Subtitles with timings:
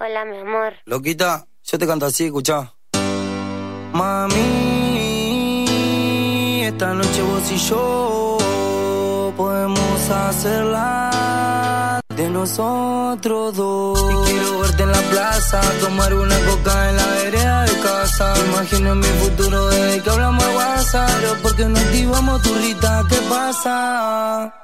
[0.00, 0.74] Hola, mi amor.
[0.84, 2.72] Loquita, yo te canto así, escuchá.
[3.92, 5.64] Mami,
[6.62, 8.38] esta noche vos y yo
[9.36, 13.98] podemos hacerla de nosotros dos.
[13.98, 18.34] Y quiero verte en la plaza, tomar una coca en la vereda de casa.
[18.50, 21.10] Imagino mi futuro desde que hablamos de WhatsApp.
[21.20, 24.54] Pero porque no activamos tu rita, ¿qué pasa?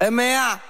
[0.00, 0.60] M.A.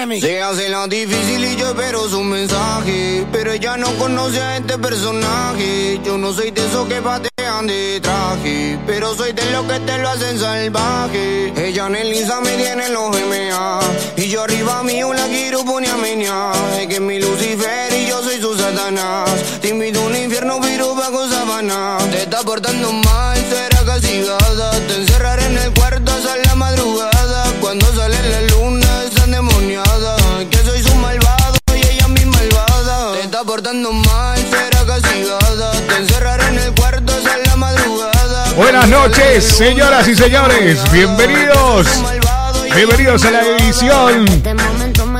[0.00, 3.26] Se hace la difícil y yo espero su mensaje.
[3.30, 6.00] Pero ella no conoce a este personaje.
[6.02, 8.78] Yo no soy de esos que patean de traje.
[8.86, 11.52] Pero soy de los que te lo hacen salvaje.
[11.54, 13.80] Ella en el Insta me tiene en los MA.
[14.16, 15.90] Y yo arriba mío la quiero poner
[16.30, 16.52] a.
[16.80, 19.28] Es que es mi Lucifer y yo soy su Satanás.
[19.60, 21.98] Te invito a un infierno, pero bajo sabana.
[22.10, 24.70] Te está portando mal, será castigada.
[24.86, 27.19] Te encerraré en el cuarto hasta la madrugada.
[33.40, 35.72] Está portando mal, será castigada.
[35.72, 38.52] Te encerraré en el cuarto hasta la madrugada.
[38.54, 40.80] Buenas noches, señoras y señores.
[40.92, 41.86] Bienvenidos.
[42.74, 44.26] Bienvenidos a la edición.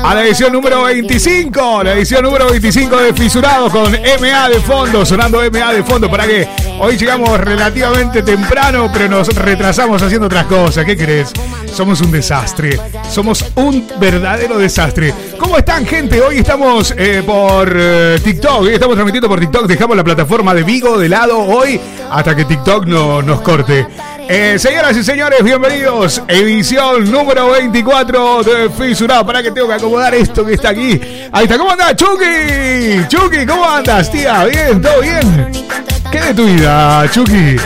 [0.03, 1.83] A la edición número 25.
[1.83, 5.05] La edición número 25 de Fisurados con MA de fondo.
[5.05, 6.09] Sonando MA de fondo.
[6.09, 6.47] Para que
[6.79, 10.85] hoy llegamos relativamente temprano, pero nos retrasamos haciendo otras cosas.
[10.85, 11.31] ¿Qué crees?
[11.71, 12.79] Somos un desastre.
[13.09, 15.13] Somos un verdadero desastre.
[15.37, 16.19] ¿Cómo están, gente?
[16.19, 18.61] Hoy estamos eh, por eh, TikTok.
[18.61, 19.67] Hoy estamos transmitiendo por TikTok.
[19.67, 21.79] Dejamos la plataforma de Vigo de lado hoy
[22.11, 23.85] hasta que TikTok no, nos corte.
[24.33, 26.21] Eh, señoras y señores, bienvenidos.
[26.25, 29.25] Edición número 24 de Fisurado.
[29.25, 31.01] Para que tengo que acomodar esto que está aquí.
[31.33, 31.57] Ahí está.
[31.57, 33.05] ¿Cómo andas, Chucky?
[33.09, 34.45] Chucky, ¿cómo andas, tía?
[34.45, 34.81] ¿Bien?
[34.81, 35.51] ¿Todo bien?
[36.09, 37.57] ¿Qué de tu vida, Chucky?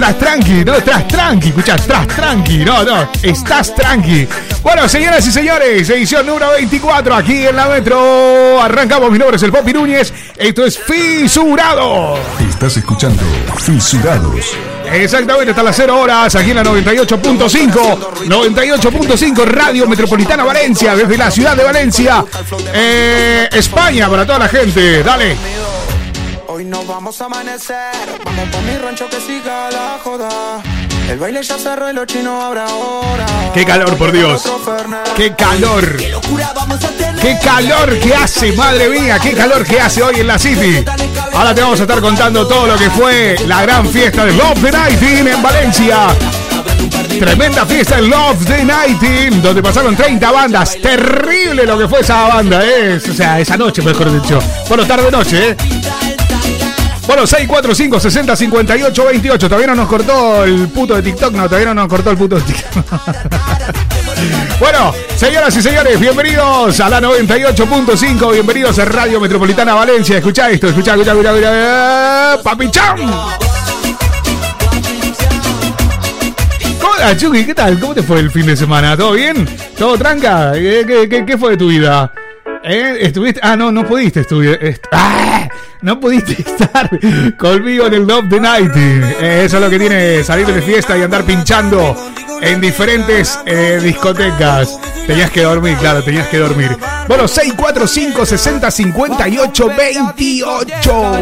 [0.00, 4.26] Tras tranqui, no, tras tranqui, escucha, tras tranqui, no, no, estás tranqui.
[4.62, 8.62] Bueno, señoras y señores, edición número 24 aquí en la Metro.
[8.62, 10.10] Arrancamos, mi nombre es el Popi Núñez.
[10.38, 12.18] Esto es Fisurado.
[12.48, 13.22] Estás escuchando
[13.58, 14.56] Fisurados.
[14.90, 21.30] Exactamente, hasta las 0 horas, aquí en la 98.5, 98.5 Radio Metropolitana Valencia, desde la
[21.30, 22.24] ciudad de Valencia,
[22.72, 25.02] eh, España, para toda la gente.
[25.02, 25.36] Dale.
[26.52, 27.76] Hoy nos vamos a amanecer,
[28.24, 30.60] vamos por mi rancho que siga la joda.
[31.08, 33.24] El baile ya cerró y los chinos habrá hora.
[33.54, 34.42] Qué calor, por Dios.
[35.16, 35.96] Qué calor.
[37.22, 39.20] Qué calor que hace, madre mía.
[39.22, 40.84] Qué calor que hace hoy en la City.
[41.32, 44.60] Ahora te vamos a estar contando todo lo que fue la gran fiesta de Love
[44.60, 46.08] the Nighting en Valencia.
[47.16, 50.76] Tremenda fiesta en Love the Nighting, donde pasaron 30 bandas.
[50.82, 52.96] Terrible lo que fue esa banda, ¿eh?
[52.96, 54.40] O sea, esa noche, mejor dicho.
[54.68, 55.56] Bueno, tarde-noche, ¿eh?
[57.10, 59.48] Bueno, 645 60 58 28.
[59.48, 61.32] Todavía no nos cortó el puto de TikTok.
[61.32, 62.84] No, todavía no nos cortó el puto de TikTok.
[64.60, 68.32] bueno, señoras y señores, bienvenidos a la 98.5.
[68.32, 70.18] Bienvenidos a Radio Metropolitana Valencia.
[70.18, 72.42] Escucha esto, escucha, escucha, escucha, escucha.
[72.44, 72.98] ¡Papichán!
[76.80, 77.80] Hola, Chucky, ¿qué tal?
[77.80, 78.96] ¿Cómo te fue el fin de semana?
[78.96, 79.48] ¿Todo bien?
[79.76, 80.52] ¿Todo tranca?
[80.52, 82.12] ¿Qué, qué, qué, qué fue de tu vida?
[82.62, 82.98] ¿Eh?
[83.00, 83.40] ¿Estuviste?
[83.42, 84.60] Ah, no, no pudiste estudiar.
[84.92, 85.48] ¡Ah!
[85.82, 86.90] No pudiste estar
[87.36, 88.72] conmigo en el Love the Night.
[88.74, 91.96] Eh, eso es lo que tiene salir de fiesta y andar pinchando
[92.40, 94.78] en diferentes eh, discotecas.
[95.06, 96.76] Tenías que dormir, claro, tenías que dormir.
[97.08, 101.12] Bueno, 645 60 58 28.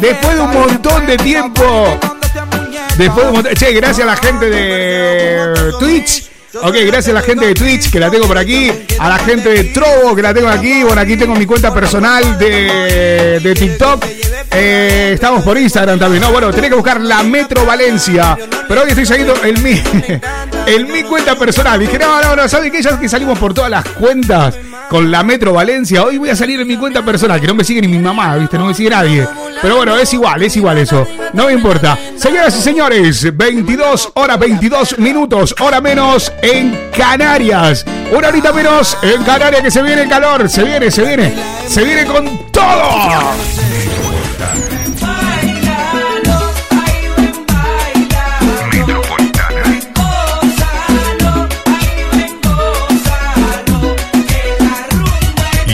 [0.00, 1.98] Después de un montón de tiempo.
[2.98, 3.54] Después de un montón.
[3.54, 6.35] Che, gracias a la gente de Twitch.
[6.62, 9.48] Ok, gracias a la gente de Twitch que la tengo por aquí, a la gente
[9.48, 10.82] de Trovo que la tengo aquí.
[10.82, 14.04] Bueno, aquí tengo mi cuenta personal de, de TikTok.
[14.52, 16.32] Eh, estamos por Instagram también, ¿no?
[16.32, 18.38] Bueno, tenés que buscar la Metro Valencia.
[18.68, 19.72] Pero hoy estoy saliendo en mi,
[20.66, 21.78] en mi cuenta personal.
[21.78, 22.82] Dije, no, no, no, ¿sabes qué?
[22.82, 24.56] Ya que salimos por todas las cuentas
[24.88, 27.64] con la Metro Valencia, hoy voy a salir en mi cuenta personal, que no me
[27.64, 28.56] sigue ni mi mamá, ¿viste?
[28.56, 29.26] No me sigue nadie.
[29.62, 31.06] Pero bueno, es igual, es igual eso.
[31.32, 31.98] No me importa.
[32.16, 37.84] Señoras y señores, 22 horas 22 minutos, hora menos en Canarias.
[38.12, 40.48] Una horita menos en Canarias que se viene el calor.
[40.48, 41.34] Se viene, se viene.
[41.68, 42.72] Se viene con todo.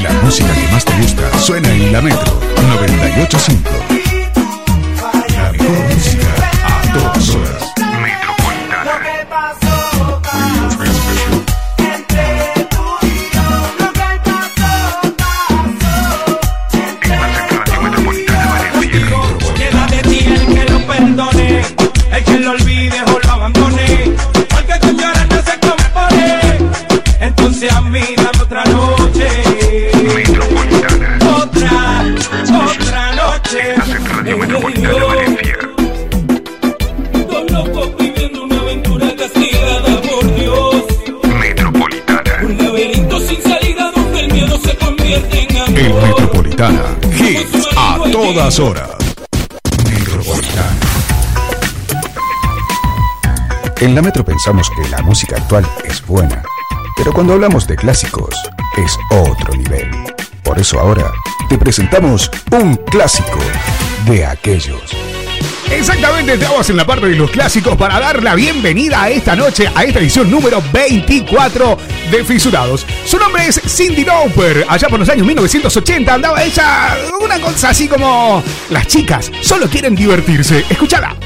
[0.02, 2.31] La música que más te gusta suena en la Metro
[3.14, 4.01] 985.
[48.12, 48.90] Todas horas.
[53.80, 56.42] En la Metro pensamos que la música actual es buena,
[56.96, 58.34] pero cuando hablamos de clásicos
[58.76, 59.90] es otro nivel.
[60.44, 61.10] Por eso ahora
[61.48, 63.38] te presentamos un clásico
[64.06, 64.82] de aquellos.
[65.70, 69.70] Exactamente, estamos en la parte de los clásicos para dar la bienvenida a esta noche,
[69.74, 71.78] a esta edición número 24
[72.12, 72.86] de Fisurados.
[73.06, 74.66] Su nombre es Cindy Lauper.
[74.68, 78.42] Allá por los años 1980 andaba ella una cosa así como...
[78.70, 80.64] Las chicas solo quieren divertirse.
[80.68, 81.16] Escúchala.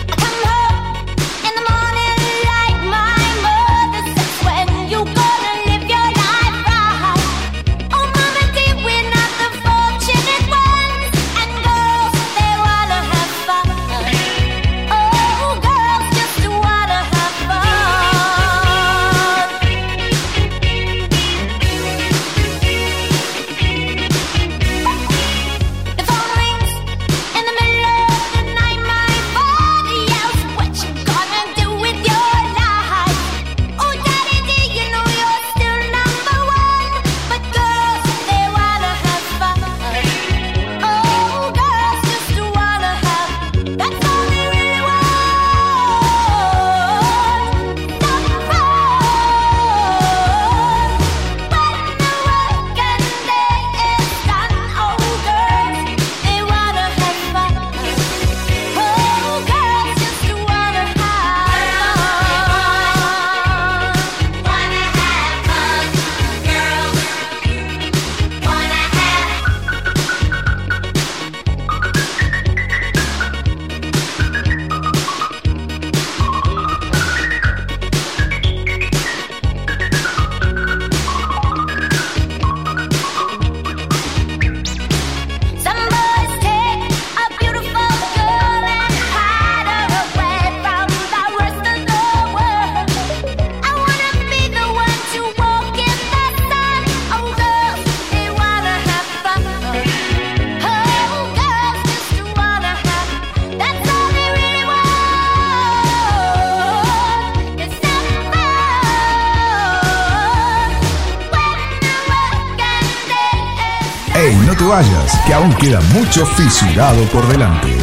[115.37, 117.77] Aún queda mucho fisurado por delante.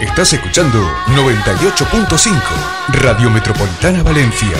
[0.00, 0.80] Estás escuchando
[1.14, 2.32] 98.5
[2.88, 4.56] Radio Metropolitana Valencia.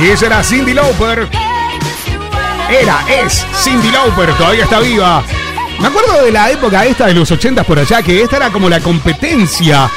[0.00, 1.28] Y esa era Cindy Lauper.
[2.70, 5.22] Era, es Cindy Lauper, todavía está viva.
[5.80, 8.68] Me acuerdo de la época esta de los 80 por allá, que esta era como
[8.68, 9.90] la competencia.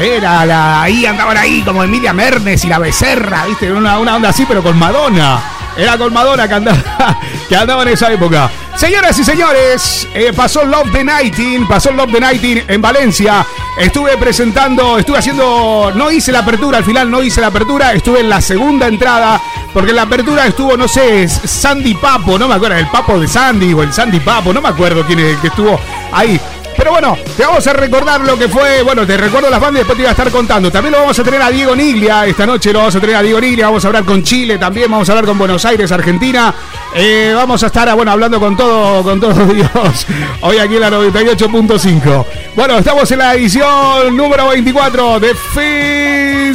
[0.00, 0.82] Era la.
[0.82, 3.72] Ahí andaban ahí como Emilia Mernes y la Becerra, ¿viste?
[3.72, 5.40] Una, una onda así, pero con Madonna.
[5.76, 7.18] Era con Madonna que andaba,
[7.48, 8.50] que andaba en esa época.
[8.76, 13.46] Señoras y señores, eh, pasó Love the Nighting, pasó Love the Nighting en Valencia.
[13.78, 18.20] Estuve presentando, estuve haciendo, no hice la apertura, al final no hice la apertura, estuve
[18.20, 19.40] en la segunda entrada,
[19.72, 23.28] porque en la apertura estuvo, no sé, Sandy Papo, no me acuerdo, el Papo de
[23.28, 25.78] Sandy o el Sandy Papo, no me acuerdo quién es el que estuvo
[26.12, 26.40] ahí.
[26.76, 28.82] Pero bueno, te vamos a recordar lo que fue.
[28.82, 30.70] Bueno, te recuerdo las bandas y después te iba a estar contando.
[30.70, 32.26] También lo vamos a tener a Diego Niglia.
[32.26, 33.66] Esta noche lo vamos a tener a Diego Niglia.
[33.66, 34.90] Vamos a hablar con Chile también.
[34.90, 36.54] Vamos a hablar con Buenos Aires, Argentina.
[36.94, 40.06] Eh, vamos a estar, bueno, hablando con todo, con todo Dios.
[40.40, 42.26] Hoy aquí en la 98.5.
[42.56, 45.34] Bueno, estamos en la edición número 24 de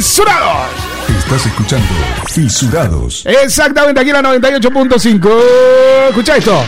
[0.00, 0.77] Fisurados.
[1.28, 1.86] Estás escuchando
[2.32, 3.22] Fisurados.
[3.26, 5.40] Exactamente, aquí en la 98.5.
[6.08, 6.64] Escucha esto.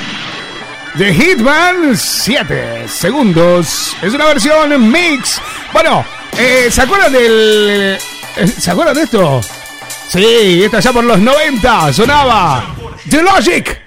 [0.98, 3.96] The Hitman 7 segundos.
[4.02, 5.40] Es una versión mix.
[5.72, 6.04] Bueno,
[6.36, 7.98] eh, ¿se acuerdan del.
[8.36, 9.40] eh, ¿Se acuerdan de esto?
[10.10, 12.74] Sí, esta ya por los 90 sonaba.
[13.08, 13.80] The Logic.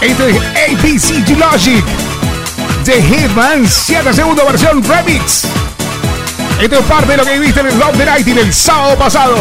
[0.00, 1.84] Este es APC The Logic.
[2.86, 5.42] The Hitman 7 segundos versión remix.
[6.62, 9.36] Esto es parte de lo que viviste en el Love the Night el sábado pasado.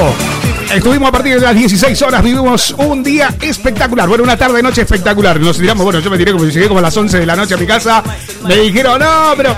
[0.73, 4.09] Estuvimos a partir de las 16 horas, vivimos un día espectacular.
[4.09, 5.39] Bueno, una tarde noche espectacular.
[5.39, 7.53] Nos tiramos, bueno, yo me tiré como llegué como a las 11 de la noche
[7.53, 8.03] a mi casa.
[8.47, 9.55] Me dijeron, no, pero.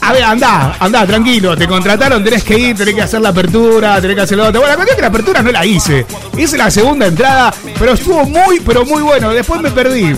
[0.00, 1.56] A ver, andá, andá, tranquilo.
[1.56, 4.60] Te contrataron, tenés que ir, tenés que hacer la apertura, tenés que hacer lo otro.
[4.60, 6.06] Bueno, la cuestión es que la apertura no la hice.
[6.36, 9.30] Hice la segunda entrada, pero estuvo muy, pero muy bueno.
[9.32, 10.14] Después me perdí.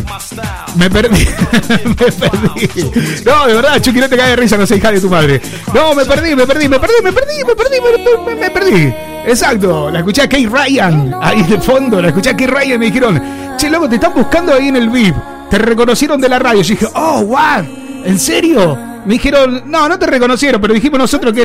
[0.76, 1.26] Me perdí.
[1.84, 3.22] me perdí.
[3.24, 5.40] No, de verdad, Chucky, no te cae de risa, no sé, hija de tu madre.
[5.74, 8.94] No, me perdí, me perdí, me perdí, me perdí, me perdí, me, me- me perdí.
[9.26, 12.78] Exacto, la escuché a Kay Ryan, ahí de fondo, la escuché a Kay Ryan y
[12.78, 13.22] me dijeron,
[13.58, 15.14] che, loco, te están buscando ahí en el VIP.
[15.50, 16.62] te reconocieron de la radio.
[16.62, 17.64] Yo dije, oh, what,
[18.04, 18.78] ¿en serio?
[19.08, 21.40] Me dijeron, no, no te reconocieron, pero dijimos nosotros que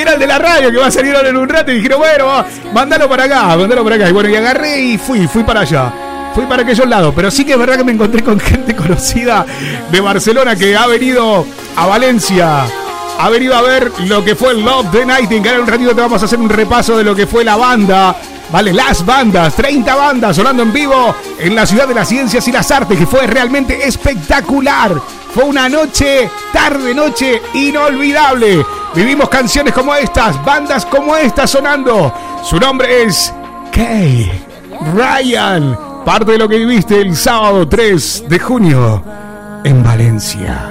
[0.00, 1.70] era, el de la radio, que va a salir ahora en un rato.
[1.70, 4.08] Y dijeron, bueno, mándalo para acá, mándalo para acá.
[4.08, 5.92] Y bueno, y agarré y fui, fui para allá.
[6.34, 9.44] Fui para aquellos lados, pero sí que es verdad que me encontré con gente conocida
[9.90, 11.44] de Barcelona que ha venido
[11.76, 12.64] a Valencia
[13.20, 15.56] ha venido a ver lo que fue el Love the Nightingale.
[15.56, 18.16] En un ratito te vamos a hacer un repaso de lo que fue la banda.
[18.50, 22.52] Vale, las bandas, 30 bandas sonando en vivo en la ciudad de las ciencias y
[22.52, 24.98] las artes, que fue realmente espectacular.
[25.34, 28.64] Fue una noche, tarde noche, inolvidable.
[28.94, 32.12] Vivimos canciones como estas, bandas como estas sonando.
[32.42, 33.32] Su nombre es
[33.72, 34.30] Kay
[34.94, 35.78] Ryan.
[36.04, 39.02] Parte de lo que viviste el sábado 3 de junio
[39.64, 40.70] en Valencia.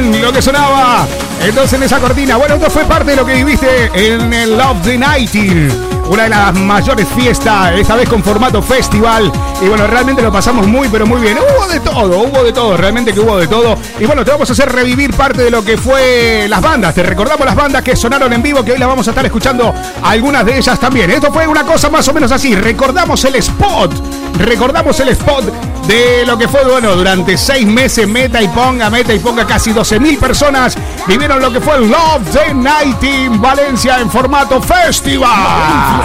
[0.00, 1.06] Lo que sonaba
[1.42, 2.36] entonces en esa cortina.
[2.36, 6.28] Bueno, esto fue parte de lo que viviste en el Love the Nighting una de
[6.28, 9.32] las mayores fiestas, esta vez con formato festival.
[9.62, 11.38] Y bueno, realmente lo pasamos muy, pero muy bien.
[11.38, 13.78] Hubo de todo, hubo de todo, realmente que hubo de todo.
[13.98, 16.94] Y bueno, te vamos a hacer revivir parte de lo que fue las bandas.
[16.94, 19.72] Te recordamos las bandas que sonaron en vivo, que hoy las vamos a estar escuchando
[20.02, 21.10] algunas de ellas también.
[21.10, 22.54] Esto fue una cosa más o menos así.
[22.54, 23.92] Recordamos el spot,
[24.38, 29.12] recordamos el spot de lo que fue, bueno, durante seis meses, meta y ponga, meta
[29.12, 33.40] y ponga, casi 12 mil personas vivieron lo que fue el Love the Night in
[33.40, 36.02] Valencia en formato festival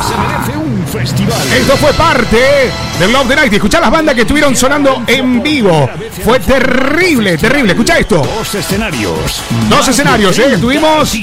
[0.88, 1.41] festival.
[1.53, 3.53] Esto fue parte del Love the Night.
[3.53, 5.89] Escuchá las bandas que estuvieron sonando en vivo.
[6.24, 7.74] Fue terrible, terrible.
[7.74, 8.17] Escucha esto.
[8.17, 9.41] Dos escenarios.
[9.70, 10.53] Dos escenarios, ¿eh?
[10.53, 11.17] Estuvimos.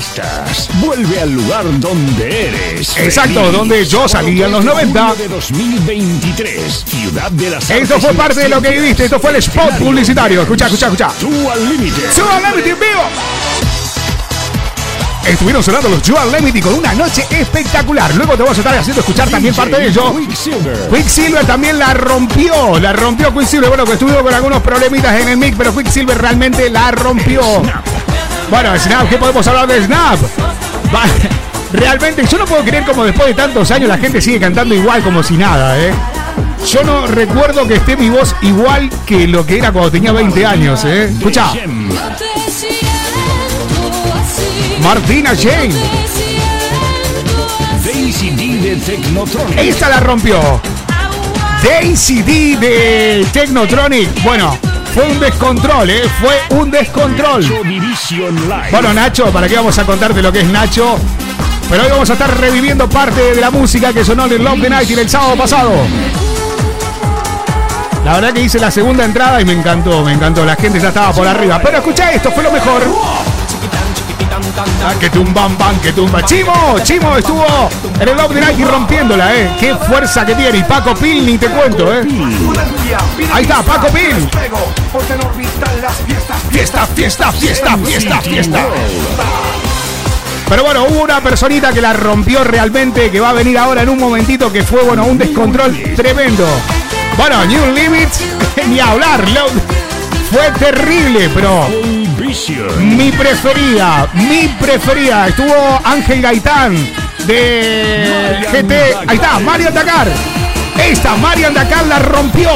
[0.75, 2.97] Vuelve al lugar donde eres.
[2.97, 5.15] Exacto, donde yo salí en los 90.
[5.15, 9.05] De 2023, Ciudad de las Esto fue parte de lo que viviste.
[9.05, 10.43] Esto fue el spot publicitario.
[10.43, 11.09] Escucha, escucha, escucha.
[11.19, 12.03] Tú al límite.
[12.15, 13.74] Tú al límite en vivo.
[15.27, 18.15] Estuvieron sonando los Joel Lemity con una noche espectacular.
[18.15, 20.15] Luego te vamos a estar haciendo escuchar también parte de ello.
[20.17, 20.89] Quicksilver.
[20.91, 22.79] Quicksilver también la rompió.
[22.79, 23.69] La rompió Quicksilver.
[23.69, 27.41] Bueno, que estuvo con algunos problemitas en el mic, pero Quicksilver realmente la rompió.
[28.51, 30.19] Bueno, Snap, ¿qué podemos hablar de Snap?
[31.73, 35.03] Realmente, yo no puedo creer como después de tantos años la gente sigue cantando igual
[35.03, 35.93] como si nada, ¿eh?
[36.71, 40.47] Yo no recuerdo que esté mi voz igual que lo que era cuando tenía 20
[40.47, 41.07] años, ¿eh?
[41.07, 41.53] Escucha.
[44.85, 45.75] Martina Jane.
[47.83, 49.59] Daisy D de Technotronic.
[49.59, 50.61] Esta la rompió.
[51.63, 54.23] Daisy D de Technotronic.
[54.23, 54.59] Bueno,
[54.95, 56.03] fue un descontrol, ¿eh?
[56.21, 57.43] Fue un descontrol.
[58.71, 60.99] Bueno, Nacho, ¿para qué vamos a contarte lo que es Nacho?
[61.71, 64.61] Pero hoy vamos a estar reviviendo parte de la música que sonó en el Love
[64.61, 65.73] the Night el sábado pasado.
[68.05, 70.45] La verdad que hice la segunda entrada y me encantó, me encantó.
[70.45, 71.59] La gente ya estaba por arriba.
[71.65, 72.83] Pero escucha esto, fue lo mejor.
[74.85, 76.23] Ah, que tumban, ban, que tumba.
[76.25, 76.53] Chimo,
[76.83, 77.45] Chimo estuvo
[78.01, 79.57] en el Love Night y rompiéndola, ¿eh?
[79.59, 80.59] Qué fuerza que tiene.
[80.59, 82.07] Y Paco Pil, ni te cuento, ¿eh?
[83.33, 84.29] Ahí está, Paco Pil.
[86.51, 88.67] Fiesta, fiesta, fiesta, fiesta, fiesta.
[90.49, 93.89] Pero bueno, hubo una personita que la rompió realmente, que va a venir ahora en
[93.89, 96.47] un momentito, que fue, bueno, un descontrol tremendo.
[97.17, 98.21] Bueno, New Limits,
[98.69, 99.25] ni hablar.
[100.31, 101.67] Fue terrible, pero
[102.81, 105.29] mi preferida, mi preferida.
[105.29, 106.75] Estuvo Ángel Gaitán
[107.27, 108.73] de GT.
[109.07, 110.09] Ahí está, Mario Dakar.
[110.79, 112.51] Esta Mario Dakar la rompió.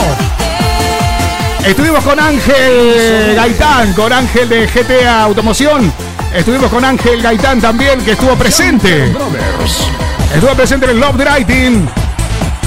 [1.67, 5.93] Estuvimos con Ángel Gaitán, con Ángel de GTA Automoción.
[6.35, 9.13] Estuvimos con Ángel Gaitán también, que estuvo presente.
[10.35, 11.89] Estuvo presente en el Love the Nighting.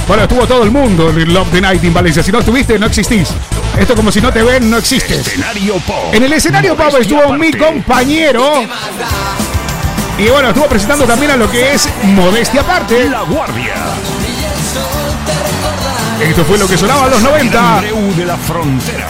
[0.08, 2.22] Bueno, estuvo todo el mundo en el Love the Night in Valencia.
[2.22, 3.29] Si no estuviste, no existís.
[3.79, 5.33] Esto como si no te ven, no existes.
[6.11, 8.63] En el escenario pop estuvo mi compañero.
[10.17, 13.09] Y bueno, estuvo presentando también a lo que es Modestia Aparte.
[13.09, 13.73] La Guardia.
[16.21, 17.81] Esto fue lo que sonaba a los 90.
[18.15, 19.07] de la frontera.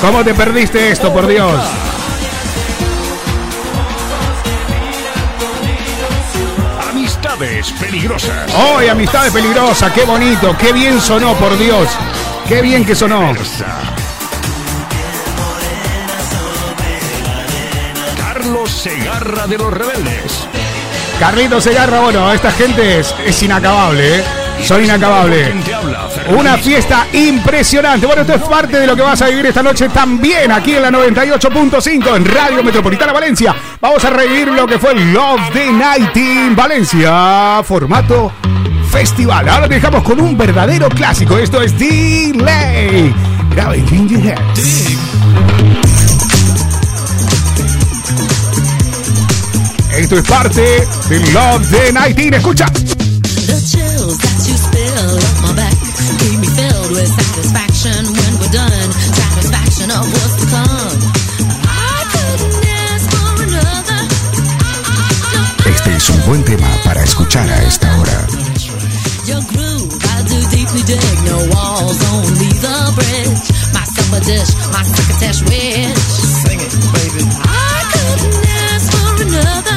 [0.00, 1.60] ¿Cómo te perdiste esto, por Dios?
[7.38, 8.52] Amistades peligrosas.
[8.52, 9.92] ¡Oh, amistades peligrosas!
[9.92, 10.56] ¡Qué bonito!
[10.58, 11.88] ¡Qué bien sonó, por Dios!
[12.48, 13.32] ¡Qué bien que sonó!
[18.16, 20.48] Carlos Segarra de los Rebeldes.
[21.20, 24.24] Carlito Segarra, bueno, esta gente es, es inacabable, ¿eh?
[24.62, 25.54] Son inacabables.
[26.36, 28.06] Una fiesta impresionante.
[28.06, 30.82] Bueno, esto es parte de lo que vas a vivir esta noche también aquí en
[30.82, 33.54] la 98.5 en Radio Metropolitana Valencia.
[33.80, 38.32] Vamos a revivir lo que fue Love the Night in Valencia, formato
[38.90, 39.48] festival.
[39.48, 41.38] Ahora dejamos con un verdadero clásico.
[41.38, 43.14] Esto es Delay.
[43.90, 44.34] In
[49.96, 52.34] Esto es parte de Love the Night in.
[52.34, 52.66] Escucha.
[56.88, 58.92] Filled with satisfaction when we're done.
[58.92, 60.98] Satisfaction of what's to come.
[61.64, 64.00] I couldn't ask for another.
[65.66, 68.26] Este es un buen tema para escuchar a esta hora.
[69.26, 71.18] Your groove, I do deeply dig.
[71.24, 73.48] No walls, only the bridge.
[73.72, 75.98] My supper dish, my crocketesh wish.
[76.44, 77.22] Sing it, baby.
[77.44, 79.67] I couldn't ask for another.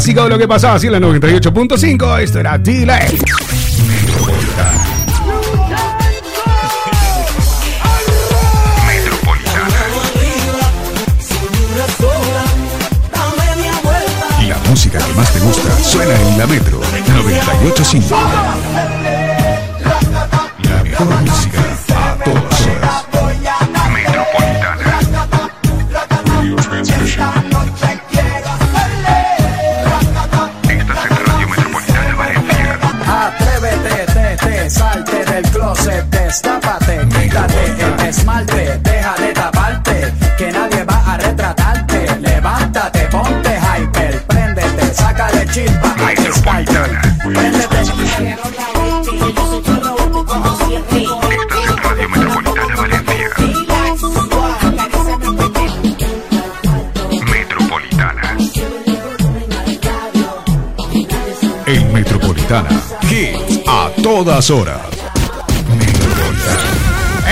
[0.00, 2.22] Clásico de lo que pasaba así en la 98.5.
[2.22, 3.18] Esto era Delay.
[14.48, 18.16] La música que más te gusta suena en la Metro 985.
[20.62, 21.69] La mejor música
[38.10, 42.18] esmalte, deja de taparte, que nadie va a retratarte.
[42.20, 45.94] Levántate, ponte hyper, préndete, sácale chispa.
[61.66, 62.68] En Metropolitana.
[63.08, 64.89] Hits a todas horas.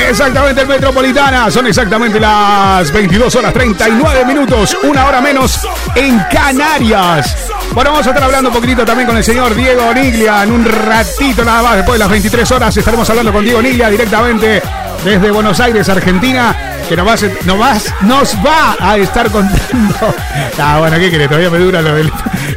[0.09, 1.51] Exactamente, el Metropolitana.
[1.51, 5.61] Son exactamente las 22 horas 39 minutos, una hora menos
[5.94, 7.49] en Canarias.
[7.73, 10.64] Bueno, vamos a estar hablando un poquitito también con el señor Diego Niglia en un
[10.64, 11.77] ratito nada más.
[11.77, 14.62] Después de las 23 horas estaremos hablando con Diego Niglia directamente
[15.05, 16.57] desde Buenos Aires, Argentina,
[16.88, 19.59] que nos va, a, nos va, nos va a estar contando.
[20.61, 21.29] Ah, bueno, ¿qué querés?
[21.29, 22.11] Todavía me dura lo del,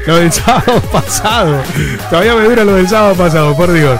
[0.07, 1.61] lo del sábado pasado.
[2.09, 3.99] Todavía me dura lo del sábado pasado, por Dios.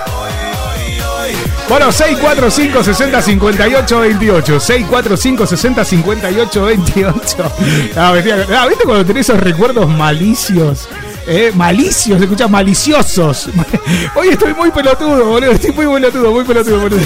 [1.72, 4.60] Bueno, 645 60 58 28.
[4.60, 7.52] 645 60 58 28.
[7.96, 8.12] Ah,
[8.68, 10.90] ¿Viste cuando tenés esos recuerdos malicios?
[11.26, 13.48] Eh, malicios, se escucha maliciosos.
[14.16, 15.52] Hoy estoy muy pelotudo, boludo.
[15.52, 17.00] Estoy muy pelotudo, muy pelotudo, boludo.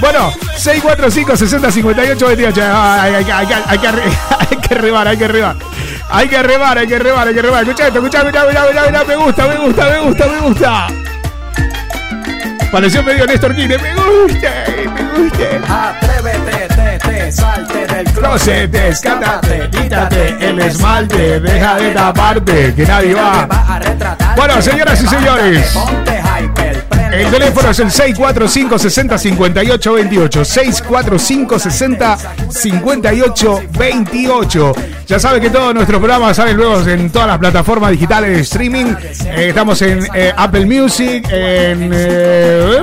[0.00, 2.62] Bueno, 645 60 58 28.
[2.64, 3.54] Ah, Hay, hay, hay, que
[4.48, 5.56] hay que rebar, hay que rebar.
[6.08, 7.62] Hay que rebar, hay que rebar, hay que rebar.
[7.64, 9.04] Escucha esto, escucha, escucha, escucha.
[9.04, 11.09] Me gusta, me gusta, me gusta, me gusta.
[12.70, 13.80] Pareció medio Néstor Kirchner.
[13.82, 14.50] Me gusta,
[14.94, 15.90] me gusta.
[15.90, 23.14] Atrévete, te, te, salte del closet, descátate, quítate el esmalte, deja de taparte, que nadie
[23.14, 23.48] va.
[24.36, 25.76] Bueno, señoras y señores.
[27.12, 30.44] El teléfono es el 645 60 58 28.
[30.44, 32.18] 645 60
[32.50, 34.72] 58 28.
[35.10, 38.94] Ya sabe que todos nuestros programas salen luego en todas las plataformas digitales de streaming.
[39.26, 42.78] Eh, estamos en eh, Apple Music, en eh,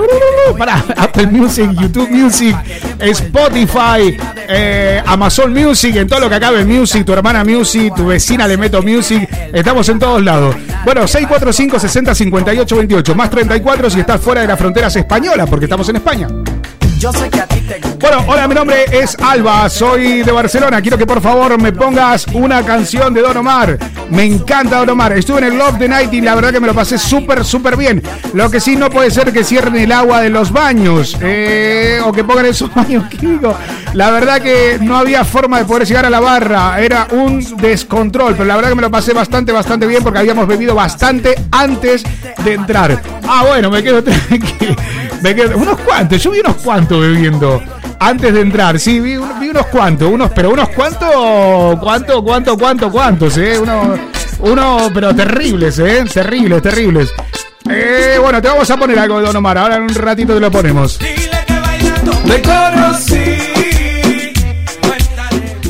[0.97, 2.53] Apple Music, YouTube Music,
[2.99, 4.17] Spotify,
[4.49, 8.57] eh, Amazon Music, en todo lo que acabe Music, tu hermana Music, tu vecina le
[8.57, 9.25] meto Music.
[9.53, 10.53] Estamos en todos lados.
[10.83, 15.63] Bueno, 645 60 58 28 más 34 si estás fuera de las fronteras españolas, porque
[15.63, 16.27] estamos en España.
[16.99, 17.79] Yo sé que a ti te.
[17.99, 20.81] Bueno, hola, mi nombre es Alba, soy de Barcelona.
[20.81, 23.77] Quiero que por favor me pongas una canción de Don Omar.
[24.10, 25.15] Me encanta Don Omar.
[25.15, 27.77] Estuve en el Love the Night y la verdad que me lo pasé súper, súper
[27.77, 28.01] bien.
[28.33, 32.12] Lo que sí no puede ser que cierren el agua de los baños eh, o
[32.12, 33.55] que pongan esos baños químicos.
[33.93, 36.79] La verdad que no había forma de poder llegar a la barra.
[36.79, 40.47] Era un descontrol, pero la verdad que me lo pasé bastante, bastante bien porque habíamos
[40.47, 42.03] bebido bastante antes
[42.43, 42.99] de entrar.
[43.27, 44.75] Ah, bueno, me quedo tranquilo.
[45.21, 47.62] Me quedo, unos cuantos, yo vi unos cuantos bebiendo
[47.99, 52.91] antes de entrar, sí, vi, vi unos cuantos, unos, pero unos cuantos, cuánto, cuánto, cuánto,
[52.91, 53.99] cuántos, eh, unos,
[54.39, 57.10] unos, pero terribles, eh, terribles, terribles.
[57.69, 60.51] Eh, bueno, te vamos a poner algo Don Omar, ahora en un ratito te lo
[60.51, 60.99] ponemos.
[60.99, 63.38] Te conocí.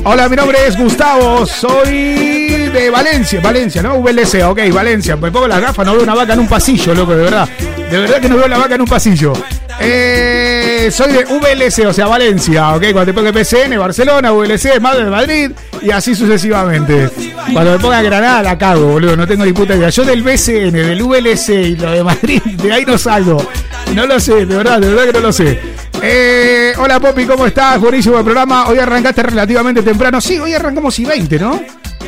[0.03, 3.99] Hola, mi nombre es Gustavo, soy de Valencia, Valencia, ¿no?
[3.99, 5.15] VLC, ok, Valencia.
[5.15, 7.47] Me pongo las gafas, no veo una vaca en un pasillo, loco, de verdad.
[7.89, 9.33] De verdad que no veo la vaca en un pasillo.
[9.79, 12.83] Eh, soy de VLC, o sea, Valencia, ok.
[12.91, 15.51] Cuando te ponga PCN, Barcelona, VLC, Madrid Madrid,
[15.81, 17.09] y así sucesivamente.
[17.53, 19.89] Cuando me ponga Granada, la cago, boludo, no tengo ni puta idea.
[19.89, 23.45] Yo del BCN, del VLC y lo de Madrid, de ahí no salgo.
[23.93, 25.59] No lo sé, de verdad, de verdad que no lo sé.
[26.01, 27.79] Eh, hola Popi, ¿cómo estás?
[27.79, 28.67] Buenísimo el programa.
[28.67, 30.21] Hoy arrancaste relativamente temprano.
[30.21, 31.59] Sí, hoy arrancamos y 20, ¿no?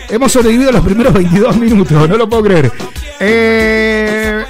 [0.09, 2.71] Hemos sobrevivido los primeros 22 minutos, no lo puedo creer.
[3.19, 4.43] Eh,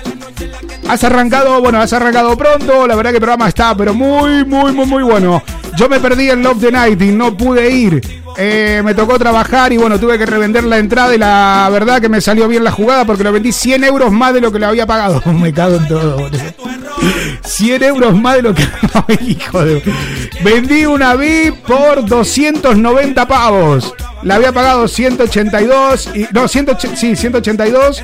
[0.88, 2.88] has arrancado, bueno, has arrancado pronto.
[2.88, 5.41] La verdad que el programa está, pero muy, muy, muy, muy bueno.
[5.77, 8.18] Yo me perdí el Love the Night y no pude ir.
[8.41, 12.08] Eh, me tocó trabajar y bueno, tuve que revender la entrada y la verdad que
[12.08, 14.65] me salió bien la jugada porque lo vendí 100 euros más de lo que le
[14.65, 15.21] había pagado.
[15.34, 16.39] me cago en todo, boludo.
[17.43, 18.63] 100 euros más de lo que.
[19.21, 19.84] Hijo de.
[20.41, 23.93] Vendí una VIP por 290 pavos.
[24.23, 26.10] La había pagado 182.
[26.15, 28.04] Y, no, 100, sí, 182.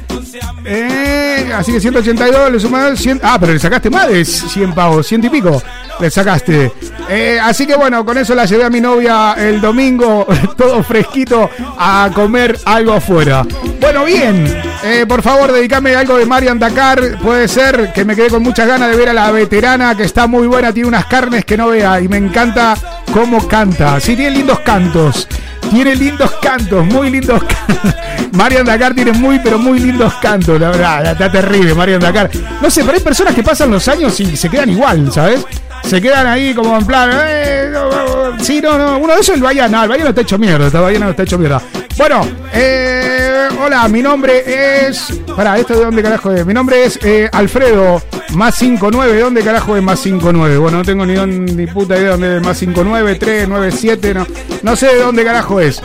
[0.65, 3.21] Eh, así que 182 le sumas 100.
[3.24, 5.62] Ah, pero le sacaste más de 100 pavos, 100 y pico.
[6.00, 6.71] Le sacaste.
[7.10, 10.25] Eh, así que bueno, con eso la llevé a mi novia el domingo,
[10.58, 13.46] todo fresquito, a comer algo afuera.
[13.80, 14.46] Bueno, bien.
[14.84, 17.18] Eh, por favor, dedícame algo de Marian Dakar.
[17.22, 20.28] Puede ser que me quedé con muchas ganas de ver a la veterana, que está
[20.28, 22.00] muy buena, tiene unas carnes que no vea.
[22.02, 22.76] Y me encanta
[23.14, 24.00] cómo canta.
[24.00, 25.28] Sí, tiene lindos cantos.
[25.72, 27.96] Tiene lindos cantos, muy lindos cantos.
[28.34, 31.12] Marian Dakar tiene muy, pero muy lindos cantos, la verdad.
[31.12, 32.30] Está terrible, Marian Dakar.
[32.62, 35.46] No sé, pero hay personas que pasan los años y se quedan igual, ¿sabes?
[35.86, 37.12] Se quedan ahí como en plan.
[37.13, 38.98] Eh, no, no, sí, no, no.
[38.98, 39.67] Uno de esos es el Bahía.
[39.67, 40.65] No, el Bahía no está hecho mierda.
[40.65, 41.62] El Bahía no está hecho mierda.
[41.98, 45.13] Bueno, eh, hola, mi nombre es.
[45.36, 46.45] Pará, ¿esto de dónde carajo es?
[46.45, 48.02] Mi nombre es eh, Alfredo,
[48.34, 49.19] más 59.
[49.19, 50.58] ¿Dónde carajo es más 59?
[50.58, 54.13] Bueno, no tengo ni, ni puta idea de dónde es más 59, 3, 9, 7.
[54.13, 54.28] No,
[54.63, 55.82] no sé de dónde carajo es.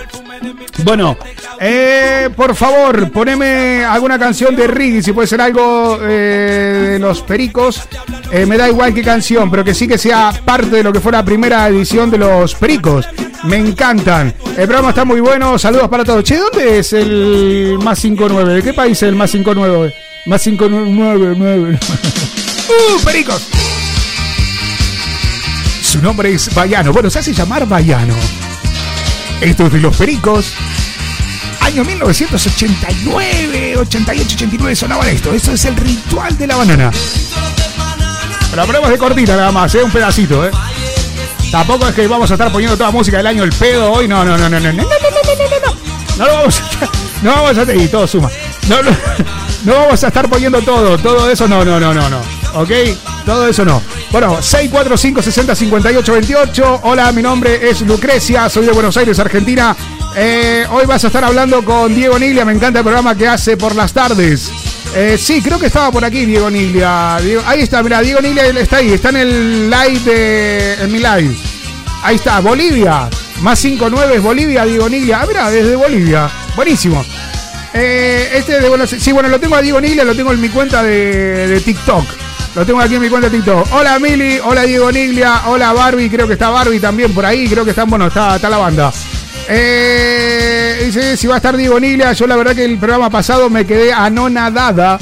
[0.84, 1.16] Bueno,
[1.60, 7.22] eh, por favor, poneme alguna canción de Riggy, si puede ser algo eh, de los
[7.22, 7.82] Pericos.
[8.32, 11.00] Eh, me da igual qué canción, pero que sí que sea parte de lo que
[11.00, 13.06] fue la primera edición de los Pericos.
[13.44, 14.34] Me encantan.
[14.56, 15.58] El programa está muy bueno.
[15.58, 16.24] Saludos para todos.
[16.24, 18.54] Che, ¿dónde es el más 59?
[18.54, 19.94] ¿De qué país es el más 59?
[20.26, 21.78] Más 599.
[22.68, 23.48] ¡Uh, Pericos!
[25.82, 26.92] Su nombre es Bayano.
[26.92, 28.14] Bueno, se hace llamar Bayano.
[29.40, 30.52] Esto es de los Pericos.
[31.60, 35.32] Año 1989, 88, 89 sonaba esto.
[35.32, 36.90] Eso es el ritual de la banana.
[38.50, 39.82] Pero ponemos de cortita nada más, ¿eh?
[39.82, 40.46] un pedacito.
[40.46, 40.50] ¿eh?
[41.50, 44.06] Tampoco es que vamos a estar poniendo toda música del año el pedo hoy.
[44.08, 45.80] No, no, no, no, no, no, no, no, no, no, no.
[46.18, 46.90] No lo vamos a
[47.22, 48.30] no vamos a y todo suma.
[48.68, 48.90] No, no,
[49.64, 52.20] no vamos a estar poniendo todo, todo eso no, no, no, no, no.
[52.54, 52.70] ¿Ok?
[53.24, 53.82] Todo eso no.
[54.10, 56.80] Bueno, 645 60 58 28.
[56.84, 59.76] Hola, mi nombre es Lucrecia, soy de Buenos Aires, Argentina.
[60.16, 63.56] Eh, hoy vas a estar hablando con Diego Niglia, me encanta el programa que hace
[63.56, 64.50] por las tardes.
[64.94, 67.16] Eh, sí, creo que estaba por aquí Diego Niglia.
[67.16, 70.74] Ahí está, mira, Diego Niglia está ahí, está en el live de.
[70.82, 71.36] en mi live.
[72.02, 73.08] Ahí está, Bolivia.
[73.42, 75.20] Más 59 es Bolivia, Diego Niglia.
[75.22, 76.28] Ah, mira, desde Bolivia.
[76.56, 77.04] Buenísimo.
[77.72, 80.48] Eh, este de Buenos Sí, bueno, lo tengo a Diego Niglia, lo tengo en mi
[80.48, 82.04] cuenta de, de TikTok.
[82.54, 83.72] Lo tengo aquí en mi cuenta de TikTok.
[83.72, 87.64] Hola Mili, hola Diego Niglia, hola Barbie, creo que está Barbie también por ahí, creo
[87.64, 88.92] que están, bueno, está, está la banda.
[89.48, 93.48] Eh, dice, si va a estar Diego Niglia, yo la verdad que el programa pasado
[93.50, 94.98] me quedé anonadada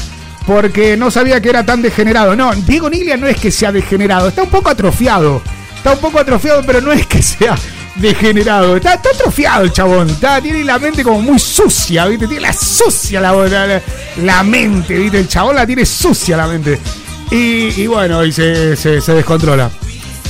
[0.47, 2.37] porque no sabía que era tan degenerado.
[2.37, 5.43] No, Diego Niglia no es que sea degenerado, está un poco atrofiado.
[5.77, 7.57] Está un poco atrofiado, pero no es que sea
[7.95, 8.77] degenerado.
[8.77, 10.11] Está, atrofiado el chabón.
[10.11, 12.27] Está, tiene la mente como muy sucia, ¿viste?
[12.27, 13.83] Tiene la sucia la,
[14.23, 15.21] la mente, ¿viste?
[15.21, 16.79] El chabón la tiene sucia la mente.
[17.31, 19.71] Y, bueno, y se, se, descontrola.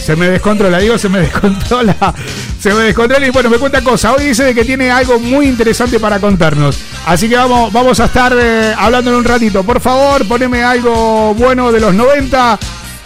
[0.04, 2.14] Se me descontrola, digo, se me descontrola.
[2.61, 4.16] Se me descontrola y bueno, me cuenta cosas.
[4.16, 6.78] Hoy dice que tiene algo muy interesante para contarnos.
[7.06, 9.62] Así que vamos, vamos a estar eh, hablando en un ratito.
[9.62, 12.58] Por favor, poneme algo bueno de los 90.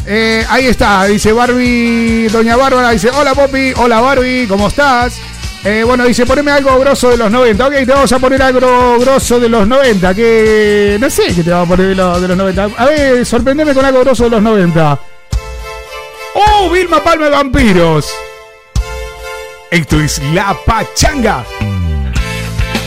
[0.06, 5.20] Eh, ahí está, dice Barbie, Doña Bárbara, dice, hola Poppy, hola Barbie, ¿cómo estás?
[5.64, 7.66] Eh, bueno, dice, poneme algo grosso de los 90.
[7.66, 10.14] Ok, te vamos a poner algo grosso de los 90.
[10.14, 12.68] Que no sé qué te vamos a poner de, lo- de los 90.
[12.76, 15.00] A ver, sorprendeme con algo grosso de los 90.
[16.34, 18.10] ¡Oh, Vilma Palma de Vampiros!
[19.70, 21.44] Esto es La Pachanga.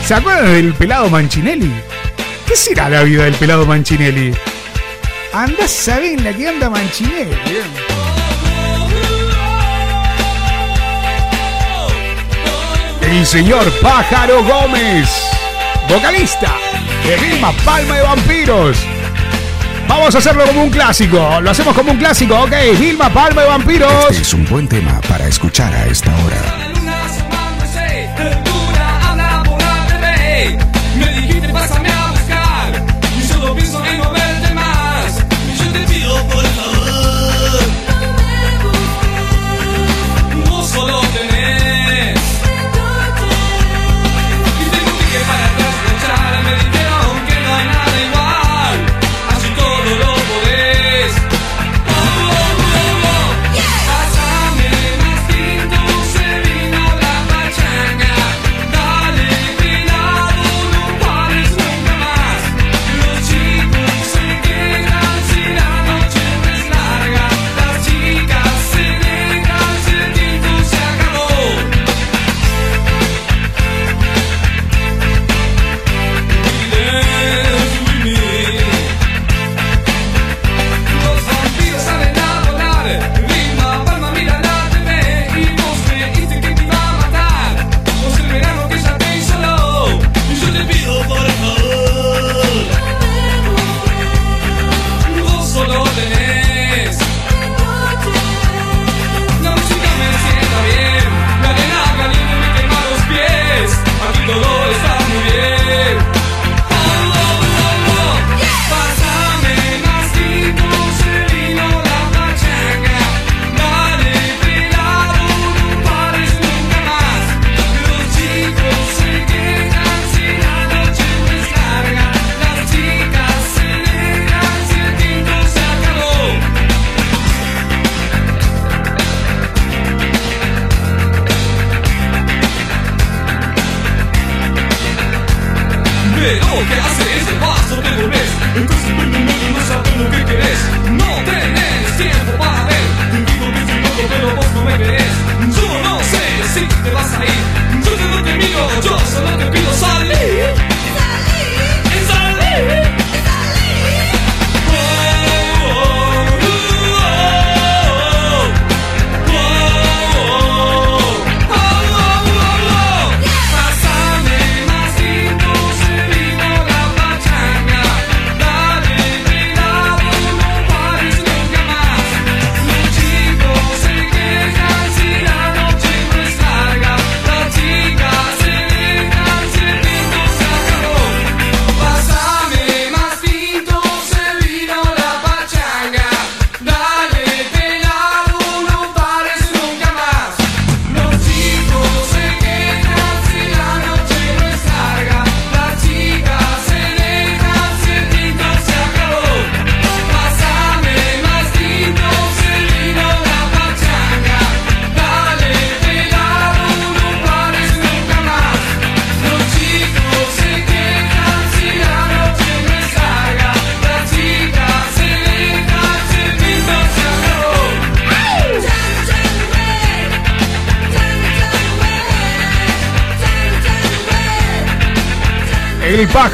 [0.04, 1.72] ¿Se acuerdan del pelado Manchinelli?
[2.46, 4.32] ¿Qué será la vida del pelado Manchinelli?
[5.32, 7.34] Anda a saber la que anda Manchinelli.
[13.06, 15.08] El señor Pájaro Gómez,
[15.88, 16.56] vocalista
[17.04, 18.78] de Vilma Palma de Vampiros.
[19.86, 21.40] Vamos a hacerlo como un clásico.
[21.40, 22.52] Lo hacemos como un clásico, ok.
[22.80, 24.10] Vilma Palma de Vampiros.
[24.10, 26.75] Este es un buen tema para escuchar a esta hora.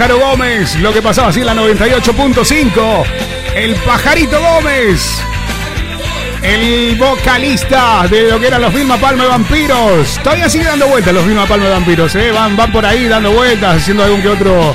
[0.02, 3.04] Pájaro Gómez, lo que pasaba así la 98.5.
[3.54, 5.22] El pajarito Gómez.
[6.42, 10.18] El vocalista de lo que eran los Vilma Palma Vampiros.
[10.24, 12.32] Todavía sigue dando vueltas los Vilma Palma Vampiros, ¿eh?
[12.32, 14.74] Van, van por ahí dando vueltas, haciendo algún que otro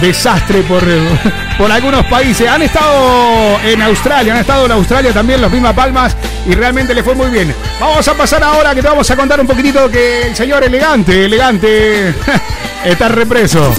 [0.00, 0.84] desastre por,
[1.58, 2.48] por algunos países.
[2.48, 7.02] Han estado en Australia, han estado en Australia también los Vilma Palmas y realmente le
[7.02, 7.52] fue muy bien.
[7.80, 11.24] Vamos a pasar ahora que te vamos a contar un poquitito que el señor elegante,
[11.24, 12.14] elegante,
[12.84, 13.74] está represo.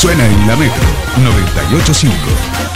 [0.00, 0.82] Suena en la Metro
[1.18, 2.69] 985.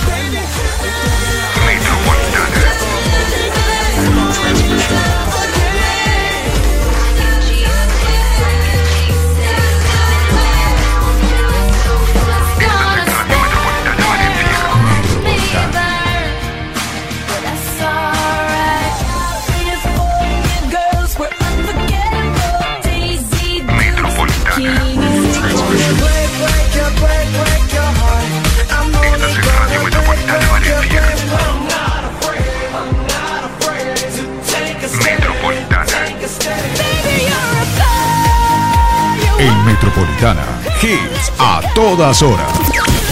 [41.75, 42.49] Todas horas.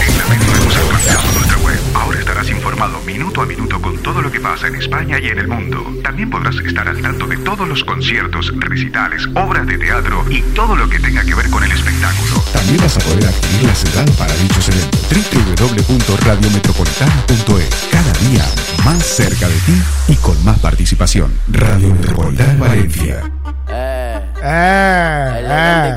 [0.06, 0.24] En la
[1.58, 1.78] web.
[1.94, 5.38] Ahora estarás informado minuto a minuto con todo lo que pasa en España y en
[5.38, 5.84] el mundo.
[6.02, 10.76] También podrás estar al tanto de todos los conciertos, recitales, obras de teatro y todo
[10.76, 12.40] lo que tenga que ver con el espectáculo.
[12.52, 15.00] También vas a poder adquirir la señal para dichos eventos.
[15.58, 18.44] www.radiometropolitana.es Cada día
[18.84, 21.32] más cerca de ti y con más participación.
[21.48, 23.22] Radio Metropolitana Valencia.
[24.44, 25.96] Eh,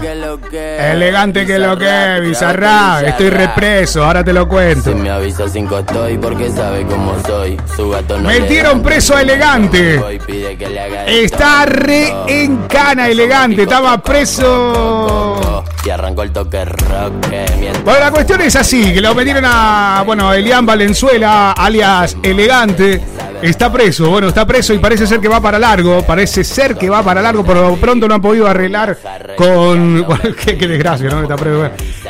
[0.51, 0.91] eh.
[0.91, 3.01] Elegante que lo que, Bizarra.
[3.01, 4.91] Estoy represo, ahora te lo cuento.
[4.91, 7.59] Si me avisa cinco estoy porque sabe cómo soy.
[7.75, 10.19] Su gato no Metieron preso a elegante.
[11.07, 15.34] Está re en cana elegante, estaba preso.
[15.85, 17.13] Y arrancó el toque rock.
[17.83, 22.99] Bueno, la cuestión es así, que lo metieron a, bueno, Elian Valenzuela, alias Elegante,
[23.39, 26.89] está preso, bueno, está preso y parece ser que va para largo, parece ser que
[26.89, 28.97] va para largo, pero pronto no han podido arreglar
[29.37, 31.21] con, bueno, qué, desgracia, ¿no?
[31.21, 31.69] Está preso.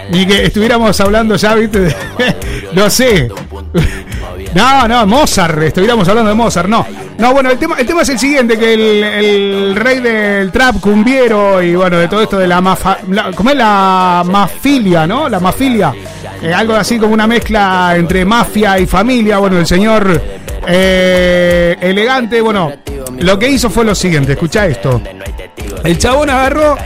[0.09, 1.93] Ni que estuviéramos hablando ya, viste,
[2.73, 3.29] no sé.
[4.56, 6.88] No, no, Mozart, estuviéramos hablando de Mozart, no.
[7.18, 11.62] No, bueno, el tema, el tema es el siguiente, que el, rey del trap cumbiero
[11.62, 13.00] y bueno, de todo esto de la mafa,
[13.36, 15.28] ¿cómo es la mafilia, no?
[15.28, 15.94] La mafilia.
[16.41, 19.39] Eh, algo así como una mezcla entre mafia y familia.
[19.39, 20.22] Bueno, el señor
[20.65, 22.72] eh, elegante, bueno,
[23.20, 25.02] lo que hizo fue lo siguiente, escucha esto.
[25.84, 26.78] El chabón agarró,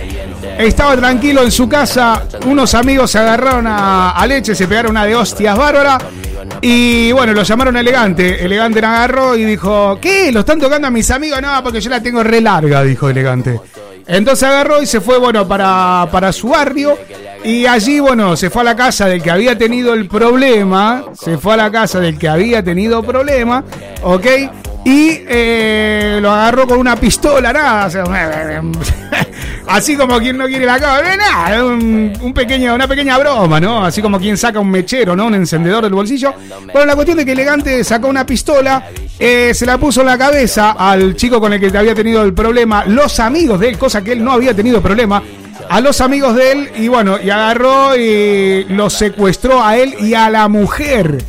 [0.58, 5.06] estaba tranquilo en su casa, unos amigos se agarraron a, a leche, se pegaron una
[5.06, 5.98] de hostias bárbara.
[6.62, 8.44] Y bueno, lo llamaron elegante.
[8.44, 10.32] Elegante la agarró y dijo, ¿qué?
[10.32, 11.42] ¿Lo están tocando a mis amigos?
[11.42, 13.60] No, porque yo la tengo re larga, dijo elegante.
[14.08, 16.98] Entonces agarró y se fue, bueno, para, para su barrio.
[17.44, 21.06] Y allí, bueno, se fue a la casa del que había tenido el problema.
[21.14, 23.64] Se fue a la casa del que había tenido problema.
[24.04, 24.26] ¿Ok?
[24.86, 27.90] Y eh, lo agarró con una pistola, nada.
[29.68, 31.64] así como quien no quiere la cámara, nada.
[31.66, 33.86] Un, un pequeño, una pequeña broma, ¿no?
[33.86, 35.28] Así como quien saca un mechero, ¿no?
[35.28, 36.34] Un encendedor del bolsillo.
[36.74, 38.88] Bueno, la cuestión de que Elegante sacó una pistola,
[39.18, 42.34] eh, se la puso en la cabeza al chico con el que había tenido el
[42.34, 45.22] problema, los amigos de él, cosa que él no había tenido problema.
[45.68, 50.14] A los amigos de él, y bueno, y agarró y lo secuestró a él y
[50.14, 51.24] a la mujer.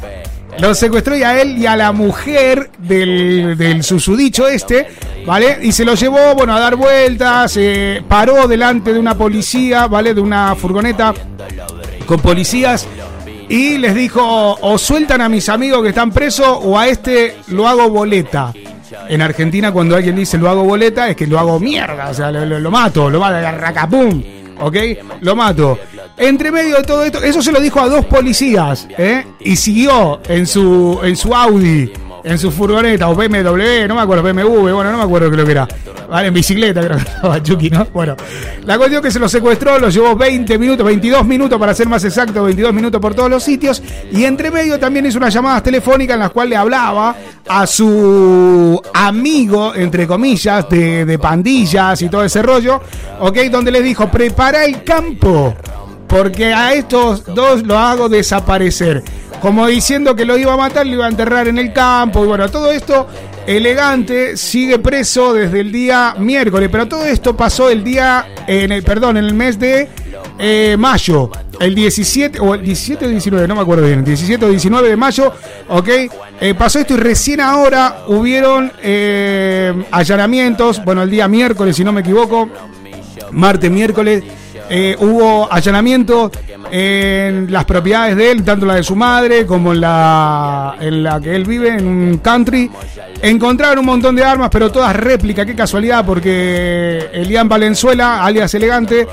[0.58, 4.88] Lo secuestró y a él y a la mujer del, del susodicho este,
[5.26, 5.58] ¿vale?
[5.62, 10.12] Y se lo llevó, bueno, a dar vueltas, eh, paró delante de una policía, ¿vale?
[10.12, 11.14] De una furgoneta
[12.06, 12.86] con policías
[13.50, 17.66] y les dijo, o sueltan a mis amigos que están presos o a este lo
[17.66, 18.52] hago boleta.
[19.10, 22.30] En Argentina cuando alguien dice lo hago boleta es que lo hago mierda, o sea,
[22.30, 24.22] lo, lo- lo mato, lo mato, racapum,
[24.60, 24.76] ¿ok?
[25.20, 25.78] Lo mato.
[26.16, 29.24] Entre medio de todo esto, eso se lo dijo a dos policías, ¿eh?
[29.40, 31.90] Y siguió en su, en su Audi,
[32.22, 35.44] en su furgoneta, o BMW, no me acuerdo, BMW, bueno, no me acuerdo qué lo
[35.46, 35.66] que era.
[36.10, 37.86] Vale, en bicicleta creo que estaba Chucky, ¿no?
[37.94, 38.16] Bueno,
[38.64, 42.02] la cuestión que se lo secuestró, lo llevó 20 minutos, 22 minutos para ser más
[42.04, 43.80] exacto, 22 minutos por todos los sitios.
[44.10, 47.14] Y entre medio también hizo unas llamadas telefónicas en las cuales le hablaba
[47.48, 52.80] a su amigo, entre comillas, de, de pandillas y todo ese rollo,
[53.20, 53.36] ¿ok?
[53.50, 55.54] Donde le dijo, prepara el campo,
[56.06, 59.02] porque a estos dos lo hago desaparecer.
[59.40, 62.22] Como diciendo que lo iba a matar, lo iba a enterrar en el campo.
[62.24, 63.06] Y bueno, todo esto
[63.46, 66.68] elegante sigue preso desde el día miércoles.
[66.70, 69.88] Pero todo esto pasó el día, en el, perdón, en el mes de
[70.38, 71.30] eh, mayo.
[71.60, 74.96] El 17, o el 17 o 19, no me acuerdo bien, 17 o 19 de
[74.96, 75.32] mayo,
[75.68, 75.88] ok,
[76.40, 81.92] eh, pasó esto y recién ahora hubieron eh, allanamientos, bueno, el día miércoles, si no
[81.92, 82.48] me equivoco,
[83.30, 84.24] martes, miércoles,
[84.72, 86.30] eh, hubo allanamiento
[86.70, 91.20] en las propiedades de él, tanto la de su madre como en la, en la
[91.20, 92.70] que él vive, en un country.
[93.20, 99.08] Encontraron un montón de armas, pero todas réplicas, qué casualidad, porque Elian Valenzuela, alias Elegante,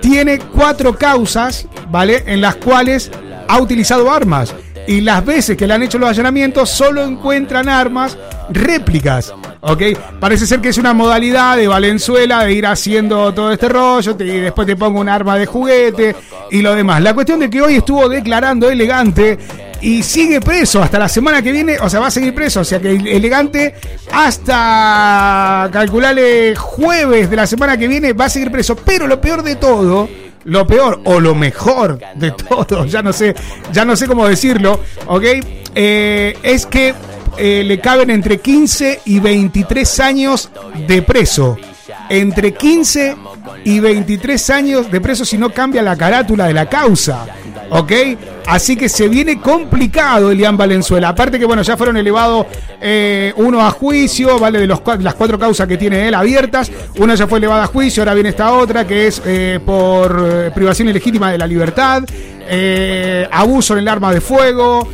[0.00, 2.22] tiene cuatro causas, ¿vale?
[2.24, 3.10] En las cuales
[3.48, 4.54] ha utilizado armas.
[4.86, 8.16] Y las veces que le han hecho los allanamientos solo encuentran armas
[8.50, 9.34] réplicas.
[9.60, 9.82] ¿Ok?
[10.20, 14.40] Parece ser que es una modalidad de Valenzuela de ir haciendo todo este rollo y
[14.40, 16.14] después te pongo un arma de juguete
[16.50, 17.02] y lo demás.
[17.02, 19.38] La cuestión de que hoy estuvo declarando elegante
[19.80, 22.64] y sigue preso hasta la semana que viene, o sea, va a seguir preso, o
[22.64, 23.74] sea que elegante
[24.12, 28.76] hasta calcularle jueves de la semana que viene va a seguir preso.
[28.76, 30.08] Pero lo peor de todo,
[30.46, 33.34] lo peor o lo mejor de todo, ya no sé,
[33.72, 35.24] ya no sé cómo decirlo, ¿ok?
[35.74, 36.94] Eh, es que
[37.36, 40.50] eh, le caben entre 15 y 23 años
[40.86, 41.56] de preso.
[42.08, 43.16] Entre 15
[43.64, 47.26] y 23 años de preso si no cambia la carátula de la causa.
[47.70, 47.92] ¿Ok?
[48.46, 51.08] Así que se viene complicado Elian Valenzuela.
[51.08, 52.46] Aparte que, bueno, ya fueron elevados
[52.80, 54.60] eh, uno a juicio, ¿vale?
[54.60, 56.70] De las cuatro causas que tiene él abiertas.
[56.98, 60.50] Una ya fue elevada a juicio, ahora viene esta otra que es eh, por eh,
[60.54, 62.04] privación ilegítima de la libertad,
[63.32, 64.88] abuso en el arma de fuego,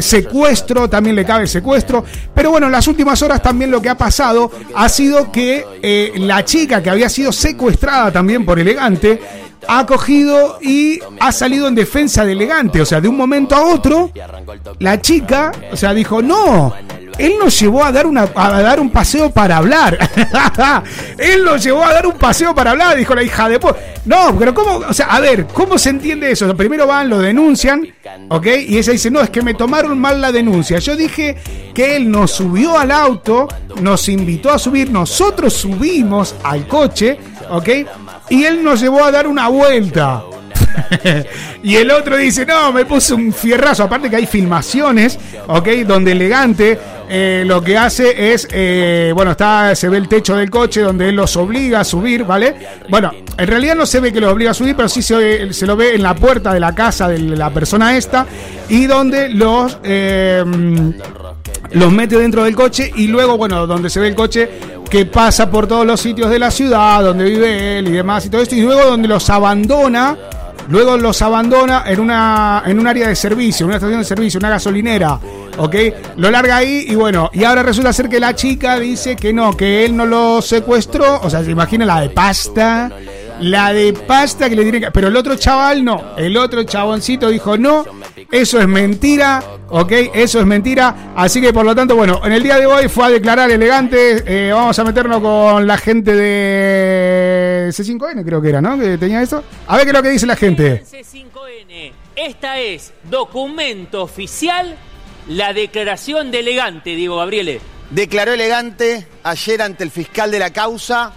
[0.00, 2.04] secuestro, también le cabe el secuestro.
[2.32, 6.44] Pero bueno, en las últimas horas también lo que ha pasado ha sido que la
[6.44, 9.20] chica que había sido secuestrada también por Elegante
[9.68, 12.80] ha cogido y ha salido en defensa de Elegante.
[12.80, 14.10] O sea, de un momento a otro,
[14.78, 16.74] la chica, o sea, dijo, no.
[17.18, 19.98] Él nos llevó a dar, una, a dar un paseo para hablar.
[21.18, 23.58] Él nos llevó a dar un paseo para hablar, dijo la hija de...
[24.04, 24.86] No, pero ¿cómo?
[24.88, 26.56] O sea, a ver, ¿cómo se entiende eso?
[26.56, 27.86] Primero van, lo denuncian,
[28.28, 28.46] ¿ok?
[28.68, 30.78] Y ella dice, no, es que me tomaron mal la denuncia.
[30.78, 31.36] Yo dije
[31.74, 33.48] que él nos subió al auto,
[33.82, 37.18] nos invitó a subir, nosotros subimos al coche,
[37.50, 37.68] ¿ok?
[38.30, 40.22] Y él nos llevó a dar una vuelta.
[41.62, 43.84] y el otro dice, no, me puse un fierrazo.
[43.84, 45.68] Aparte que hay filmaciones, ¿ok?
[45.86, 50.50] Donde elegante eh, lo que hace es, eh, bueno, está, se ve el techo del
[50.50, 52.54] coche donde él los obliga a subir, ¿vale?
[52.88, 55.66] Bueno, en realidad no se ve que los obliga a subir, pero sí se, se
[55.66, 58.26] lo ve en la puerta de la casa de la persona esta
[58.68, 59.78] y donde los...
[59.84, 60.44] eh,
[61.72, 64.48] los mete dentro del coche y luego, bueno, donde se ve el coche
[64.88, 68.30] que pasa por todos los sitios de la ciudad, donde vive él y demás y
[68.30, 70.16] todo esto, y luego donde los abandona,
[70.68, 74.50] luego los abandona en una en un área de servicio, una estación de servicio, una
[74.50, 75.18] gasolinera,
[75.58, 75.74] ¿ok?
[76.16, 79.56] Lo larga ahí y bueno, y ahora resulta ser que la chica dice que no,
[79.56, 82.90] que él no lo secuestró, o sea, se imagina la de pasta,
[83.40, 84.90] la de pasta que le tiene que...
[84.90, 87.84] Pero el otro chaval no, el otro chaboncito dijo no,
[88.30, 89.92] eso es mentira, ¿ok?
[90.14, 91.12] Eso es mentira.
[91.16, 94.22] Así que por lo tanto, bueno, en el día de hoy fue a declarar elegante.
[94.26, 98.78] eh, vamos a meternos con la gente de C5N, creo que era, ¿no?
[98.78, 99.42] Que tenía eso.
[99.66, 100.84] A ver qué es lo que dice la gente.
[100.84, 101.92] C5N.
[102.16, 104.76] Esta es documento oficial,
[105.28, 107.60] la declaración de elegante, Diego Gabriele.
[107.90, 111.12] Declaró elegante ayer ante el fiscal de la causa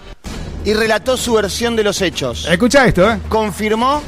[0.64, 2.48] y relató su versión de los hechos.
[2.50, 3.18] Escucha esto, ¿eh?
[3.28, 4.02] Confirmó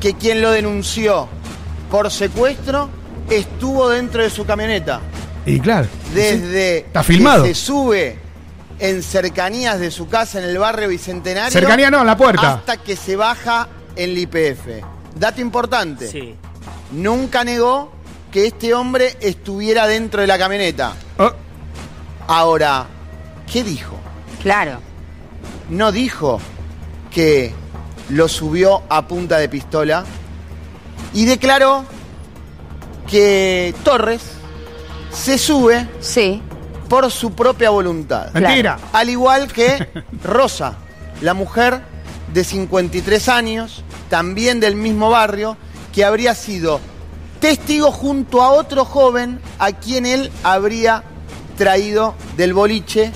[0.00, 1.28] que quien lo denunció
[1.90, 2.88] por secuestro
[3.30, 5.00] estuvo dentro de su camioneta.
[5.46, 5.88] Y claro.
[6.14, 7.44] Desde Está filmado.
[7.44, 8.18] que se sube
[8.78, 11.50] en cercanías de su casa en el barrio Bicentenario.
[11.50, 12.54] Cercanía no, en la puerta.
[12.54, 14.84] Hasta que se baja en el IPF.
[15.14, 16.36] Dato importante.
[16.92, 17.92] Nunca negó
[18.32, 20.94] que este hombre estuviera dentro de la camioneta.
[21.18, 21.32] Oh.
[22.26, 22.86] Ahora,
[23.50, 23.96] ¿qué dijo?
[24.42, 24.80] Claro.
[25.70, 26.40] No dijo
[27.12, 27.52] que
[28.08, 30.04] lo subió a punta de pistola
[31.14, 31.84] y declaró
[33.06, 34.20] que Torres
[35.12, 35.88] se sube
[36.88, 38.30] por su propia voluntad.
[38.32, 38.78] Mentira.
[38.92, 39.88] Al igual que
[40.24, 40.74] Rosa,
[41.20, 41.80] la mujer
[42.32, 45.56] de 53 años, también del mismo barrio,
[45.92, 46.80] que habría sido
[47.40, 51.04] testigo junto a otro joven a quien él habría
[51.56, 53.12] traído del boliche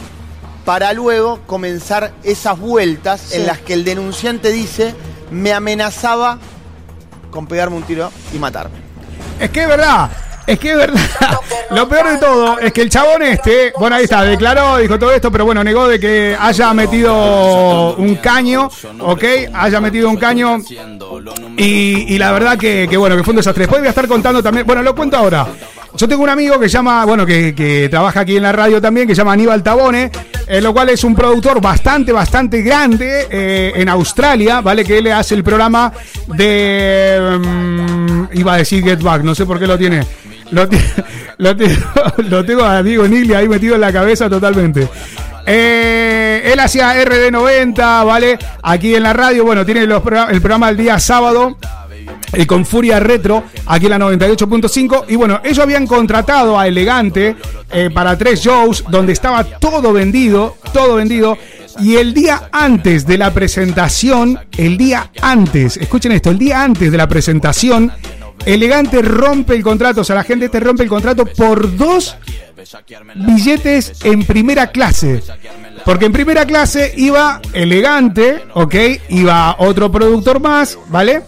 [0.65, 3.37] para luego comenzar esas vueltas Sí.
[3.37, 4.95] en las que el denunciante dice
[5.31, 6.39] me amenazaba
[7.31, 8.77] con pegarme un tiro y matarme.
[9.41, 10.11] Es que es verdad.
[10.47, 11.01] Es que es verdad.
[11.71, 15.13] Lo peor de todo es que el chabón este, bueno, ahí está, declaró, dijo todo
[15.13, 18.71] esto, pero bueno, negó de que haya metido un caño,
[19.01, 19.25] ¿ok?
[19.53, 20.57] Haya metido un caño.
[21.59, 23.65] Y, y la verdad que, que bueno, que fue un desastre.
[23.65, 25.47] Después voy a estar contando también, bueno, lo cuento ahora.
[25.97, 29.07] Yo tengo un amigo que llama, bueno, que, que trabaja aquí en la radio también,
[29.07, 30.11] que se llama Aníbal Tabone,
[30.47, 34.85] en lo cual es un productor bastante, bastante grande eh, en Australia, ¿vale?
[34.85, 35.93] Que él hace el programa
[36.27, 37.39] de.
[37.41, 40.07] mm, iba a decir Get Back, no sé por qué lo tiene.
[40.51, 40.69] Lo,
[42.45, 44.89] tengo, a Diego Nigli ahí metido en la cabeza totalmente.
[45.47, 48.39] Eh, él hacía RD90, ¿vale?
[48.63, 51.57] Aquí en la radio, bueno, tiene el programa el día sábado.
[52.33, 55.05] Eh, con Furia Retro, aquí en la 98.5.
[55.09, 57.37] Y bueno, ellos habían contratado a Elegante
[57.71, 61.37] eh, para tres shows donde estaba todo vendido, todo vendido.
[61.81, 66.91] Y el día antes de la presentación, el día antes, escuchen esto, el día antes
[66.91, 67.93] de la presentación,
[68.45, 72.17] Elegante rompe el contrato, o sea, la gente te rompe el contrato por dos
[73.15, 75.23] billetes en primera clase.
[75.85, 78.75] Porque en primera clase iba elegante, ¿ok?
[79.09, 81.23] Iba otro productor más, ¿vale?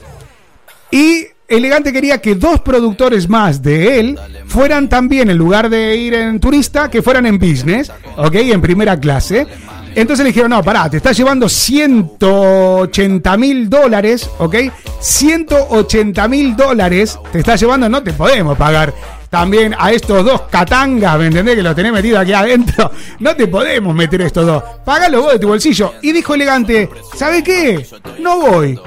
[0.90, 6.14] Y Elegante quería que dos productores más de él fueran también, en lugar de ir
[6.14, 8.34] en turista, que fueran en business, ¿ok?
[8.36, 9.46] En primera clase.
[9.94, 14.54] Entonces le dijeron, no, pará, te estás llevando 180 mil dólares, ¿ok?
[15.00, 18.94] 180 mil dólares te estás llevando, no te podemos pagar
[19.30, 21.56] también a estos dos catangas, ¿me entendés?
[21.56, 22.90] Que los tenés metidos aquí adentro.
[23.20, 24.62] No te podemos meter estos dos.
[24.84, 25.94] Pagalo vos de tu bolsillo.
[26.02, 27.86] Y dijo elegante, ¿sabe qué?
[28.18, 28.78] No voy.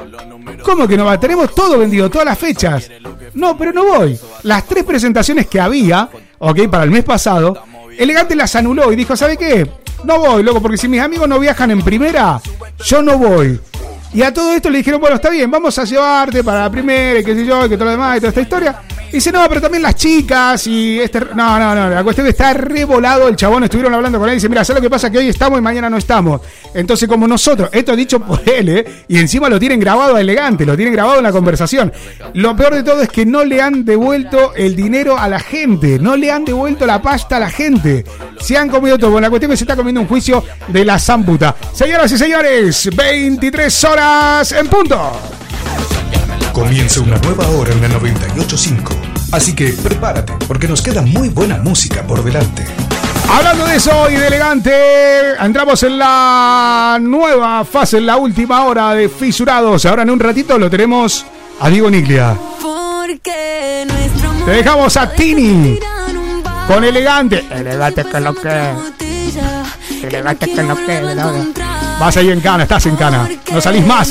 [0.63, 1.19] ¿Cómo que no va?
[1.19, 2.89] Tenemos todo vendido, todas las fechas.
[3.33, 4.19] No, pero no voy.
[4.43, 7.63] Las tres presentaciones que había, ok, para el mes pasado,
[7.97, 9.69] Elegante las anuló y dijo, ¿sabe qué?
[10.03, 12.41] No voy, loco, porque si mis amigos no viajan en primera,
[12.83, 13.59] yo no voy.
[14.13, 17.19] Y a todo esto le dijeron, bueno, está bien, vamos a llevarte para la primera,
[17.19, 18.81] y qué sé yo, y que todo lo demás, y toda esta historia.
[19.11, 21.19] Dice, no, pero también las chicas y este...
[21.19, 24.49] No, no, no, la cuestión está revolado el chabón, estuvieron hablando con él y dice,
[24.49, 25.11] mira, ¿sabes lo que pasa?
[25.11, 26.41] Que hoy estamos y mañana no estamos.
[26.73, 29.03] Entonces, como nosotros, esto dicho por él, ¿eh?
[29.07, 31.93] Y encima lo tienen grabado elegante, lo tienen grabado en la conversación.
[32.33, 35.99] Lo peor de todo es que no le han devuelto el dinero a la gente,
[35.99, 38.03] no le han devuelto la pasta a la gente.
[38.39, 39.11] Se han comido todo.
[39.11, 41.55] Bueno, la cuestión es que se está comiendo un juicio de la zamputa.
[41.71, 44.02] Señoras y señores, 23 horas
[44.51, 45.11] en punto.
[46.51, 48.91] Comienza una nueva hora en la 98.5.
[49.31, 52.65] Así que prepárate, porque nos queda muy buena música por delante.
[53.29, 58.93] Hablando de eso y de elegante, entramos en la nueva fase, en la última hora
[58.93, 59.85] de Fisurados.
[59.85, 61.25] Ahora en un ratito lo tenemos
[61.59, 62.37] a Diego Niglia.
[62.61, 65.79] Porque nuestro amor Te dejamos a Tini
[66.67, 67.43] con elegante.
[67.49, 68.73] Elegante que lo que.
[70.03, 71.92] Elegante que lo que.
[72.03, 73.29] Vas ahí en cana, estás en cana.
[73.49, 74.09] No salís más.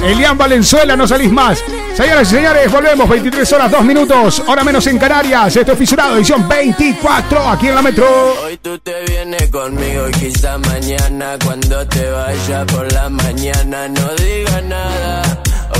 [0.00, 1.58] Elian Valenzuela, no salís más.
[1.96, 3.08] Señoras y señores, volvemos.
[3.08, 4.42] 23 horas, 2 minutos.
[4.46, 5.56] Hora menos en Canarias.
[5.56, 8.06] Esto es Fisurado, edición 24, aquí en la Metro.
[8.44, 14.08] Hoy tú te vienes conmigo y quizá mañana cuando te vaya por la mañana no
[14.24, 15.22] digas nada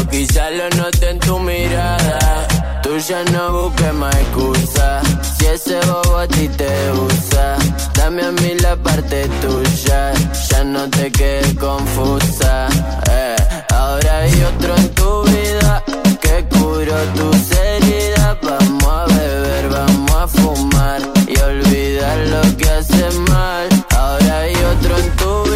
[0.00, 2.48] o quizá lo note en tu mirada.
[2.82, 5.21] Tú ya no busques más excusa si
[5.52, 7.56] ese bobo a ti te usa.
[7.94, 10.12] Dame a mí la parte tuya,
[10.48, 12.68] ya no te quedes confusa.
[13.10, 13.36] eh.
[13.74, 15.84] Ahora hay otro en tu vida
[16.22, 18.36] que curó tus heridas.
[18.42, 23.68] Vamos a beber, vamos a fumar y olvidar lo que hace mal.
[23.96, 25.51] Ahora hay otro en tu vida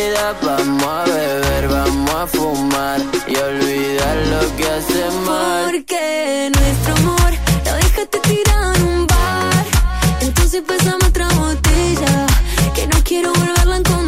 [0.00, 0.36] heridas.
[0.42, 5.64] Vamos a beber, vamos a fumar y olvidar lo que hace mal.
[5.70, 7.32] Porque nuestro amor
[7.64, 9.66] lo dejaste tirado en un bar.
[10.20, 12.26] Entonces pásame otra botella
[12.74, 13.99] que no quiero volverla a encontrar.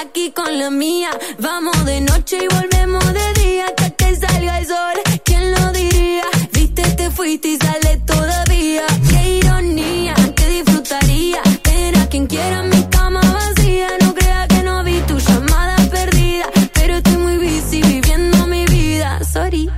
[0.00, 1.10] Aquí con la mía.
[1.38, 4.96] Vamos de noche y volvemos de día hasta que salga el sol.
[5.24, 6.24] ¿Quién lo diría?
[6.52, 8.86] Viste, te fuiste y sale todavía.
[9.10, 11.42] Qué ironía, que disfrutaría.
[11.64, 13.88] Ver a quien quiera mi cama vacía.
[14.02, 16.46] No crea que no vi tu llamada perdida.
[16.72, 19.20] Pero estoy muy busy viviendo mi vida.
[19.24, 19.68] Sorry.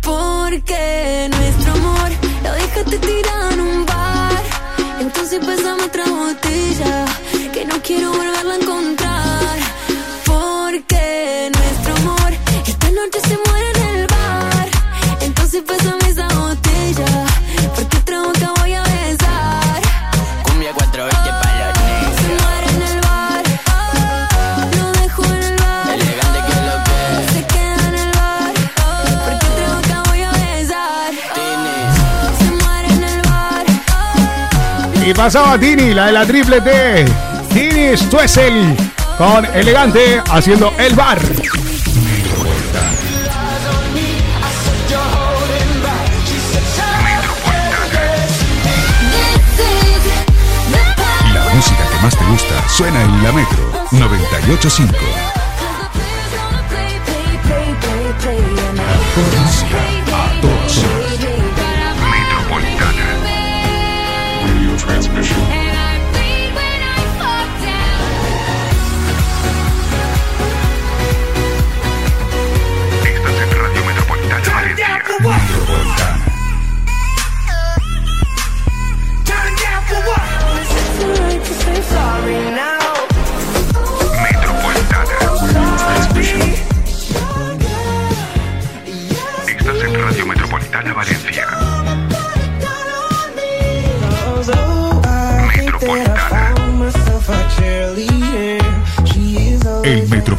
[0.00, 1.28] Porque
[35.14, 37.04] Pasaba Tini, la de la triple T.
[37.52, 38.76] Tini Stuessel
[39.18, 41.20] con Elegante haciendo el bar.
[51.34, 55.41] La música que más te gusta suena en la Metro 985.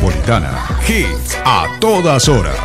[0.05, 2.57] Hits a todas horas.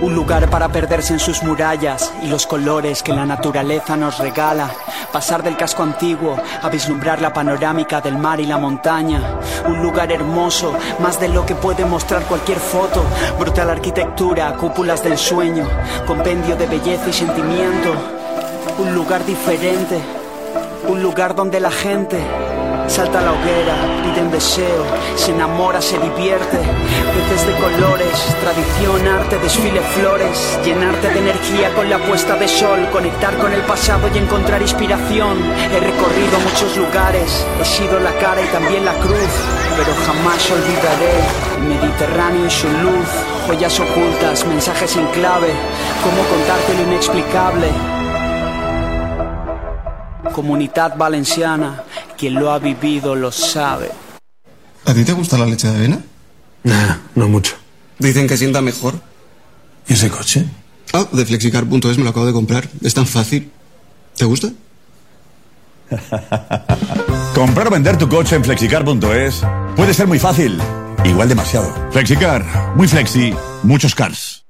[0.00, 4.68] Un lugar para perderse en sus murallas y los colores que la naturaleza nos regala.
[5.12, 9.38] Pasar del casco antiguo a vislumbrar la panorámica del mar y la montaña.
[9.68, 13.04] Un lugar hermoso, más de lo que puede mostrar cualquier foto.
[13.38, 15.68] Brutal arquitectura, cúpulas del sueño,
[16.04, 18.21] compendio de belleza y sentimiento.
[18.82, 19.96] Un lugar diferente,
[20.88, 22.18] un lugar donde la gente
[22.88, 26.58] salta a la hoguera, pide un deseo, se enamora, se divierte.
[26.58, 30.58] Peces de colores, tradición, arte, desfile, flores.
[30.64, 35.38] Llenarte de energía con la puesta de sol, conectar con el pasado y encontrar inspiración.
[35.72, 39.32] He recorrido muchos lugares, he sido la cara y también la cruz,
[39.76, 41.14] pero jamás olvidaré
[41.56, 43.08] el Mediterráneo y su luz.
[43.46, 45.52] Joyas ocultas, mensajes en clave,
[46.02, 48.01] cómo contarte lo inexplicable.
[50.32, 51.84] Comunidad valenciana,
[52.16, 53.90] quien lo ha vivido lo sabe.
[54.84, 56.00] ¿A ti te gusta la leche de avena?
[56.64, 57.54] Nah, no mucho.
[57.98, 58.94] Dicen que sienta mejor.
[59.86, 60.46] ¿Y ese coche?
[60.92, 62.68] Ah, de flexicar.es me lo acabo de comprar.
[62.82, 63.50] Es tan fácil.
[64.16, 64.50] ¿Te gusta?
[67.34, 69.42] Comprar o vender tu coche en flexicar.es
[69.76, 70.58] puede ser muy fácil,
[71.04, 71.72] igual demasiado.
[71.90, 72.44] Flexicar,
[72.76, 74.44] muy flexi, muchos cars.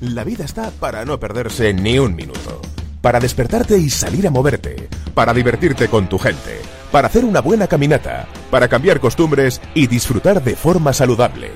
[0.00, 2.60] La vida está para no perderse ni un minuto.
[3.06, 4.88] Para despertarte y salir a moverte.
[5.14, 6.60] Para divertirte con tu gente.
[6.90, 8.26] Para hacer una buena caminata.
[8.50, 11.52] Para cambiar costumbres y disfrutar de forma saludable.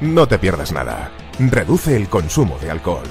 [0.00, 1.12] No te pierdas nada.
[1.38, 3.06] Reduce el consumo de alcohol.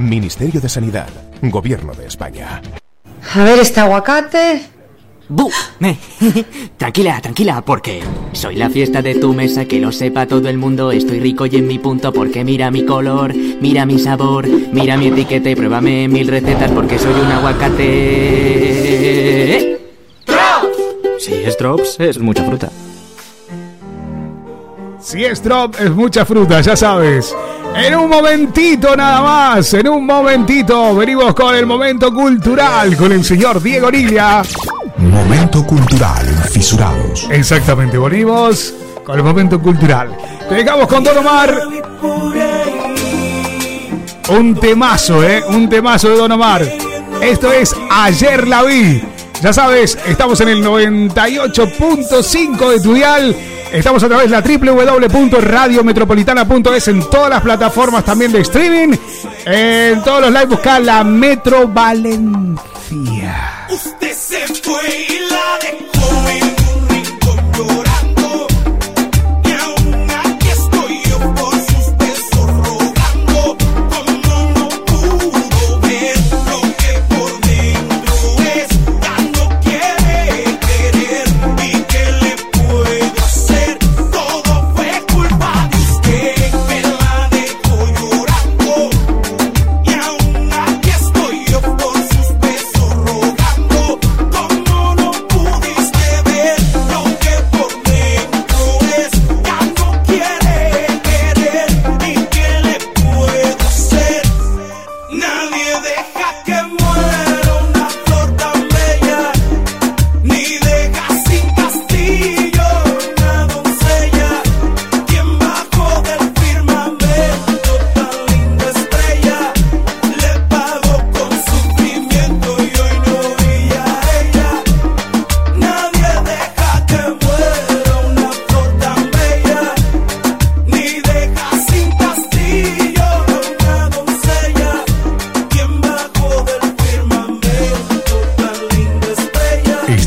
[0.00, 1.10] Ministerio de Sanidad.
[1.42, 2.60] Gobierno de España.
[3.36, 4.66] A ver, este aguacate.
[5.28, 5.50] ¡Bu!
[5.78, 5.98] Me-
[6.76, 8.02] tranquila, tranquila, porque
[8.32, 10.92] soy la fiesta de tu mesa, que lo sepa todo el mundo.
[10.92, 15.06] Estoy rico y en mi punto, porque mira mi color, mira mi sabor, mira mi
[15.08, 17.88] etiqueta y pruébame mil recetas, porque soy un aguacate.
[21.18, 22.68] Si es drops, es mucha fruta.
[25.00, 27.34] Si es drop, es mucha fruta, ya sabes.
[27.74, 33.24] En un momentito nada más, en un momentito, venimos con el momento cultural con el
[33.24, 34.42] señor Diego Nilla.
[35.10, 37.26] Momento cultural Fisurados.
[37.30, 38.72] Exactamente, venimos
[39.04, 40.16] con el momento cultural.
[40.48, 41.58] Llegamos con Don Omar.
[44.28, 45.42] Un temazo, ¿eh?
[45.48, 46.62] Un temazo de Don Omar.
[47.20, 49.02] Esto es Ayer la vi.
[49.42, 53.34] Ya sabes, estamos en el 98.5 de tu dial.
[53.72, 58.96] Estamos a través de la www.radiometropolitana.es en todas las plataformas también de streaming.
[59.46, 62.71] En todos los live busca la Metro Valencia.
[63.70, 65.91] Usted se fue y la dejó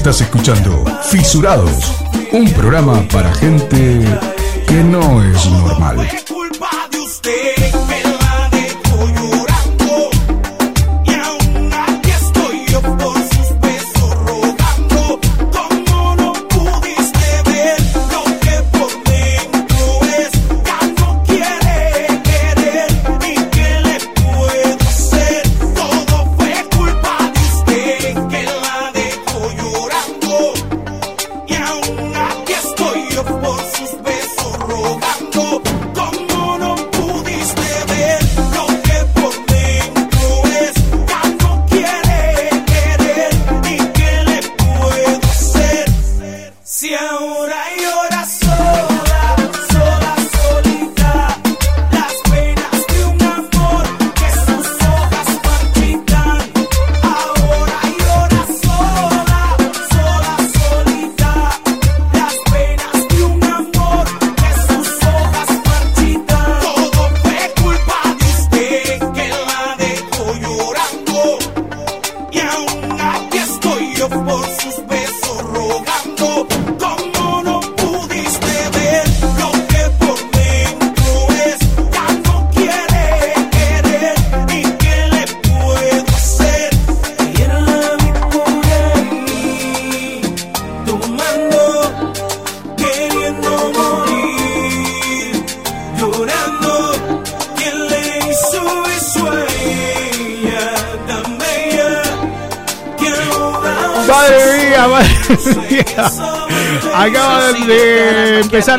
[0.05, 1.91] Estás escuchando Fisurados,
[2.31, 4.05] un programa para gente
[4.67, 6.24] que no es normal.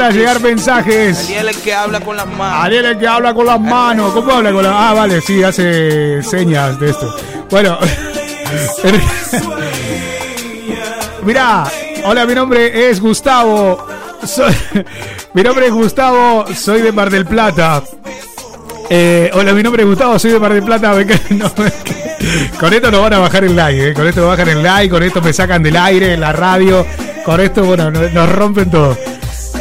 [0.06, 1.24] A llegar mensajes.
[1.26, 2.64] Ariel el que habla con las manos.
[2.64, 4.12] Ariel el que habla con las manos.
[4.12, 7.14] ¿Cómo habla con las Ah, vale, sí, hace señas de esto.
[7.50, 7.78] Bueno.
[11.24, 11.64] Mirá,
[12.04, 13.84] hola, mi nombre es Gustavo.
[14.24, 14.54] Soy-
[15.34, 17.82] mi nombre es Gustavo, soy de Mar del Plata.
[18.88, 20.94] Eh, hola, mi nombre es Gustavo, soy de Mar del Plata.
[21.30, 21.52] No,
[22.58, 24.88] con esto nos van a bajar el like, eh, con esto nos bajan el like,
[24.90, 26.84] con esto me sacan del aire, en la radio,
[27.24, 28.96] con esto, bueno, no- nos rompen todo.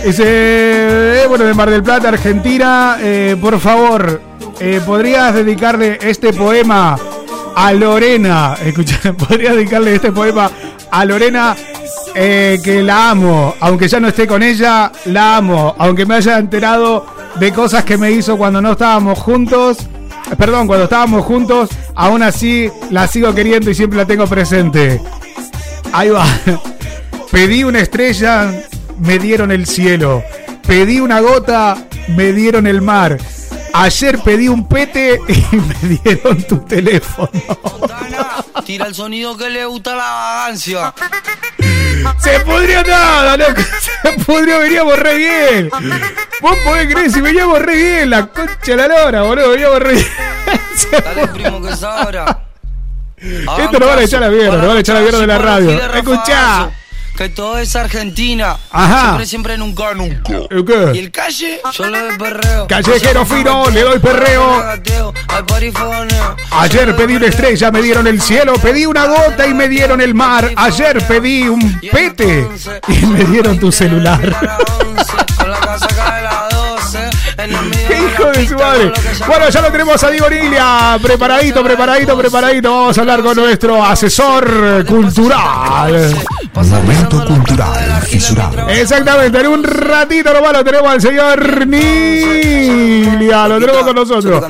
[0.06, 4.22] Dice, eh, bueno, de Mar del Plata, Argentina, eh, por favor,
[4.60, 6.96] eh, ¿podrías dedicarle este poema
[7.56, 8.56] a Lorena?
[8.64, 10.52] Escucha, ¿podrías dedicarle este poema
[10.92, 11.56] a Lorena?
[12.14, 17.06] que la amo, aunque ya no esté con ella, la amo, aunque me haya enterado
[17.38, 19.80] de cosas que me hizo cuando no estábamos juntos,
[20.38, 25.02] perdón, cuando estábamos juntos, aún así la sigo queriendo y siempre la tengo presente.
[25.92, 26.26] Ahí va.
[27.32, 28.64] Pedí una estrella,
[29.00, 30.24] me dieron el cielo.
[30.68, 31.78] Pedí una gota,
[32.10, 33.18] me dieron el mar.
[33.74, 37.30] Ayer pedí un pete y me dieron tu teléfono.
[38.66, 40.94] Tira el sonido que le gusta la vagancia.
[42.20, 43.62] Se pudrió nada, loco.
[44.04, 45.70] Se pudrió, veníamos re bien.
[46.42, 49.94] Vos podés creer si veníamos re bien, la concha de la lora, boludo, veníamos re
[49.94, 50.08] bien.
[50.92, 52.48] Dale, primo, que sabrá.
[53.18, 55.38] Esto nos van a echar a mierda, nos van a echar a mierda de la
[55.38, 55.94] radio.
[55.96, 56.70] Escuchá.
[57.16, 58.58] Que todo es Argentina.
[58.72, 59.02] Ajá.
[59.02, 60.34] Siempre, siempre, nunca, nunca.
[60.50, 60.92] ¿El qué?
[60.96, 62.68] Y el calle, yo le doy perreo.
[62.68, 64.64] Callejero fino, le doy perreo.
[66.52, 68.56] Ayer pedí una estrella, me dieron el cielo.
[68.56, 70.52] Pedí una gota y me dieron el mar.
[70.58, 72.50] Ayer pedí un pete
[72.90, 74.20] y me dieron tu celular.
[75.38, 77.10] Con la casaca de las 12.
[77.38, 78.92] En el medio ¡Qué hijo de su madre!
[79.26, 80.98] Bueno, ya lo tenemos a Diego Nilia.
[81.02, 82.72] Preparadito, preparadito, preparadito.
[82.72, 86.14] Vamos a hablar con nuestro asesor cultural.
[86.56, 88.70] Momento cultural fisurado.
[88.70, 93.48] Exactamente, en un ratito nomás lo tenemos al señor Nilia.
[93.48, 94.42] Lo tenemos con nosotros.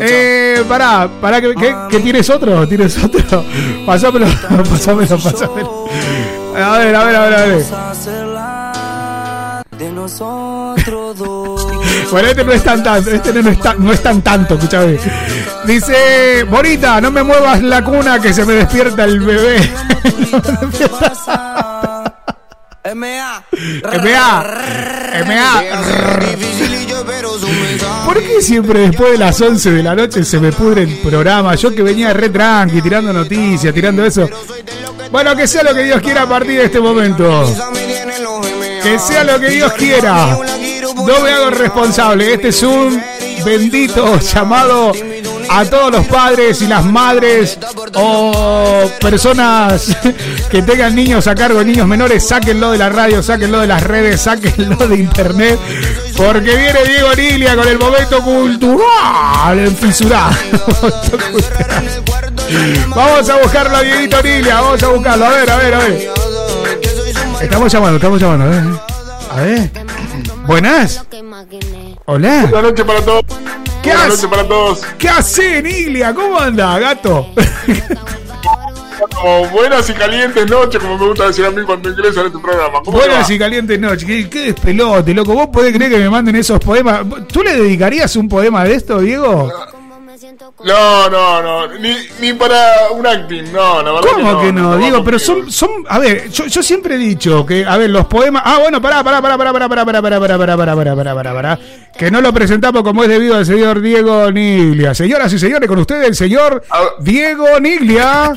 [0.00, 3.44] Eh, pará, pará, que, que- que tienes otro, tienes otro.
[3.86, 4.26] Pasámelo,
[4.70, 5.84] pasámelo, pasámelo.
[6.56, 7.64] A ver, a ver, a ver, a ver.
[9.84, 12.10] De nosotros dos.
[12.10, 14.98] Bueno, este no es tan tanto, este no es tan, no es tan tanto, escúchame.
[15.64, 19.56] Dice, Bonita, no me muevas la cuna que se me despierta el bebé.
[22.94, 23.42] MA.
[23.82, 24.44] MA.
[25.26, 25.62] MA.
[28.04, 31.54] ¿Por qué siempre después de las 11 de la noche se me pudre el programa?
[31.54, 34.28] Yo que venía re tranqui, tirando noticias, tirando eso.
[35.10, 37.46] Bueno, que sea lo que Dios quiera a partir de este momento.
[38.84, 40.36] Que sea lo que Dios quiera.
[40.94, 42.34] No me hago responsable.
[42.34, 43.02] Este es un
[43.42, 44.92] bendito llamado
[45.48, 47.58] a todos los padres y las madres
[47.94, 49.96] o personas
[50.50, 54.20] que tengan niños a cargo, niños menores, sáquenlo de la radio, sáquenlo de las redes,
[54.20, 55.58] sáquenlo de internet,
[56.14, 60.36] porque viene Diego Nilia con el momento cultural en fisurado.
[62.88, 66.14] Vamos a buscarlo a Dieguito Nilia, vamos a buscarlo, a ver, a ver, a ver.
[67.44, 68.64] Estamos llamando, estamos llamando, a ver.
[69.30, 69.70] A ver.
[70.46, 71.04] Buenas.
[72.06, 72.40] Hola.
[72.50, 73.24] Buenas noches para todos.
[73.82, 74.82] ¿Qué Buenas noches para todos.
[74.98, 76.14] ¿Qué hace, Nilia?
[76.14, 77.28] ¿Cómo anda, gato?
[79.14, 82.38] Como buenas y calientes noches, como me gusta decir a mí cuando ingreso en este
[82.38, 82.80] programa.
[82.82, 84.04] ¿Cómo Buenas y calientes noches.
[84.04, 85.34] ¿Qué, qué despelote, loco.
[85.34, 87.02] ¿Vos podés creer que me manden esos poemas?
[87.30, 89.48] ¿Tú le dedicarías un poema de esto, Diego?
[89.48, 89.83] va?
[90.64, 91.78] No, no, no.
[91.78, 94.70] Ni, ni para un acting, no, la verdad ¿Cómo que no?
[94.70, 95.50] va Diego, pero conmigo.
[95.50, 98.58] son, son, a ver, yo, yo siempre he dicho que, a ver, los poemas, ah,
[98.60, 101.34] bueno, pará, pará, pará, pará, pará, pará, pará, pará, pará, pará, pará, pará, pará, pará,
[101.34, 101.58] pará,
[101.98, 104.94] que no lo presentamos como es debido al señor Diego Niglia.
[104.94, 106.62] Señoras y señores, con ustedes el señor
[107.00, 108.32] Diego Niglia.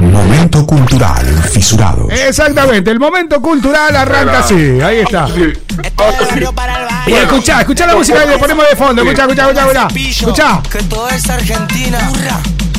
[0.00, 2.08] Momento cultural fisurado.
[2.10, 5.26] Exactamente, el momento cultural arranca así, ahí está.
[7.06, 10.62] Y escuchá, escuchá la música que le ponemos de fondo, escuchá, escuchá, escuchá, escuchá.
[10.72, 11.98] Que todo es Argentina.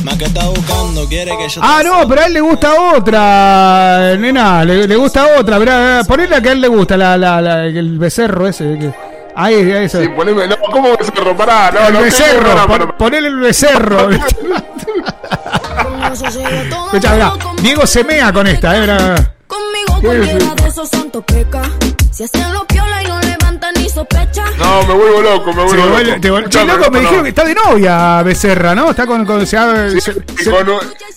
[0.03, 4.15] Más que está buscando, quiere que yo Ah, no, pero a él le gusta otra,
[4.17, 7.39] nena, le, le gusta otra, mirá, ponele a que a él le gusta, la, la,
[7.39, 8.79] la- el becerro ese.
[8.79, 8.91] que-
[9.35, 10.01] ahí, ahí, eso.
[10.01, 11.37] Sí, poneme, no, ¿cómo becerro?
[11.37, 12.01] Pará, no, el no.
[12.01, 14.09] becerro, no, no, ponele el becerro.
[16.05, 19.33] Escuchá, mirá, Diego se mea con esta, eh, mirá.
[19.47, 21.61] Conmigo cualquiera de esos santos peca.
[22.11, 24.43] Si hacen los piola y no levantan ni sospecha.
[24.57, 26.21] No, me vuelvo loco, me vuelvo vuelve- loco.
[26.21, 28.89] te vuelve- Che, loco, me no, dijeron que está de novia Becerra, ¿no?
[28.89, 29.25] Está con.
[29.25, 30.13] con se ha- Sí, se-
[30.49, 30.67] con,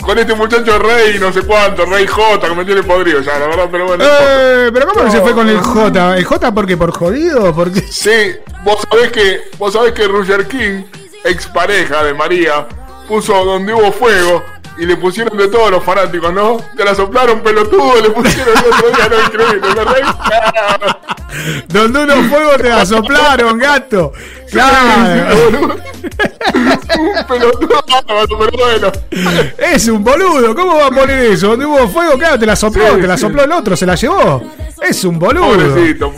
[0.03, 3.47] con este muchacho Rey, no sé cuánto, Rey J, que me tiene podrido ya, la
[3.47, 4.05] verdad, pero bueno.
[4.07, 5.63] Eh, pero ¿cómo que se No, fue con el no.
[5.63, 6.17] J?
[6.17, 7.55] ¿El J porque por jodido?
[7.55, 10.83] Porque Sí, vos sabés que, vos sabés que Roger King,
[11.25, 12.67] expareja de María,
[13.09, 14.43] puso donde hubo fuego,
[14.77, 16.57] y le pusieron de todos los fanáticos, ¿no?
[16.77, 20.03] Te la soplaron pelotudo, le pusieron el otro día, no, increíble, ¿me reí?
[21.69, 24.13] Donde unos fuegos te la soplaron, gato.
[24.51, 25.77] Claro.
[26.99, 27.83] Un pelotudo,
[28.57, 28.93] bueno.
[29.59, 31.49] Es un boludo, ¿cómo va a poner eso?
[31.49, 33.23] Donde hubo fuego, claro, te la sopló, Sí, te la sí.
[33.23, 34.43] sopló el otro, se la llevó.
[34.83, 35.47] Es un boludo.
[35.47, 36.13] Pobrecito,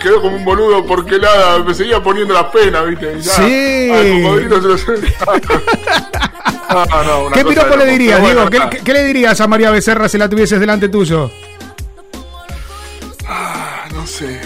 [0.00, 3.20] quedó como un boludo porque nada, me seguía poniendo las penas, ¿viste?
[3.20, 3.42] Ya, Sí.
[3.42, 4.76] se lo
[6.72, 8.48] No, ¿Qué piropo le dirías, Pero Diego?
[8.48, 11.30] bueno, ¿Qué, qué- qué le dirías a María Becerra si la tuvieses delante tuyo?
[14.02, 14.40] No sé.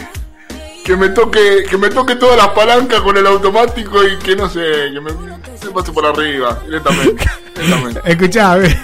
[0.84, 4.50] Que me toque, que me toque todas las palancas con el automático y que no
[4.50, 4.60] sé,
[4.92, 5.10] que me,
[5.72, 7.24] pase por arriba, directamente.
[7.54, 8.00] directamente.
[8.04, 8.76] Escuchá, a ver,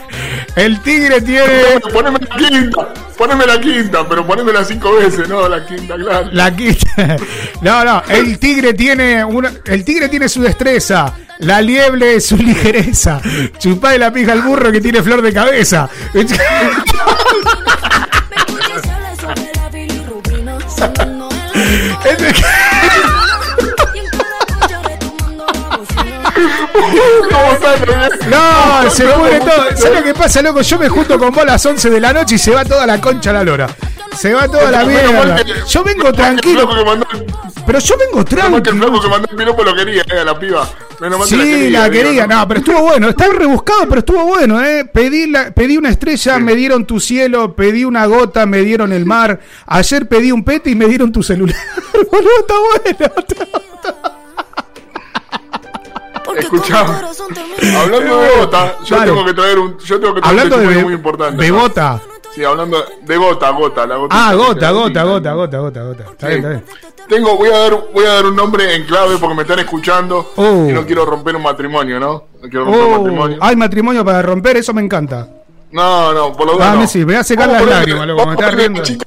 [0.57, 5.67] el tigre tiene Poneme la quinta, poneme la quinta, pero ponémela cinco veces, no la
[5.67, 6.29] quinta, claro.
[6.33, 7.17] la quita.
[7.61, 11.13] No, no, el tigre tiene una, el tigre tiene su destreza.
[11.41, 13.21] La liebre su ligereza.
[13.59, 15.91] Chupá de la pija al burro que tiene flor de cabeza.
[28.29, 29.77] No, se pudre todo.
[29.77, 30.61] ¿Sabes lo que pasa, loco?
[30.63, 32.87] Yo me junto con vos a las 11 de la noche y se va toda
[32.87, 33.67] la concha a la lora.
[34.17, 35.37] Se va toda la mierda.
[35.45, 36.61] que- Yo vengo tranquilo.
[36.69, 37.07] flaco que mandó-
[37.67, 39.01] Pero yo vengo menos mal que el tranquilo.
[39.03, 40.69] que mandó el piropo lo quería, eh, a la piba.
[41.01, 42.27] Menos mal que Sí, la digo, quería.
[42.27, 42.37] ¿no?
[42.39, 43.09] No, pero estuvo bueno.
[43.09, 44.85] Estaba rebuscado, pero estuvo bueno, ¿eh?
[44.85, 47.55] Pedí, la, pedí una estrella, me dieron tu cielo.
[47.57, 49.41] Pedí una gota, me dieron el mar.
[49.67, 51.57] Ayer pedí un pete y me dieron tu celular.
[52.11, 52.55] Boludo, está
[53.01, 53.15] bueno.
[56.39, 56.87] Escuchá,
[57.83, 59.11] hablando de gota, yo Dale.
[59.11, 61.43] tengo que traer un, yo tengo que traer Hablando un de, muy importante.
[61.43, 61.51] de.
[62.35, 64.15] Sí, hablando de gota, gota, la gota.
[64.29, 66.05] Ah, gota, gota, gota, gota, gota, gota.
[66.11, 66.65] Está bien, está bien.
[67.09, 70.33] Tengo, voy a dar, voy a dar un nombre en clave porque me están escuchando
[70.37, 70.67] Oh.
[70.69, 72.25] y no quiero romper un matrimonio, ¿no?
[72.41, 73.39] No quiero romper un Oh, matrimonio.
[73.41, 75.29] hay matrimonio para romper, eso me encanta.
[75.73, 76.91] No, no, por lo Ah, menos.
[76.91, 78.83] sí, voy a secar las lágrimas, loco, me estás riendo.
[78.83, 79.05] chica-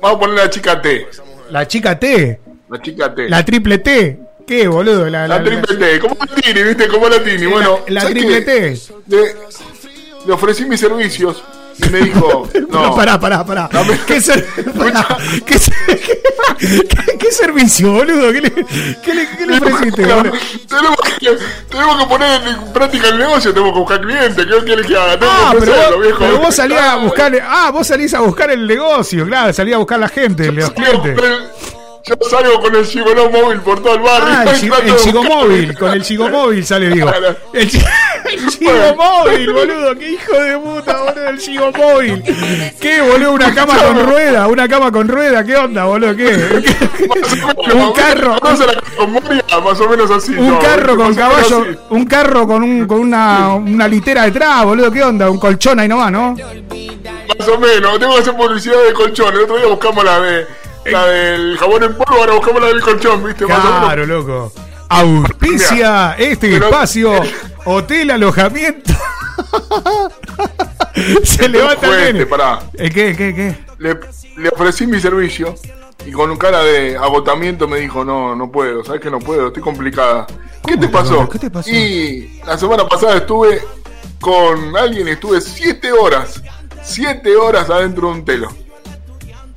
[0.00, 1.08] Vamos a poner la chica T.
[1.50, 2.40] La chica T,
[2.70, 3.28] La chica T.
[3.28, 4.20] la triple T.
[4.46, 5.08] ¿Qué, boludo?
[5.10, 6.88] La, La triple T, como la Tini, ¿viste?
[6.88, 7.46] Como la Tini.
[7.46, 8.40] Bueno, la ¿sabes triple?
[8.42, 8.78] T.
[9.08, 9.34] Le,
[10.26, 11.42] le ofrecí mis servicios
[11.78, 13.68] y me dijo, No, pará, pará, pará.
[14.06, 14.46] ¿Qué, ser-
[14.78, 15.06] pará,
[15.44, 15.74] ¿Qué, ser-
[16.58, 18.32] qué- qué servicio, boludo?
[18.32, 20.32] ¿Qué le, qué le, qué le ofreciste, boludo?
[20.68, 21.38] tenemos que,
[21.70, 25.18] tenemos que poner en práctica el negocio, tenemos que buscar clientes, ¿qué quieres que haga?
[25.22, 26.18] Ah, que pero vos, viejo.
[26.20, 27.32] pero vos salías a buscar.
[27.42, 31.16] Ah, vos salís a buscar el negocio, claro, salías a buscar la gente, los clientes.
[32.08, 34.28] Yo salgo con el gigoló móvil por todo el barrio.
[34.30, 37.10] Ah, el, y chi- trato el de chigomóvil, buscar- con el chigomóvil sale, digo.
[37.52, 37.80] El, chi-
[38.32, 42.22] el chigomóvil, boludo, qué hijo de puta, boludo, el chigomóvil.
[42.80, 43.32] ¿Qué, boludo?
[43.32, 46.14] Una cama con rueda, una cama con rueda, ¿qué onda, boludo?
[46.14, 46.62] ¿Qué?
[47.74, 48.36] un carro,
[49.64, 50.32] más o menos así.
[50.36, 55.02] un carro con caballo, un carro con, un, con una, una litera detrás, boludo, ¿qué
[55.02, 55.28] onda?
[55.28, 56.36] Un colchón ahí nomás, ¿no?
[57.38, 59.34] Más o menos, tengo que hacer publicidad de colchón.
[59.34, 60.46] El otro día buscamos la de
[60.92, 63.44] la del jabón en polvo, ahora buscamos la del colchón, ¿viste?
[63.44, 64.52] Claro, loco.
[64.88, 67.12] Auspicia este pero- espacio,
[67.64, 68.92] hotel, alojamiento.
[71.24, 72.26] Se levanta Fue el este, nene.
[72.26, 72.60] pará.
[72.74, 73.56] ¿Eh, ¿Qué, qué, qué?
[73.78, 73.98] Le,
[74.38, 75.54] le ofrecí mi servicio
[76.06, 79.48] y con un cara de agotamiento me dijo, no, no puedo, sabes que no puedo,
[79.48, 80.26] estoy complicada.
[80.66, 81.28] ¿Qué te pasó?
[81.28, 81.68] ¿Qué te pasó?
[81.70, 83.60] Y la semana pasada estuve
[84.20, 86.42] con alguien estuve siete horas,
[86.82, 88.48] siete horas adentro de un telo.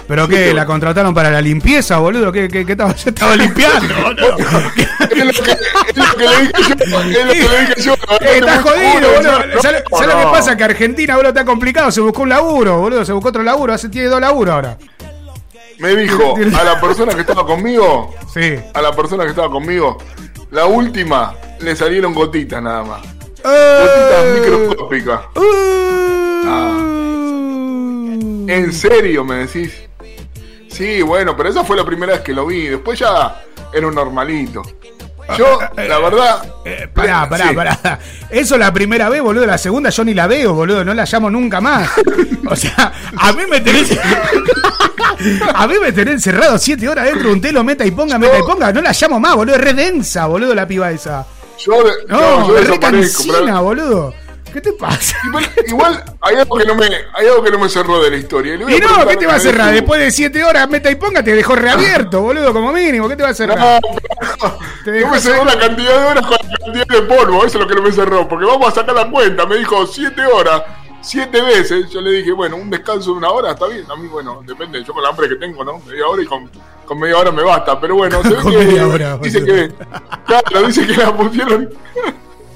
[0.09, 0.53] ¿Pero qué?
[0.55, 2.31] ¿La contrataron para la limpieza, boludo?
[2.31, 4.37] ¿Qué, qué, qué estaba, se estaba limpiando, boludo?
[4.37, 7.95] Es lo que, es lo que le dije yo, es lo que le dije yo.
[7.95, 9.61] la verdad, Eh, Está jodido, boludo.
[9.61, 10.57] ¿Sabes no, lo que pasa?
[10.57, 11.91] Que Argentina, boludo, está complicado.
[11.91, 13.05] Se buscó un laburo, boludo.
[13.05, 13.71] Se buscó otro laburo.
[13.73, 14.77] Hace tiene dos laburos ahora.
[15.77, 18.55] Me dijo a la persona que estaba conmigo, Sí.
[18.73, 19.97] a la persona que estaba conmigo,
[20.51, 23.01] la última le salieron gotitas nada más.
[23.45, 23.85] Eh.
[23.85, 24.25] Gotitas
[24.65, 25.19] microscópicas.
[26.45, 26.85] Ah.
[28.47, 29.71] ¿En serio me decís?
[30.79, 32.67] Sí, bueno, pero esa fue la primera vez que lo vi.
[32.67, 33.35] Después ya
[33.73, 34.61] era un normalito.
[35.37, 36.53] Yo, la verdad.
[36.93, 37.53] Pará, pará, sí.
[37.53, 37.99] pará.
[38.29, 39.45] Eso la primera vez, boludo.
[39.45, 40.85] La segunda yo ni la veo, boludo.
[40.85, 41.89] No la llamo nunca más.
[42.47, 43.99] O sea, a mí me tenés.
[45.53, 48.39] A mí me tenés encerrado siete horas dentro de un telo, meta y ponga, meta
[48.39, 48.71] y ponga.
[48.71, 49.55] No la llamo más, boludo.
[49.55, 51.25] Es re densa, boludo, la piba esa.
[51.57, 54.13] Yo, de- No, yo es re cansina, boludo.
[54.51, 55.17] ¿Qué te pasa?
[55.25, 58.17] Igual, igual hay algo que no me, hay algo que no me cerró de la
[58.17, 58.55] historia.
[58.55, 58.67] Y no,
[59.07, 59.73] ¿qué te va a cerrar?
[59.73, 63.07] Después de siete horas, meta y ponga, te dejó reabierto, boludo, como mínimo.
[63.07, 63.57] ¿Qué te va a cerrar?
[63.59, 63.79] No,
[64.83, 67.63] pero- no me cerró la cantidad de horas con la cantidad de polvo, eso es
[67.63, 70.63] lo que no me cerró, porque vamos a sacar la cuenta, me dijo siete horas,
[71.01, 74.07] siete veces, yo le dije, bueno, un descanso de una hora está bien, a mí,
[74.07, 75.79] bueno, depende, yo con la hambre que tengo, ¿no?
[75.85, 76.49] Media hora y con,
[76.85, 79.71] con media hora me basta, pero bueno, se ve que, media hora, dice que,
[80.25, 81.69] claro, dice que la pusieron,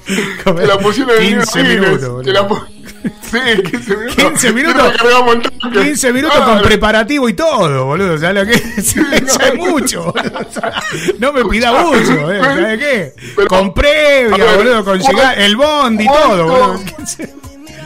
[0.06, 2.66] Que la pusieron en 15 el libro minutos, que la pu-
[3.30, 4.14] Sí, 15 minutos.
[4.16, 4.92] 15 Y minutos.
[4.92, 5.80] recargamos el tanque.
[5.82, 8.18] 15 minutos Ah, con preparativo y todo, boludo.
[8.18, 8.96] ¿Sabes lo que es
[9.56, 10.46] mucho, boludo.
[11.18, 12.40] No me pida mucho, ¿eh?
[12.40, 13.14] ¿Sabes qué?
[13.46, 16.80] Con previa, ver, boludo, con ¿cuál- llegar el bond y todo, boludo.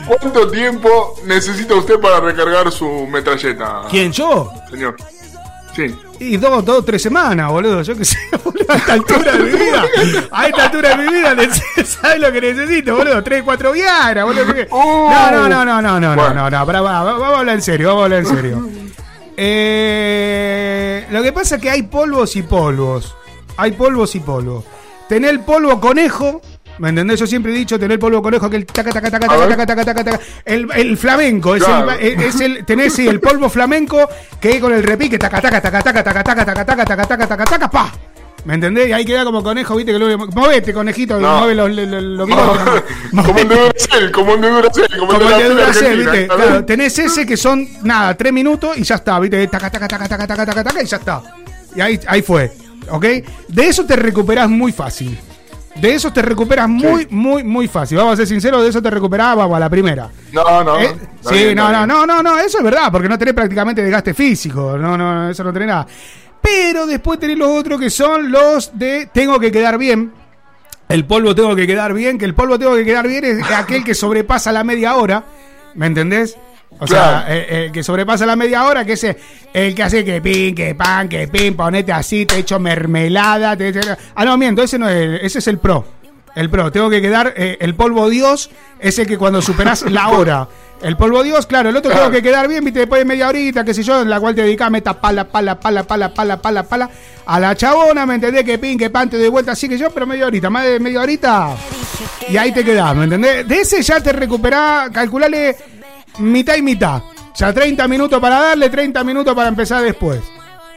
[0.07, 3.83] ¿Cuánto tiempo necesita usted para recargar su metralleta?
[3.89, 4.51] ¿Quién, yo?
[4.71, 4.95] Señor.
[6.19, 7.81] Y dos, dos, tres semanas, boludo.
[7.81, 9.83] Yo qué sé, boludo, a esta altura de mi vida.
[10.31, 11.35] A esta altura de mi vida,
[11.85, 13.23] ¿sabes lo que necesito, boludo?
[13.23, 14.45] Tres, cuatro viaras, boludo.
[14.71, 15.09] Oh.
[15.11, 16.65] No, no, no, no, no, no, no, no, no.
[16.65, 18.69] Vamos a hablar en serio, vamos a hablar en serio.
[19.37, 23.15] Eh, lo que pasa es que hay polvos y polvos.
[23.55, 24.65] Hay polvos y polvos.
[25.07, 26.41] Tenés el polvo conejo,
[26.79, 27.19] ¿Me entendés?
[27.19, 29.65] Yo siempre he dicho tener el polvo conejo que el taca taca taca taca taca
[29.65, 30.19] taca taca taca.
[30.45, 31.91] El, el flamenco, es Claro.
[31.91, 34.07] el, es el tenés sí, el polvo flamenco
[34.39, 37.45] que con el repique taca taca taca taca taca taca taca taca taca taca taca
[37.45, 37.91] taca pa.
[38.45, 38.87] ¿Me entendés?
[38.87, 41.39] Y ahí queda como conejo, viste que lo movete, conejito, No.
[41.39, 42.83] mueve los, No, bigotes.
[43.25, 46.27] como el de Duracell, como el de Duracell, como, el de Duracell, ¿viste?
[46.27, 49.45] Claro, tenés ese que son, nada, tres minutos y ya está, ¿viste?
[49.47, 51.21] Taca, taca, taca, taca, taca, taca, taca, y ya está.
[51.75, 52.53] Y ahí, ahí fue,
[52.89, 53.05] ¿ok?
[53.49, 55.19] De eso te recuperás muy fácil.
[55.75, 57.97] De eso te recuperas muy, muy, muy fácil.
[57.97, 60.09] Vamos a ser sinceros, de eso te recuperás, vamos a la primera.
[60.33, 60.79] No, no.
[60.79, 63.81] Eh, sí, bien, no, no, no, no, no, eso es verdad, porque no tenés prácticamente
[63.81, 64.77] desgaste físico.
[64.77, 65.87] No, no, eso no tenés nada.
[66.41, 70.13] Pero después tenés los otros que son los de tengo que quedar bien.
[70.87, 73.83] El polvo tengo que quedar bien, que el polvo tengo que quedar bien es aquel
[73.83, 75.23] que sobrepasa la media hora.
[75.75, 76.35] ¿Me entendés?
[76.77, 77.25] O Claro.
[77.25, 79.17] sea, eh, el que sobrepasa la media hora, que es el,
[79.53, 83.57] el que hace que pin, que pan, que pin, ponete así, te echo mermelada.
[83.57, 83.81] Te, te-
[84.15, 85.85] ah, no, miento, ese no es, el- ese es el pro.
[86.35, 88.49] El pro, tengo que quedar, eh, el polvo Dios
[88.79, 90.47] es el que cuando superás la hora.
[90.81, 93.65] El polvo Dios, claro, el otro tengo que quedar bien, viste, después de media horita,
[93.65, 96.63] qué sé yo, en la cual te dedicas, meta pala, pala, pala, pala, pala, pala,
[96.63, 96.89] pala,
[97.25, 98.45] a la chabona, ¿me entendés?
[98.45, 100.79] Que pin, que pan, te doy vuelta, así que yo, pero media horita, más de
[100.79, 101.49] media horita,
[102.29, 103.45] y ahí te quedás, ¿me entendés?
[103.45, 105.57] De ese ya te recuperás, calculale
[106.17, 106.97] mitad y mitad.
[106.97, 110.19] O sea, 30 minutos para darle, 30 minutos para empezar después.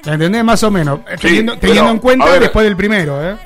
[0.05, 0.45] ¿Me entendés?
[0.45, 1.01] Más o menos.
[1.09, 2.41] Eh, Sí, teniendo, pero, en cuenta ver.
[2.41, 3.37] después del primero, ¿eh?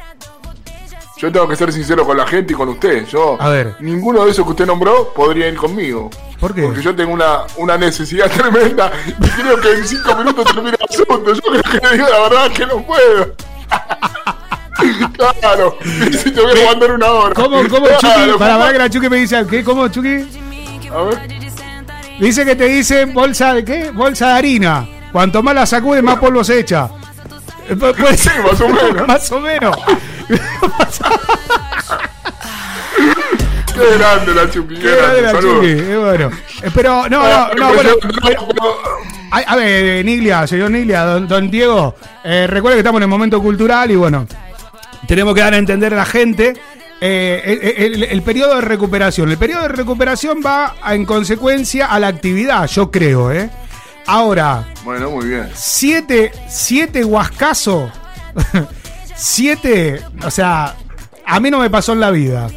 [1.18, 3.06] Yo tengo que ser sincero con la gente y con usted.
[3.06, 3.76] Yo, A ver.
[3.80, 6.10] ninguno de esos que usted nombró podría ir conmigo.
[6.38, 6.62] ¿Por qué?
[6.62, 10.84] Porque yo tengo una, una necesidad tremenda y creo que en cinco minutos termina el
[10.90, 11.32] asunto.
[11.32, 13.34] Yo creo que le digo la verdad que no puedo.
[15.40, 15.76] claro,
[16.22, 17.34] si te voy a mandar una hora.
[17.34, 17.98] ¿Cómo, cómo, Claro,
[18.32, 18.38] Chucky?
[18.38, 19.64] Para, para que la Chucky me dice, ¿qué?
[19.64, 20.26] ¿Cómo, Chucky?
[20.94, 21.45] A ver.
[22.18, 23.90] Dice que te dicen bolsa de qué?
[23.90, 24.86] Bolsa de harina.
[25.12, 26.88] Cuanto más la sacudes, más polvo se echa.
[27.68, 29.08] Pu- Puede ser, más o menos.
[29.08, 29.76] más o menos.
[33.74, 34.74] Qué grande la Chucky.
[34.76, 35.32] Qué grande la.
[35.40, 36.30] Chucky, eh, bueno.
[36.74, 37.90] Pero, no, no, no, bueno.
[39.30, 41.94] A, a ver, Niglia, señor Niglia, don, don Diego,
[42.24, 44.26] eh, recuerde que estamos en el momento cultural y bueno,
[45.06, 46.54] tenemos que dar a entender a la gente
[47.00, 49.30] eh, el, el- el periodo de recuperación.
[49.30, 53.50] El periodo de recuperación va a- en consecuencia a la actividad, yo creo, ¿eh?
[54.06, 55.50] Ahora, Bueno, muy bien.
[55.54, 57.90] siete, siete huascazo,
[59.16, 60.74] siete, o sea,
[61.24, 62.48] a mí no me pasó en la vida.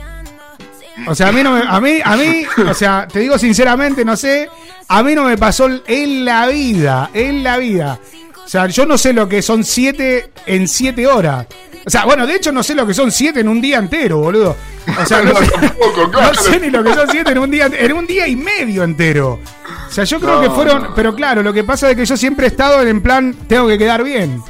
[1.07, 4.03] O sea, a mí no me, a mí, a mí, o sea, te digo sinceramente,
[4.03, 4.49] no sé,
[4.89, 7.99] a mí no me pasó en la vida, en la vida.
[8.45, 11.45] O sea, yo no sé lo que son siete en siete horas.
[11.85, 14.17] O sea, bueno, de hecho no sé lo que son siete en un día entero,
[14.19, 14.55] boludo.
[15.01, 16.33] O sea, no, No, sé, tampoco, claro.
[16.35, 18.83] no sé ni lo que son siete en un día, en un día y medio
[18.83, 19.39] entero.
[19.87, 22.15] O sea, yo creo No, que fueron, pero claro, lo que pasa es que yo
[22.17, 24.41] siempre he estado en plan, tengo que quedar bien.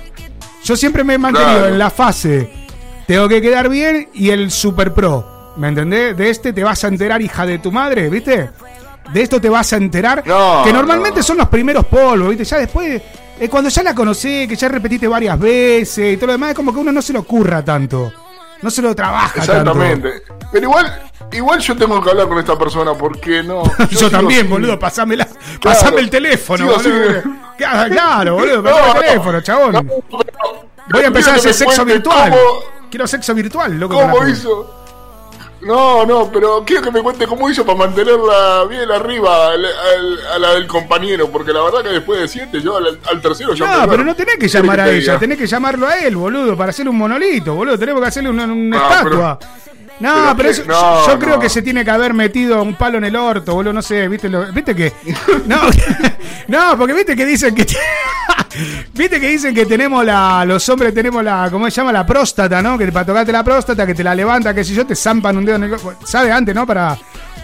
[0.63, 1.67] Yo siempre me he mantenido Claro.
[1.69, 2.49] en la fase,
[3.07, 5.53] tengo que quedar bien y el super pro.
[5.57, 6.15] ¿Me entendés?
[6.17, 8.49] De este te vas a enterar, hija de tu madre, ¿viste?
[9.13, 10.23] De esto te vas a enterar.
[10.25, 12.43] No, que normalmente son los primeros polvos, ¿viste?
[12.45, 13.01] Ya después,
[13.39, 16.55] eh, cuando ya la conocés, que ya repetiste varias veces y todo lo demás, es
[16.55, 18.11] como que uno no se lo ocurra tanto.
[18.61, 20.21] No se lo trabaja Exactamente.
[20.51, 23.63] Pero igual, igual yo tengo que hablar con esta persona porque no.
[23.77, 23.87] tanto.
[23.91, 25.27] Yo, sigo también, boludo, pasámela,
[25.61, 27.23] pasame el teléfono, boludo.
[27.57, 29.01] Claro, claro, boludo, No, pasame el no.
[29.01, 29.71] teléfono, chabón.
[29.73, 32.31] No, pero- Voy a empezar a hacer sexo virtual.
[32.31, 33.93] cómo- Quiero sexo virtual, loco.
[33.95, 34.78] ¿Cómo hizo?
[35.61, 40.19] No, no, pero quiero que me cuente cómo hizo para mantenerla bien arriba al- al-
[40.35, 43.53] a la del compañero, porque la verdad que después de siete, yo al, al tercero
[43.53, 45.19] ya No, pero no tenés que ¿Qué llamar a ella, diga?
[45.19, 47.77] tenés que llamarlo a él, boludo, para hacerle un monolito, boludo.
[47.77, 49.39] Tenemos que hacerle una, una No, estatua.
[49.99, 51.39] No, pero eso- no, yo creo no.
[51.41, 54.29] que se tiene que haber metido un palo en el orto, boludo, no sé, viste,
[54.29, 54.93] lo- viste que...
[55.45, 55.59] No,
[56.47, 57.65] no, porque viste que dicen que...
[58.93, 60.45] viste que dicen que tenemos la...
[60.45, 61.49] Los hombres tenemos la...
[61.51, 61.91] ¿Cómo se llama?
[61.91, 62.77] La próstata, ¿no?
[62.77, 65.45] Que para tocarte la próstata, que te la levanta, que si yo, te zampan un
[65.45, 65.75] dedo en el...
[66.05, 66.65] ¿Sabe antes, no?
[66.65, 66.97] Para...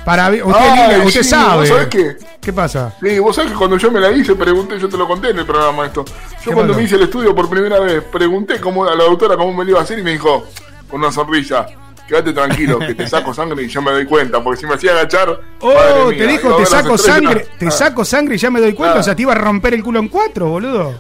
[0.06, 1.58] para usted, Ay, Lilia, usted sí, sabe.
[1.60, 2.16] ¿vos sabés qué?
[2.40, 2.94] ¿Qué pasa?
[3.02, 5.40] Sí, vos sabés que cuando yo me la hice, pregunté, yo te lo conté en
[5.40, 6.06] el programa esto.
[6.06, 6.78] Yo ¿Qué cuando pasó?
[6.80, 9.72] me hice el estudio por primera vez, pregunté cómo, a la doctora cómo me lo
[9.72, 10.46] iba a hacer y me dijo,
[10.90, 11.66] con una sonrisa,
[12.08, 14.92] quédate tranquilo, que te saco sangre y yo me doy cuenta, porque si me hacía
[14.92, 15.40] agachar.
[15.60, 17.24] Oh, mía, te dijo, te saco estrellas.
[17.24, 17.72] sangre, te Ah.
[17.72, 19.02] saco sangre y ya me doy cuenta, Ah.
[19.02, 21.00] o sea, te iba a romper el culo en cuatro, boludo.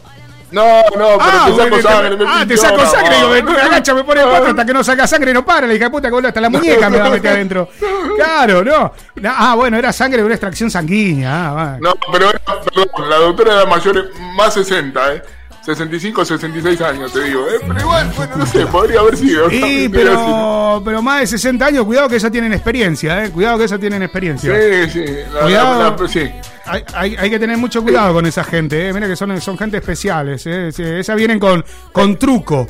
[0.52, 2.18] No, no, pero Ah, te saco sangre.
[2.18, 4.74] me ah, te saco no, sangre, digo, me agacha, me pone en cuatro hasta que
[4.74, 6.98] no saca sangre y no para, la hija de puta que hasta la muñeca me
[7.00, 7.68] va a meter adentro.
[8.16, 8.94] Claro, no.
[9.26, 11.50] Ah, bueno, era sangre de una extracción sanguínea.
[11.50, 11.78] Ah.
[11.82, 15.22] No, pero era- perdón, la doctora era mayor, más 60, ¿eh?
[15.66, 17.60] 65, 66 años, te digo, ¿eh?
[17.68, 19.50] Pero igual, bueno, no sé, podría haber sido.
[19.50, 19.90] Decir.
[19.92, 23.32] pero, pero más de 60 años, cuidado que esas tienen experiencia, eh.
[23.32, 24.54] Cuidado que esas tienen experiencia.
[24.54, 25.80] Sí, sí, la- Cuidado.
[25.92, 26.30] la- la- sí.
[26.68, 28.94] Hay, hay- hay que tener mucho cuidado con esa gente, eh.
[28.94, 30.70] Mira que son, son gente especiales, eh.
[30.72, 32.68] Sí, esas vienen con, con truco.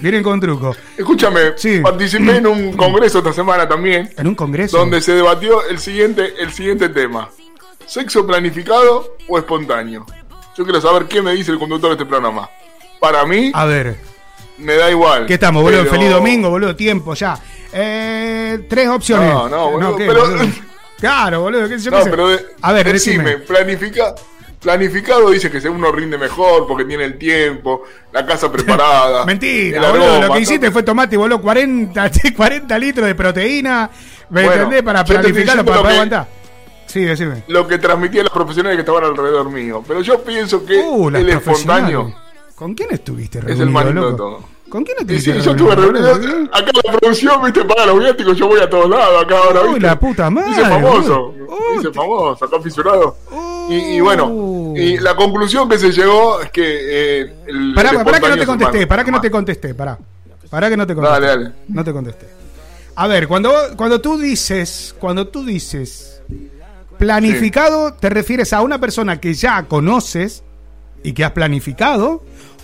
[0.00, 0.74] Vienen con truco.
[0.96, 4.08] Escúchame, participé en un congreso esta semana también.
[4.16, 4.78] ¿En un congreso?
[4.78, 7.28] Donde se debatió el siguiente, el siguiente tema.
[7.86, 10.04] ¿Sexo planificado o espontáneo?
[10.58, 12.50] Yo quiero saber qué me dice el conductor de este programa.
[12.98, 13.96] Para mí, A ver.
[14.58, 15.24] me da igual.
[15.26, 15.82] ¿Qué estamos, boludo?
[15.84, 16.74] pero- Feliz domingo, boludo.
[16.74, 17.38] Tiempo ya.
[17.72, 19.32] Eh, tres opciones.
[19.32, 20.44] No, no, boludo, ¿qué, pero- boludo?
[20.98, 21.68] Claro, boludo.
[21.68, 22.10] ¿qué, yo qué No, sé?
[22.10, 23.44] pero de- A ver, decime, decime.
[23.46, 24.16] planifica,
[24.60, 29.24] planificado dice que uno rinde mejor porque tiene el tiempo, la casa preparada.
[29.24, 30.04] Mentira, boludo.
[30.14, 30.72] aroma, Lo que hiciste todo.
[30.72, 33.88] fue tomate y voló 40, 40 litros de proteína.
[34.30, 34.82] ¿Me Bueno, entendés?
[34.82, 36.37] Para planificarlo, para que- aguantar.
[36.88, 37.44] Sí, decime.
[37.48, 39.84] Lo que transmitían los profesionales que estaban alrededor mío.
[39.86, 42.12] Pero yo pienso que Uh, el espontáneo
[42.56, 44.16] ¿Con quién estuviste es reunido, el de loco?
[44.16, 44.40] todo.
[44.68, 46.12] ¿Con quién estuviste sí, yo estuve reunido?
[46.52, 49.68] Acá la producción, viste, paga los viáticos, yo voy a todos lados acá ahora, Uy,
[49.74, 49.86] viste.
[49.86, 51.34] la puta madre, Hice famoso,
[51.78, 53.16] hice famoso, acá fisurado.
[53.70, 57.98] Y, y bueno, y la conclusión que se llegó es que eh, el, Pará, el
[58.04, 59.98] pará que no te es contesté, pará que no te contesté, pará.
[60.50, 61.20] Pará que no te contesté.
[61.20, 61.52] Dale, dale.
[61.68, 62.26] No te contesté.
[62.96, 66.20] A ver, cuando, cuando tú dices, cuando tú dices
[66.98, 70.42] planificado, te refieres a una persona que ya conoces
[71.02, 72.22] y que has planificado,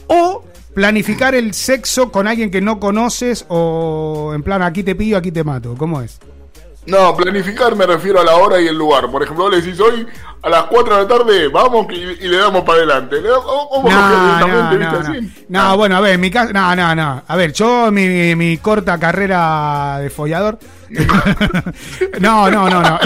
[0.09, 0.45] o
[0.75, 5.31] planificar el sexo con alguien que no conoces, o en plan aquí te pillo, aquí
[5.31, 5.75] te mato.
[5.77, 6.19] ¿Cómo es?
[6.87, 9.11] No, planificar me refiero a la hora y el lugar.
[9.11, 10.07] Por ejemplo, le decís hoy
[10.43, 13.23] a las 4 de la tarde, vamos y, y le damos para adelante.
[13.23, 14.85] Le damos, ¿viste?
[14.85, 15.45] no, Así.
[15.49, 16.53] No, bueno, a ver, mi casa.
[16.53, 17.23] No, no, no.
[17.27, 20.59] A ver, yo, mi, mi corta carrera de follador.
[22.21, 22.99] no, no, no, no.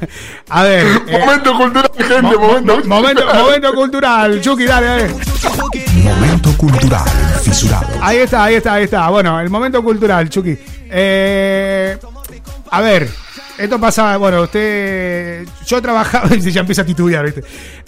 [0.48, 0.86] a ver.
[1.06, 2.76] eh, Momento cultural, gente, mo- momento.
[2.78, 4.40] mo- momento, momento cultural.
[4.40, 5.14] Chucky, dale, dale.
[6.02, 7.04] Momento cultural
[7.42, 7.86] fisurado.
[8.00, 9.08] Ahí está, ahí está, ahí está.
[9.10, 10.56] Bueno, el momento cultural, Chucky.
[10.88, 11.96] Eh,
[12.70, 13.08] a ver,
[13.58, 15.46] esto pasaba, bueno, usted.
[15.66, 16.28] Yo trabajaba.
[16.34, 17.42] y ya empieza a titubear, ¿viste?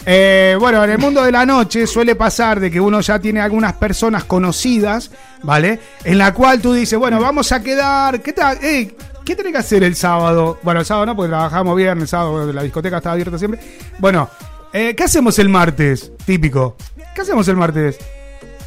[0.05, 3.41] Eh, bueno, en el mundo de la noche suele pasar de que uno ya tiene
[3.41, 5.11] algunas personas conocidas,
[5.43, 5.79] ¿vale?
[6.03, 8.21] En la cual tú dices, bueno, vamos a quedar.
[8.21, 8.57] ¿Qué tal?
[8.63, 8.95] Ey,
[9.29, 10.57] ¿Qué tenés que hacer el sábado?
[10.63, 13.59] Bueno, el sábado no, porque trabajamos viernes, el sábado la discoteca está abierta siempre.
[13.99, 14.27] Bueno,
[14.73, 16.11] eh, ¿qué hacemos el martes?
[16.25, 16.75] Típico.
[17.13, 17.99] ¿Qué hacemos el martes?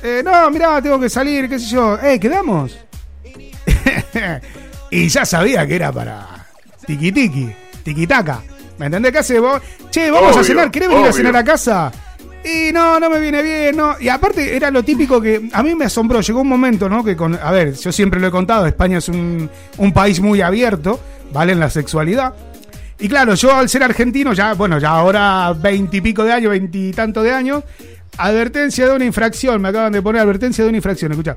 [0.04, 1.98] Eh, no, mirá, tengo que salir, qué sé yo.
[2.00, 2.78] Eh, ¿quedamos?
[4.92, 6.46] y ya sabía que era para
[6.86, 7.52] tiki tiki,
[7.82, 8.40] tiki taka.
[8.78, 9.10] ¿Me entendés?
[9.10, 9.60] ¿Qué hace vos?
[9.90, 11.90] Che, vamos a cenar, ¿querés venir a cenar a casa?
[12.44, 13.94] Y no, no me viene bien, no.
[14.00, 16.20] Y aparte era lo típico que a mí me asombró.
[16.20, 17.04] Llegó un momento, ¿no?
[17.04, 19.48] Que con, a ver, yo siempre lo he contado, España es un,
[19.78, 20.98] un país muy abierto,
[21.32, 21.52] ¿vale?
[21.52, 22.34] En la sexualidad.
[22.98, 27.32] Y claro, yo al ser argentino, ya, bueno, ya ahora veintipico de años, veintitantos de
[27.32, 27.64] años,
[28.16, 31.36] advertencia de una infracción, me acaban de poner advertencia de una infracción, escucha.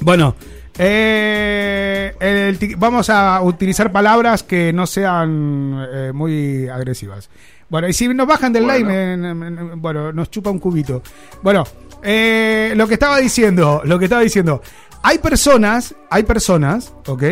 [0.00, 0.36] Bueno,
[0.76, 7.30] eh, vamos a utilizar palabras que no sean eh, muy agresivas.
[7.74, 8.88] Bueno, y si nos bajan del Bueno.
[8.88, 11.02] live, bueno, nos chupa un cubito.
[11.42, 11.64] Bueno,
[12.04, 14.62] eh, lo que estaba diciendo, lo que estaba diciendo,
[15.02, 17.24] hay personas, hay personas, ¿ok?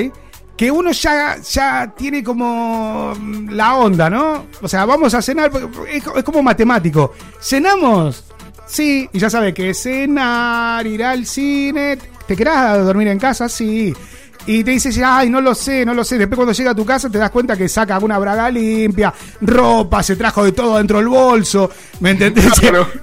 [0.56, 4.46] Que uno ya, ya tiene como mm, la onda, ¿no?
[4.60, 5.52] O sea, vamos a cenar,
[5.88, 7.12] es, es como matemático.
[7.40, 8.24] ¿Cenamos?
[8.66, 13.48] Sí, y ya sabe que cenar, ir al cine, ¿te querás dormir en casa?
[13.48, 13.94] Sí.
[14.44, 16.18] Y te dices, ay, no lo sé, no lo sé.
[16.18, 20.02] Después cuando llega a tu casa te das cuenta que saca una braga limpia, ropa,
[20.02, 21.70] se trajo de todo dentro del bolso.
[22.00, 22.46] ¿Me entendés?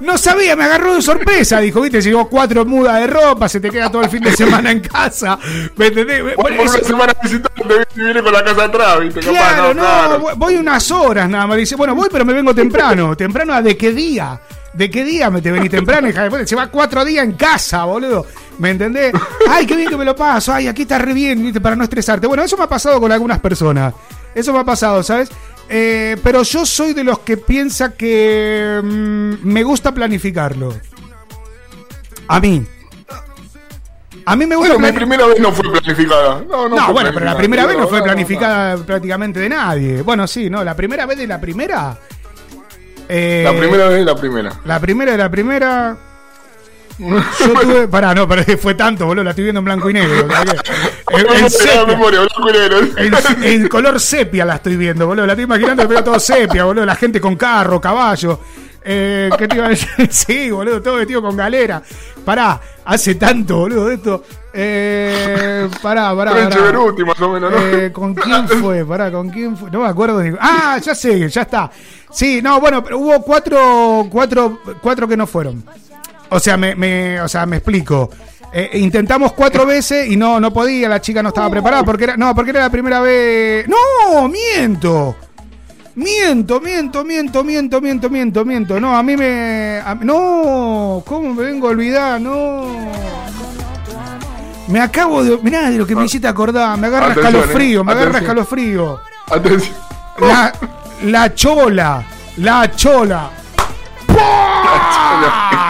[0.01, 1.59] No sabía, me agarró de sorpresa.
[1.59, 4.71] Dijo, viste, llegó cuatro mudas de ropa, se te queda todo el fin de semana
[4.71, 5.39] en casa.
[5.77, 6.21] ¿Me entendés?
[6.35, 7.63] Por Bueno, una eso- semana visitante,
[7.95, 10.23] viene con la casa atrás, viste, capaz, Claro, no, claro.
[10.35, 11.57] voy unas horas nada más.
[11.57, 13.15] Dice, bueno, voy, pero me vengo temprano.
[13.15, 14.39] ¿Temprano a de qué día?
[14.73, 16.45] ¿De qué día me te venís temprano, hija de puta?
[16.45, 18.25] Se va cuatro días en casa, boludo.
[18.59, 19.13] ¿Me entendés?
[19.49, 20.53] Ay, qué bien que me lo paso.
[20.53, 21.59] Ay, aquí está re bien, ¿viste?
[21.59, 22.27] Para no estresarte.
[22.27, 23.93] Bueno, eso me ha pasado con algunas personas.
[24.35, 25.29] Eso me ha pasado, ¿sabes?
[25.69, 30.73] Eh, pero yo soy de los que piensa que mm, me gusta planificarlo.
[32.27, 32.65] A mí.
[34.25, 36.43] A mí me gusta Bueno, mi primera vez no fue planificada.
[36.47, 40.01] No, no, no, fue bueno, pero la primera vez no fue planificada prácticamente de nadie.
[40.03, 41.97] Bueno, sí, no, la primera vez de la primera.
[43.09, 44.53] Eh, La primera vez es la primera.
[44.65, 45.97] La primera de la primera.
[46.99, 47.87] Yo tuve.
[47.87, 49.23] Pará, no, pero fue tanto, boludo.
[49.23, 50.25] La estoy viendo en blanco y negro.
[50.25, 51.85] o sea que- En, en Memoria, sepia.
[51.85, 52.79] memoria, blanco y negro.
[52.97, 55.25] En, en color sepia la estoy viendo, boludo.
[55.25, 56.85] La estoy imaginando, pero todo sepia, boludo.
[56.85, 58.39] La gente con carro, caballo.
[58.83, 59.89] Eh, ¿Qué te iba a decir?
[60.11, 61.81] Sí, boludo, todo vestido con galera.
[62.25, 64.23] Pará, hace tanto, boludo, de esto.
[64.53, 66.31] Eh, pará, pará.
[67.61, 68.85] Eh, ¿Con quién fue?
[68.85, 69.69] Pará, ¿con quién fue?
[69.71, 70.35] No me acuerdo ni.
[70.39, 71.69] Ah, ya sé, ya está.
[72.11, 75.63] Sí, no, bueno, pero hubo cuatro, cuatro, cuatro que no fueron.
[76.29, 78.09] O sea, me, me, o sea, me explico.
[78.51, 82.17] Eh, intentamos cuatro veces y no, no podía, la chica no estaba preparada porque era,
[82.17, 83.67] no, porque era la primera vez.
[83.67, 85.15] No, miento.
[85.95, 88.79] Miento, miento, miento, miento, miento, miento, miento.
[88.79, 89.79] No, a mí me.
[89.85, 92.21] a- no, ¿cómo me vengo a olvidar?
[92.21, 92.89] No.
[94.69, 95.37] Me acabo de.
[95.39, 96.77] Mirá de lo que me hiciste acordar.
[96.77, 98.23] Me agarra Atención, escalofrío, eh, me agarra atención.
[98.37, 98.99] escalofrío.
[99.29, 99.75] Atención.
[100.19, 100.53] La,
[101.03, 102.03] la chola.
[102.37, 103.29] La chola.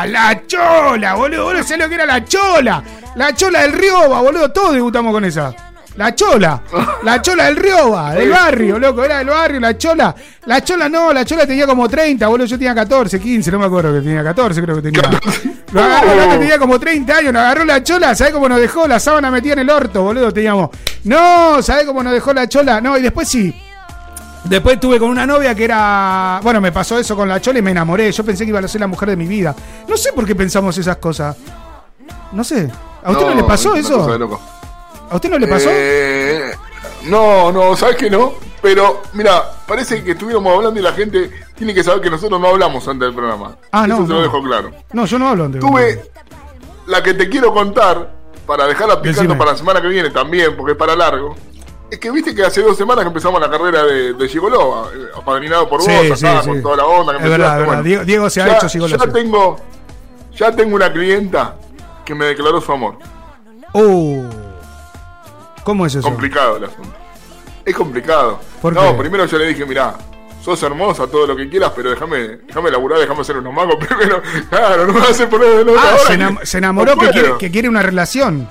[0.08, 1.46] La chola, boludo.
[1.46, 2.84] Boludo, ¿sabés lo que era la chola?
[3.16, 4.52] La chola del Rioba, boludo.
[4.52, 5.54] Todos debutamos con esa.
[5.96, 6.62] La chola.
[7.04, 9.04] La chola del Rioba, del barrio, loco.
[9.04, 10.16] Era del barrio, la chola.
[10.46, 12.48] La chola no, la chola tenía como 30, boludo.
[12.48, 15.10] Yo tenía 14, 15, no me acuerdo que tenía 14, creo que tenía.
[15.72, 18.60] Lo agarró, el otro tenía como 30 años, nos agarró la chola, ¿sabés cómo nos
[18.60, 18.88] dejó?
[18.88, 20.70] La sábana metida en el orto, boludo, teníamos.
[21.04, 22.82] No, ¿sabés cómo nos dejó la chola?
[22.82, 23.54] No, y después sí.
[24.46, 26.40] Después estuve con una novia que era.
[26.42, 28.12] Bueno, me pasó eso con la chola y me enamoré.
[28.12, 29.54] Yo pensé que iba a ser la mujer de mi vida.
[29.88, 31.36] No sé por qué pensamos esas cosas.
[32.32, 32.70] No sé.
[33.04, 34.08] ¿A usted no, le pasó eso?
[35.10, 35.70] ¿A usted no le pasó?
[35.72, 36.52] Eh,
[37.06, 38.34] no, no, ¿sabes que no?
[38.62, 42.48] Pero, mira, parece que estuviéramos hablando y la gente tiene que saber que nosotros no
[42.48, 43.56] hablamos antes del programa.
[43.72, 44.22] Ah, no, Eso se lo no.
[44.24, 44.72] dejo claro.
[44.92, 45.62] No, yo no hablo antes.
[45.62, 46.02] Tuve
[46.88, 48.12] la que te quiero contar,
[48.46, 49.36] para dejarla picando Decime.
[49.38, 51.36] para la semana que viene también, porque es para largo.
[51.90, 55.08] Es que viste que hace dos semanas que empezamos la carrera de, de Gigoló, eh,
[55.16, 56.50] apadrinado por Sí, vos, sí, acá, sí.
[56.50, 57.84] con toda la onda que Es verdad, verdad.
[57.84, 59.56] Diego- Diego se ha ya- hecho gigoló, Ya tengo,
[60.36, 61.56] ya tengo una clienta
[62.06, 62.96] que me declaró su amor.
[63.74, 64.24] Uh,
[65.70, 66.08] ¿Cómo es eso?
[66.08, 66.94] Complicado el asunto.
[67.64, 68.40] Es complicado.
[68.62, 68.94] ¿Por no, qué?
[69.02, 69.96] primero yo le dije, mirá,
[70.44, 74.22] sos hermosa, todo lo que quieras, pero déjame, déjame laburar, déjame hacer unos mangos primero.
[74.50, 77.52] Claro, no me hacer poner de nota Ah, ahora se, enam- se enamoró quiere, que
[77.52, 78.48] quiere una relación.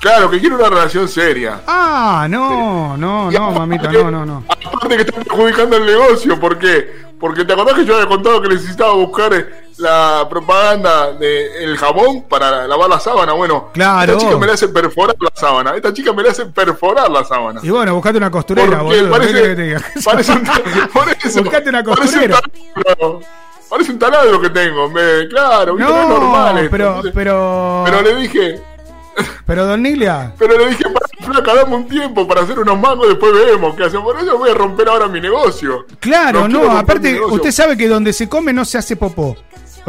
[0.00, 1.60] Claro, que quiere una relación seria.
[1.66, 4.44] Ah, no, no, no, mamita, no, no, no.
[4.66, 7.06] Aparte que está perjudicando el negocio, ¿por qué?
[7.20, 12.22] Porque te acordás que yo había contado que necesitaba buscar eh, la propaganda del jabón
[12.28, 13.32] para lavar la sábana.
[13.32, 14.12] Bueno, Claro.
[14.12, 15.74] esta chica me la hace perforar la sábana.
[15.76, 17.60] Esta chica me la hace perforar la sábana.
[17.62, 19.10] Y bueno, buscate una costurera, Porque boludo.
[20.04, 20.42] parece- un,
[20.92, 22.40] parece, Buscate una parece un costurera.
[22.74, 23.20] taladro.
[23.68, 24.88] Parece un taladro que tengo.
[24.88, 25.92] Me, claro, ¿viste?
[25.92, 26.58] no, es No, normal.
[26.58, 26.70] esto.
[26.70, 28.62] pero, Entonces- pero, pero le dije,
[29.46, 33.08] pero, don Niglia, pero le dije, para flaca, dame un tiempo para hacer unos mangos,
[33.08, 34.04] después vemos qué hacemos.
[34.12, 35.84] Por eso voy a romper ahora mi negocio.
[36.00, 39.36] claro, no, aparte, usted sabe que donde se come no se hace popó.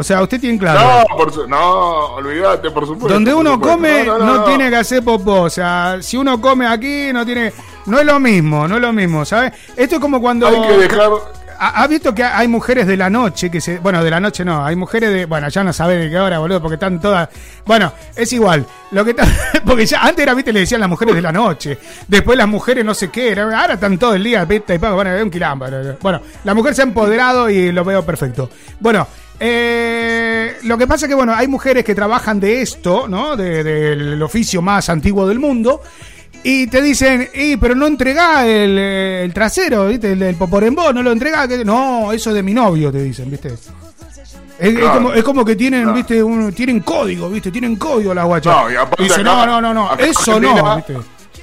[0.00, 0.80] O sea, usted tiene claro.
[1.08, 3.14] No, por su- no, olvídate, por supuesto.
[3.14, 3.76] Donde uno supuesto.
[3.76, 5.42] come no, tiene que hacer popó.
[5.42, 7.52] O sea, si uno come aquí no tiene.
[7.86, 9.52] No es lo mismo, no es lo mismo, ¿sabes?
[9.76, 10.46] Esto es como cuando.
[10.48, 11.10] Hay que dejar.
[11.62, 13.78] ¿Ha ha visto que hay mujeres de la noche que se.
[13.80, 15.26] Bueno, de la noche no, hay mujeres de.
[15.26, 17.28] Bueno, ya no sabe de qué hora, boludo, porque están todas.
[17.66, 18.64] Bueno, es igual.
[18.92, 19.26] Lo que está-
[19.66, 21.78] Porque ya antes era, viste, le decían las mujeres de la noche.
[22.08, 23.32] Después las mujeres no sé qué.
[23.32, 24.94] era- Ahora están todo el día, viste, y pago.
[24.96, 25.66] Bueno, es un quilombo.
[26.00, 28.48] Bueno, la mujer se ha empoderado y lo veo perfecto.
[28.78, 29.06] Bueno.
[29.40, 33.36] Eh, lo que pasa es que, bueno, hay mujeres que trabajan de esto, ¿no?
[33.36, 35.82] De- del oficio más antiguo del mundo.
[36.42, 40.12] Y te dicen, y, pero no entregá el, eh, el trasero, ¿viste?
[40.12, 41.46] El, el poporembó, no lo entregá.
[41.48, 43.52] que- No, eso es de mi novio, te dicen, ¿viste?
[44.58, 46.22] Es, como, es como que tienen, ¿viste?
[46.22, 47.50] Un- tienen código, ¿viste?
[47.50, 48.54] Tienen código las guachas.
[48.56, 50.96] No, y aparte Dice, acá- no, no, no, no, eso no, ¿viste?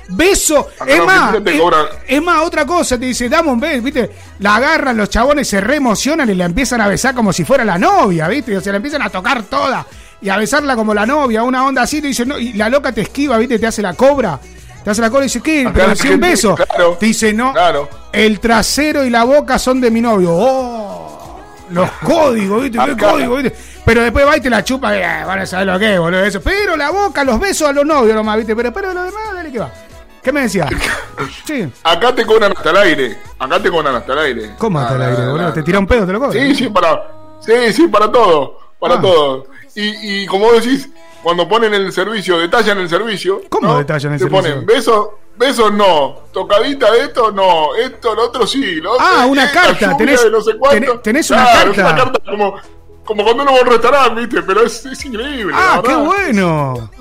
[0.09, 1.61] Beso, Acá es más, te
[2.07, 4.09] es, más, otra cosa, te dice, dame un beso, ¿viste?
[4.39, 7.77] La agarran los chabones, se reemocionan y la empiezan a besar como si fuera la
[7.77, 8.55] novia, ¿viste?
[8.55, 9.85] O sea, la empiezan a tocar toda
[10.21, 12.91] y a besarla como la novia, una onda así, te dice, no, y la loca
[12.91, 13.59] te esquiva, ¿viste?
[13.59, 14.39] Te hace la cobra.
[14.83, 15.69] Te hace la cobra y dice, ¿qué?
[15.73, 16.55] Pero si un beso.
[16.55, 17.89] claro, te dice, no, claro.
[18.13, 20.29] el trasero y la boca son de mi novio.
[20.31, 21.41] ¡Oh!
[21.69, 22.77] Los códigos, ¿viste?
[22.77, 23.55] ¿Qué Acá- código, ¿viste?
[23.83, 25.99] Pero después va y te la chupa, y, eh, van a saber lo que es,
[25.99, 26.41] boludo, eso.
[26.41, 28.55] Pero la boca, los besos a los novios nomás, ¿viste?
[28.55, 29.71] Pero, pero lo demás, dale que va.
[30.23, 30.67] ¿Qué me decía?
[31.45, 31.67] Sí.
[31.83, 33.17] Acá te cobran hasta el aire.
[33.39, 34.51] Acá te cobran hasta el aire.
[34.59, 35.51] ¿Cómo hasta el aire.
[35.53, 36.31] ¿Te tira un pedo, te lo cobro?
[36.33, 37.07] Sí, sí, para.
[37.41, 38.59] Sí, sí, para todo.
[38.79, 39.01] Para Ah.
[39.01, 39.47] todo.
[39.73, 40.89] Y, y como vos decís,
[41.23, 43.41] cuando ponen el servicio, detallan el servicio.
[43.49, 43.77] ¿Cómo ¿no?
[43.79, 44.51] detallan el Te servicio?
[44.53, 45.07] ponen besos,
[45.37, 46.19] besos no.
[46.31, 47.73] Tocadita de esto no.
[47.75, 48.75] Esto, lo otro sí.
[48.75, 51.81] Lo otro, Ah, una carta, tenés- no sé tenés- tenés una Claro, carta.
[51.81, 52.55] Es una carta como,
[53.05, 54.41] como cuando uno va a un restaurante, ¿viste?
[54.43, 55.53] Pero es, es increíble.
[55.57, 56.91] Ah, qué bueno.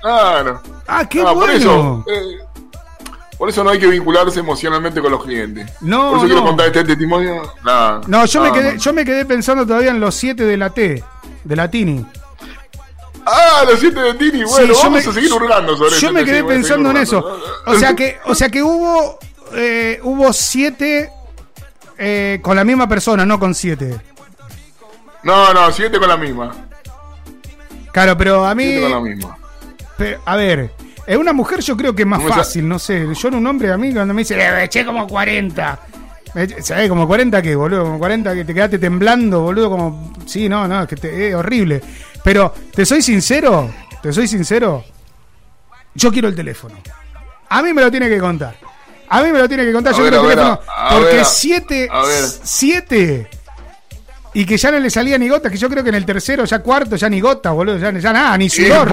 [0.00, 0.60] Claro.
[0.88, 1.40] Ah, qué Ah, bueno.
[1.40, 2.38] Por eso, eh,
[3.42, 5.68] por eso no hay que vincularse emocionalmente con los clientes.
[5.80, 7.42] No, Por eso quiero contar este testimonio.
[7.64, 8.84] Nada, No, yo me quedé, más.
[8.84, 11.02] yo me quedé pensando todavía en los siete de la T,
[11.42, 12.06] de la Tini.
[13.26, 14.44] Ah, los siete de Tini.
[14.44, 15.98] Bueno, Sí, vamos me- a seguir hurgando sobre eso.
[16.06, 17.40] Yo me sí, quedé seguir pensando en eso.
[17.66, 19.18] O sea que, o sea que hubo,
[19.54, 21.10] eh, hubo siete
[21.98, 24.00] eh, con la misma persona, no con siete.
[25.24, 26.52] No, no, siete con la misma.
[27.92, 29.36] Claro, pero a mí, Siete con la misma.
[29.98, 30.70] pero, a ver,
[31.06, 33.06] es una mujer, yo creo que es más fácil, no sé.
[33.14, 35.80] Yo en un hombre, a mí, cuando me dice, eh, le eché como 40.
[36.60, 36.88] ¿Sabes?
[36.88, 40.12] Como 40 que, boludo, como 40 que te quedaste temblando, boludo, como...
[40.24, 41.82] Sí, no, no, es que te, es horrible.
[42.24, 43.70] Pero, te soy sincero,
[44.02, 44.84] te soy sincero,
[45.94, 46.76] yo quiero el teléfono.
[47.48, 48.56] A mí me lo tiene que contar.
[49.08, 50.60] A mí me lo tiene que contar, yo quiero el teléfono.
[50.90, 51.90] porque 7,
[52.42, 53.28] 7
[54.34, 56.44] y que ya no le salía ni gota, que yo creo que en el tercero,
[56.44, 58.92] ya cuarto, ya ni gota, boludo, ya, ya nada, ni sudor.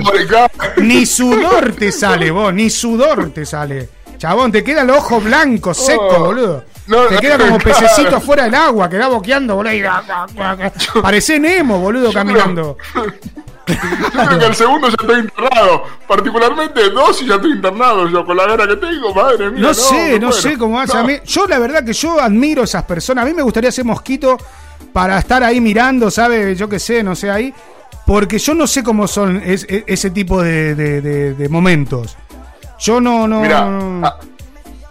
[0.77, 3.89] Ni sudor te sale, vos, ni sudor te sale.
[4.17, 6.25] Chabón, te queda el ojo blanco, seco, Oh.
[6.25, 6.65] boludo.
[6.87, 9.73] No, te queda como pececito afuera del agua, queda boqueando, boludo.
[9.73, 9.83] y-
[11.01, 12.77] Parece Nemo, boludo, caminando.
[13.67, 13.75] Yo
[14.25, 15.83] creo que el segundo ya estoy internado.
[16.07, 19.61] Particularmente dos y ya estoy internado yo con la gana que tengo, madre mía.
[19.61, 20.31] No, sé, no bueno.
[20.31, 20.95] sé cómo hace.
[20.95, 20.99] No.
[21.01, 23.23] A mí, yo la verdad que yo admiro esas personas.
[23.23, 24.37] A mí me gustaría ser mosquito
[24.99, 26.55] para estar ahí mirando, ¿sabe?
[26.55, 27.53] Yo qué sé, no sé, ahí.
[28.05, 32.17] Porque yo no sé cómo son es- es- ese tipo de, de- de- de momentos.
[32.79, 33.39] Yo no, no.
[33.41, 34.19] Mirá, no, ah,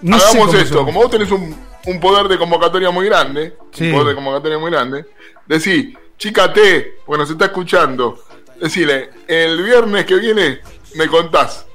[0.00, 0.84] no sé Hagamos cómo esto, son.
[0.86, 1.54] como vos tenés un,
[1.86, 3.86] un poder de convocatoria muy grande, Sí.
[3.86, 5.04] un poder de convocatoria muy grande,
[5.46, 8.18] decí, chica T, bueno, se está escuchando,
[8.60, 10.60] decile, el viernes que viene
[10.96, 11.66] me contás.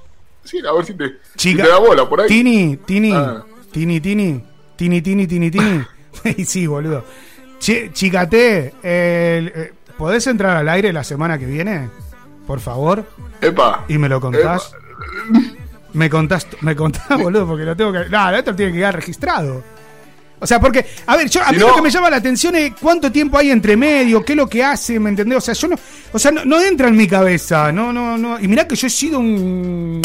[0.43, 1.05] Sí, a ver si te,
[1.35, 2.27] si Chica, te da bola por ahí.
[2.27, 3.43] Tini, Tini, Ah.
[3.71, 4.43] Tini, Tini,
[4.75, 5.83] Tini, Tini, Tini, Tini.
[6.37, 7.03] Y sí, boludo.
[7.63, 11.89] Che, chicate, eh, ¿podés entrar al aire la semana que viene?
[12.45, 13.05] Por favor.
[13.39, 13.85] Epa.
[13.87, 14.73] Y me lo contás.
[15.93, 18.09] Me contás, me contás, boludo, porque lo tengo que.
[18.09, 19.63] Nada, esto tiene que quedar registrado.
[20.41, 22.17] O sea, porque, a ver, yo, a Si mí no- lo que me llama la
[22.17, 25.37] atención es cuánto tiempo hay entre medio, qué es lo que hace, ¿me entendés?
[25.37, 25.75] O sea, yo no,
[26.11, 28.37] o sea, no, no entra en mi cabeza, no, no, no.
[28.41, 30.01] Y mirá que yo he sido un.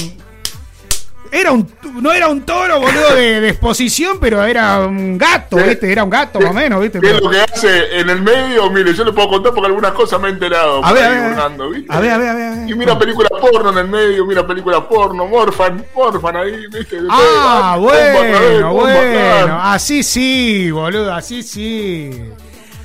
[1.31, 5.91] Era un, no era un toro, boludo, de, de exposición, pero era un gato, ¿viste?
[5.91, 7.01] Era un gato más o menos, ¿viste?
[7.01, 8.71] ¿Qué es lo que hace en el medio?
[8.71, 10.85] Mire, yo le puedo contar porque algunas cosas me he enterado.
[10.85, 11.93] A ver, a ¿viste?
[11.93, 12.71] a ver, a ver, a ver, a ver.
[12.71, 16.99] Y mira película porno en el medio, mira película porno, morfan, morfan ahí, ¿viste?
[17.11, 19.61] Ah, vez, bueno, bueno.
[19.63, 22.11] Así sí, boludo, así sí.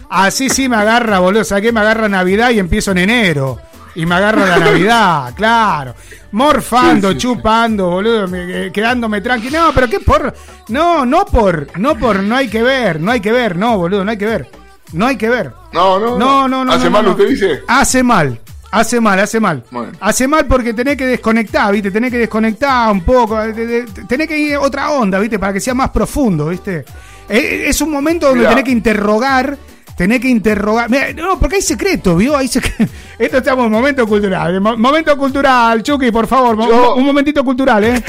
[0.09, 1.43] Así sí me agarra, boludo.
[1.43, 1.71] ¿Sabes qué?
[1.71, 3.59] Me agarra Navidad y empiezo en enero.
[3.95, 5.93] Y me agarra la Navidad, claro.
[6.31, 9.59] Morfando, Sí, sí, chupando, boludo, me- eh, quedándome tranquilo.
[9.67, 10.33] No, pero qué por.
[10.69, 11.67] No, no por.
[11.79, 14.25] No por, no hay que ver, no hay que ver, no, boludo, no hay que
[14.25, 14.49] ver.
[14.93, 15.51] No hay que ver.
[15.73, 16.71] No, no, No, no, no.
[16.73, 17.61] ¿Hace no, mal usted dice?
[17.67, 18.39] Hace mal.
[18.71, 19.63] Hace mal, hace mal.
[19.69, 19.91] Bueno.
[19.99, 21.91] Hace mal porque tenés que desconectar, ¿viste?
[21.91, 23.39] Tenés que desconectar un poco.
[23.41, 25.37] eh, Tenés que ir a otra onda, ¿viste?
[25.37, 26.83] Para que sea más profundo, ¿viste?
[27.29, 28.49] Eh, Es un momento donde Mirá.
[28.49, 29.55] tenés que interrogar.
[29.95, 30.89] Tenés que interrogar.
[30.89, 32.35] Mirá, no, porque hay secreto, ¿vio?
[32.35, 32.91] Hay secreto.
[33.19, 34.59] Esto estamos en momento cultural.
[34.59, 36.55] Mo- Momento cultural, Chucky, por favor.
[36.55, 38.03] mo- Yo- Un momentito cultural, ¿eh?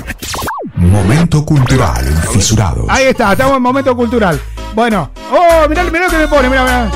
[0.76, 2.86] Momento cultural en Fisurados.
[2.88, 4.40] Ahí está, estamos en momento cultural.
[4.74, 5.10] Bueno.
[5.30, 6.90] Oh, mirá, mirá lo que me pone, mirá, mirá.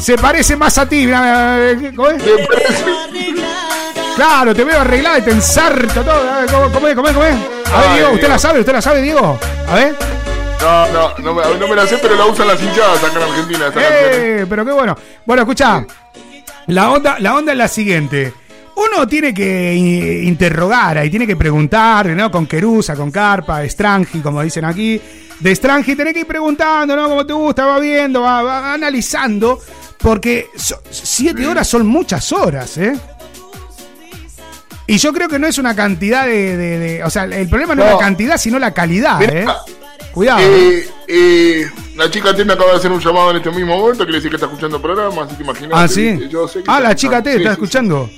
[0.00, 2.22] Se parece más a ti, mirá, mirá, ¿cómo es?
[4.16, 6.70] Claro, te veo arreglada y te ensarto todo.
[6.72, 7.34] ¿Cómo, es, cómo es, cómo es?
[7.72, 8.60] A ver, Ay, Diego, ¿usted la sabe?
[8.60, 9.38] ¿Usted la sabe, Diego?
[9.70, 9.96] A ver.
[10.60, 13.22] No, no, no me, no me la sé, pero la usan las hinchadas acá en
[13.30, 13.66] Argentina.
[13.68, 13.80] esta.
[13.82, 14.96] Eh, pero qué bueno.
[15.24, 15.84] Bueno, escucha.
[16.66, 18.32] La onda, la onda es la siguiente.
[18.76, 22.30] Uno tiene que interrogar ahí, tiene que preguntar, ¿no?
[22.30, 25.00] Con Querusa, con Carpa, Strangi, como dicen aquí.
[25.38, 27.08] De Strangi tenés que ir preguntando, ¿no?
[27.08, 27.64] ¿Cómo te gusta?
[27.66, 29.58] Va viendo, va, va analizando.
[29.98, 32.96] Porque so- siete horas son muchas horas, ¿eh?
[34.86, 36.56] Y yo creo que no es una cantidad de.
[36.56, 39.46] de- de- o sea, el problema no, es la cantidad, sino la calidad, Mirá, ¿eh?
[40.12, 40.40] Cuidado.
[40.42, 44.04] Eh, eh, la chica T me acaba de hacer un llamado en este mismo momento
[44.04, 45.74] que le dice que está escuchando el programa, así que imagínate.
[45.76, 46.12] Ah, sí.
[46.12, 46.28] ¿viste?
[46.28, 47.22] Yo sé que Ah, la chica.
[47.22, 48.10] T, ¿está escuchando?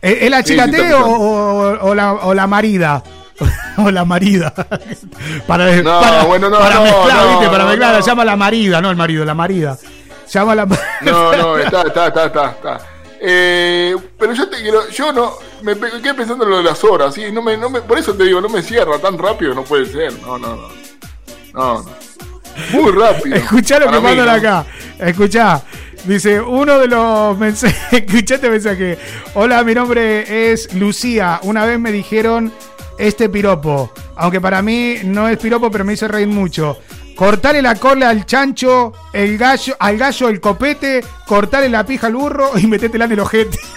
[0.00, 3.02] ¿Es la chica T o, la, o la marida?
[3.78, 4.52] o la marida.
[5.46, 7.48] para No, para, bueno, no, para no, mezclar, no, ¿viste?
[7.48, 9.78] Para mezclar, la llama la marida, no el marido, la marida.
[10.32, 10.66] Llama la.
[10.66, 12.50] No, no, está, está, está, está.
[12.50, 12.80] está.
[13.24, 17.14] Eh, pero yo te quiero, yo no, me quedé pensando en lo de las horas,
[17.14, 17.30] ¿sí?
[17.30, 19.86] No me, no me, por eso te digo, no me cierra tan rápido, no puede
[19.86, 20.81] ser, no, no, no.
[21.52, 21.90] No, no.
[22.72, 23.36] Muy rápido.
[23.36, 24.32] Escuchá lo Para que mí, mandan ¿no?
[24.32, 24.66] acá.
[24.98, 25.62] Escuchá.
[26.04, 27.78] Dice, uno de los mensajes.
[27.92, 28.98] Escuchate el mensaje.
[29.34, 31.40] Hola, mi nombre es Lucía.
[31.42, 32.52] Una vez me dijeron
[32.98, 33.92] este piropo.
[34.16, 36.78] Aunque para mí no es piropo, pero me hizo reír mucho.
[37.16, 42.14] Cortarle la cola al chancho, el gallo, al gallo el copete, cortarle la pija al
[42.14, 43.58] burro y metétela en el ojete.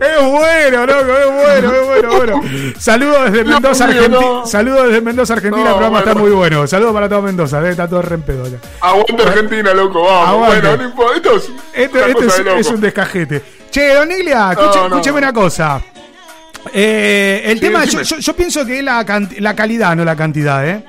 [0.00, 2.42] Es bueno, loco, es bueno, es bueno, bueno.
[2.78, 4.18] Saludos desde Mendoza, Argentina.
[4.20, 4.46] no.
[4.46, 5.64] Saludos desde Mendoza, Argentina.
[5.64, 6.66] No, el programa está muy bueno.
[6.66, 8.58] Saludos para todo Mendoza, debe estar todo re en pedo ya.
[8.80, 10.28] Aguante Argentina, loco, vamos.
[10.28, 10.60] Aguante.
[10.60, 11.16] Bueno, no importa.
[11.16, 12.58] Esto es, Esto, esto es, de loco.
[12.58, 13.42] es un descajete.
[13.70, 14.96] Che, Don Iglia, escuche- No, no.
[14.96, 15.80] escúcheme una cosa.
[16.72, 19.04] Eh, el Sí, tema, yo, yo- yo pienso que es la,
[19.54, 20.84] calidad, no la cantidad, ¿eh?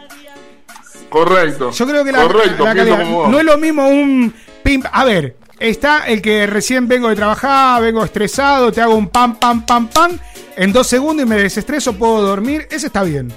[1.10, 1.72] Correcto.
[1.72, 2.98] Yo creo que la, Correcto, la calidad.
[3.30, 4.34] No es lo mismo un
[4.64, 4.84] pim.
[4.92, 9.36] A ver, está el que recién vengo de trabajar, vengo estresado, te hago un pam,
[9.36, 10.18] pam, pam, pam.
[10.56, 12.68] En dos segundos y me desestreso, puedo dormir.
[12.72, 13.32] Ese está bien.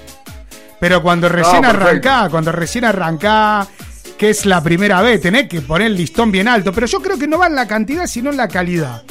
[0.79, 1.85] Pero cuando recién perfecto.
[2.09, 3.67] arrancá, cuando recién arrancá,
[4.17, 6.71] que es la primera vez, tenés que poner el listón bien alto.
[6.73, 9.03] Pero yo creo que no va en la cantidad, sino en la calidad.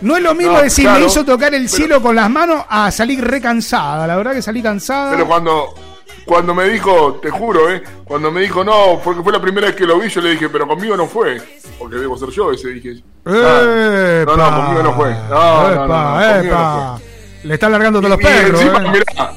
[0.00, 2.28] No es lo mismo No, decir, claro, me hizo tocar el pero- cielo con las
[2.30, 4.06] manos a salir recansada.
[4.06, 5.10] La verdad que salí cansada.
[5.12, 5.74] Pero cuando,
[6.26, 7.82] cuando me dijo, te juro, ¿eh?
[8.04, 10.48] Cuando me dijo no, porque fue la primera vez que lo vi, yo le dije,
[10.48, 11.40] pero conmigo no fue.
[11.78, 13.02] Porque debo ser yo ese, dije.
[13.24, 15.14] Ah, no, no, conmigo no fue.
[15.30, 16.98] No, no, no, no, Epa, conmigo epa.
[16.98, 18.60] no Le está largando todos los perros.
[18.60, 18.90] encima, eh.
[18.90, 19.32] mirá,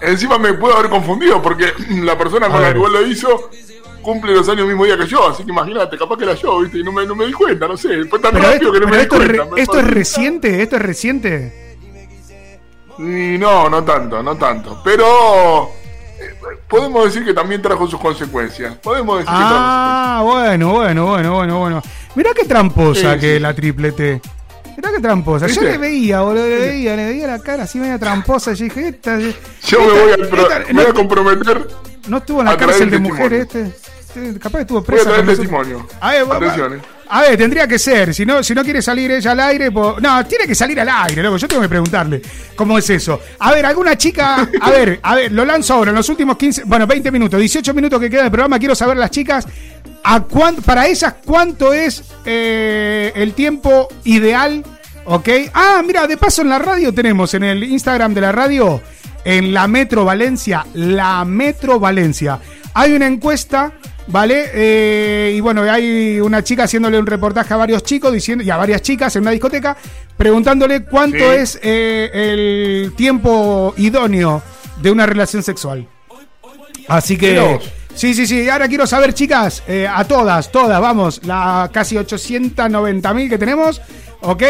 [0.00, 1.72] encima me puedo haber confundido porque
[2.02, 3.50] la persona con la que igual lo hizo
[4.00, 6.60] cumple los años el mismo día que yo, así que imagínate, capaz que era yo,
[6.60, 6.78] ¿viste?
[6.78, 8.86] Y no me, no me di cuenta, no sé, fue tan Pero rápido que no
[8.88, 9.54] me di esto es, cuenta.
[9.54, 11.76] me esto es reciente, esto es reciente.
[12.98, 14.80] Y no, no tanto, no tanto.
[14.84, 15.70] Pero
[16.72, 18.74] podemos decir que también trajo sus consecuencias.
[18.76, 21.82] Podemos decir Ah, bueno, bueno, bueno, bueno, bueno.
[22.14, 23.40] Mirá qué tramposa Sí, que sí.
[23.40, 24.20] la triplete.
[24.76, 25.46] Mirá qué tramposa.
[25.46, 28.52] Yo le veía, boludo, le veía, le veía la cara así media tramposa.
[28.54, 29.18] Yo dije, esta.
[29.18, 29.34] que
[29.66, 31.68] yo me voy a, esta- me voy a comprometer
[32.08, 33.62] no estuvo en la cárcel de mujeres este.
[33.62, 35.10] Este, Capaz que estuvo Voy a presa.
[35.10, 35.86] traer testimonio.
[36.00, 36.80] A ver, va- Atención, eh.
[37.14, 38.14] A ver, tendría que ser.
[38.14, 41.22] Si no, si no quiere salir ella al aire, no, tiene que salir al aire,
[41.22, 41.36] loco.
[41.36, 42.22] Yo tengo que preguntarle
[42.56, 43.20] cómo es eso.
[43.38, 44.48] A ver, alguna chica.
[44.60, 45.90] A ver, a ver, lo lanzo ahora.
[45.90, 48.96] En los últimos 15, bueno, 20 minutos, 18 minutos que queda del programa, quiero saber
[48.96, 49.46] las chicas.
[50.04, 54.64] A cuán- para ellas, ¿cuánto es eh, el tiempo ideal?
[55.04, 55.28] ¿Ok?
[55.52, 58.80] Ah, mira, de paso en la radio tenemos, en el Instagram de la radio,
[59.24, 62.38] en la Metro Valencia, la Metro Valencia.
[62.74, 63.72] Hay una encuesta,
[64.08, 64.50] ¿vale?
[64.52, 68.56] Eh, y bueno, hay una chica haciéndole un reportaje a varios chicos diciendo, y a
[68.56, 69.76] varias chicas en una discoteca,
[70.16, 71.24] preguntándole cuánto Sí.
[71.24, 74.42] es eh, el tiempo idóneo
[74.80, 75.86] de una relación sexual.
[76.88, 77.58] Así que.
[77.94, 78.48] Sí, sí, sí.
[78.48, 83.82] Ahora quiero saber, chicas, eh, a todas, todas, vamos, la casi 890 mil que tenemos,
[84.22, 84.42] ¿ok?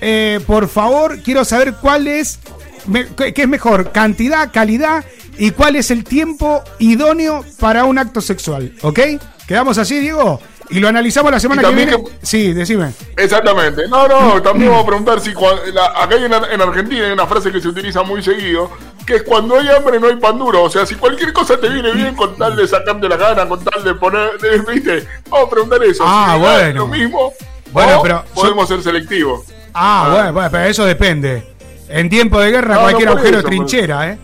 [0.00, 2.38] Eh, por favor, quiero saber cuál es,
[2.86, 5.04] me- qué es mejor, cantidad, calidad
[5.38, 9.00] y cuál es el tiempo idóneo para un acto sexual, ¿ok?
[9.46, 10.40] ¿Quedamos así, Diego?
[10.70, 11.92] Y lo analizamos la semana que viene.
[11.92, 12.92] que- Sí, decime.
[13.16, 13.88] Exactamente.
[13.88, 17.26] No, no, también vamos a preguntar si cua- la- acá en, en Argentina hay una
[17.26, 18.70] frase que se utiliza muy seguido,
[19.06, 20.64] que es cuando hay hambre no hay pan duro.
[20.64, 23.64] O sea, si cualquier cosa te viene bien con tal de sacarte la gana, con
[23.64, 25.06] tal de poner, de- ¿viste?
[25.30, 26.04] Vamos a preguntar eso.
[26.06, 26.80] Ah, si es bueno.
[26.80, 27.32] Lo mismo.
[27.72, 29.46] Bueno, pero podemos ser selectivos.
[29.72, 31.46] Ah, bueno, bueno, pero eso depende.
[31.88, 34.18] En tiempo de guerra No, cualquier no, agujero eso, es trinchera, ¿eh?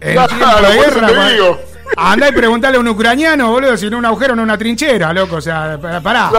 [0.00, 1.06] En Claro, guerra.
[1.08, 1.60] te cua- digo.
[1.96, 5.36] Andá y preguntarle a un ucraniano, boludo, si no un agujero no una trinchera, loco.
[5.36, 6.30] O sea, pa- pará.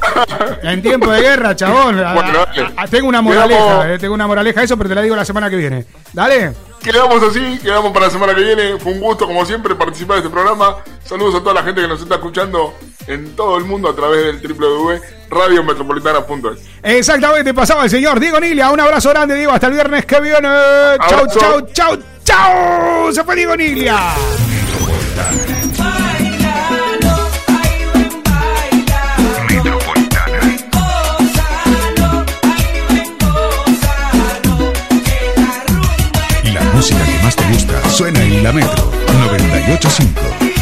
[0.64, 1.96] En tiempo de guerra, chabón.
[1.96, 2.14] Bueno, a-
[2.46, 2.74] dale.
[2.76, 5.24] a- tengo una moraleja, Quedamos- eh, tengo una moraleja eso, pero te la digo la
[5.24, 5.86] semana que viene.
[6.14, 6.52] Dale.
[6.84, 8.78] Quedamos así, quedamos para la semana que viene.
[8.80, 10.76] Fue un gusto, como siempre, participar de este programa.
[11.04, 12.74] Saludos a toda la gente que nos está escuchando
[13.08, 16.60] en todo el mundo a través del www.radiometropolitana.es.
[16.84, 18.70] Exactamente, pasaba el señor Diego Nilia.
[18.72, 19.52] Un abrazo grande, Diego.
[19.52, 20.48] Hasta el viernes que viene.
[21.10, 23.14] Chau, chau, chau, chau.
[23.14, 23.96] Se fue Diego Nilia.
[36.54, 40.55] La música que más te gusta suena en la Metro 985.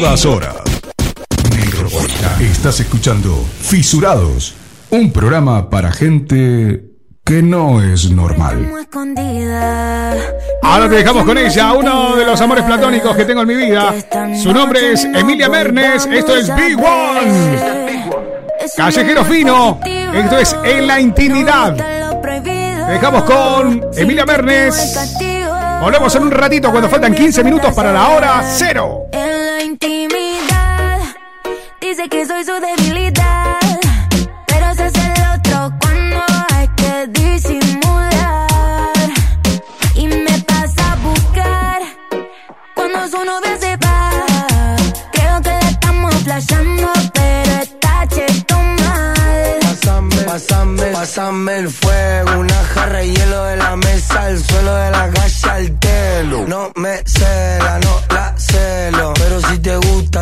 [0.00, 0.54] Todas horas.
[2.40, 4.54] Estás escuchando Fisurados.
[4.88, 6.84] Un programa para gente
[7.22, 8.72] que no es normal.
[10.62, 13.94] Ahora te dejamos con ella, uno de los amores platónicos que tengo en mi vida.
[14.42, 18.06] Su nombre es Emilia Mernes, esto es Big One.
[18.74, 21.74] Callejero Fino, esto es En la Intimidad.
[22.88, 25.18] Dejamos con Emilia Mernes.
[25.82, 29.09] Volvemos en un ratito cuando faltan 15 minutos para la hora cero.
[29.82, 31.00] Intimidad
[31.80, 33.56] dice que soy su debilidad,
[34.46, 38.46] pero se hace el otro cuando hay que disimular
[39.94, 41.80] y me pasa a buscar
[42.74, 44.10] cuando su novia se va.
[45.12, 49.60] Creo que la estamos flasheando, pero está cheto mal.
[49.62, 54.90] Pásame, pásame, pásame el fuego, una jarra de hielo de la mesa, al suelo de
[54.90, 56.44] la calle al telo.
[56.46, 57.89] No me cela, no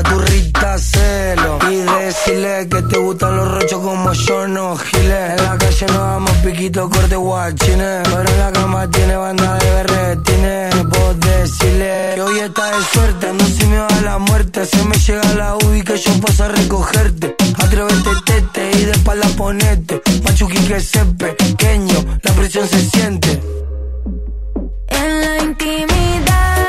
[0.02, 1.58] te gusta tu rita celo.
[1.70, 5.30] Y decirle que te gustan los rochos como yo, no giles.
[5.30, 9.70] En la calle nos damos piquito, corte guachines, pero en la cama tiene banda de
[9.70, 10.74] berretines.
[10.76, 14.64] No puedo decirle que hoy está de suerte, ando sin miedo a la muerte.
[14.66, 17.36] Se me llega la UBI que yo paso a recogerte.
[17.58, 20.02] Atrévete, tete, y de espalda ponete.
[20.24, 23.40] Machuqui que se pequeño, la presión se siente.
[24.88, 26.67] En la intimidad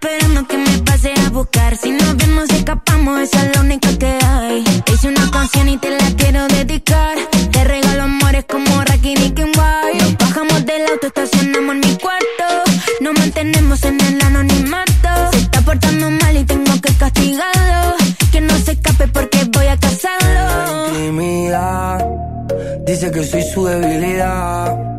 [0.00, 1.76] esperando que me pase a buscar.
[1.76, 4.64] Si nos vemos, escapamos, esa es la única que hay.
[4.92, 7.18] Hice una canción y te la quiero dedicar.
[7.50, 9.98] Te regalo amores como Rocky Nicky White.
[9.98, 12.46] Nos bajamos del auto, estacionamos en mi cuarto.
[13.00, 15.10] Nos mantenemos en el anonimato.
[15.32, 17.96] Se está portando mal y tengo que castigarlo.
[18.30, 20.88] Que no se escape porque voy a casarlo.
[20.94, 22.06] Intimidad,
[22.86, 24.97] dice que soy su debilidad.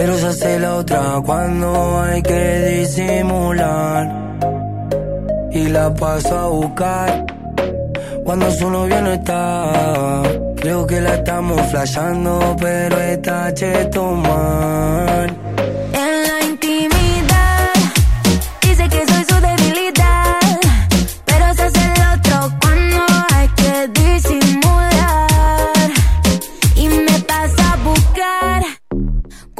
[0.00, 4.08] Pero se hace la otra cuando hay que disimular.
[5.52, 7.26] Y la paso a buscar
[8.24, 10.22] cuando su novia no está.
[10.56, 15.39] Creo que la estamos flasheando, pero está cheto man.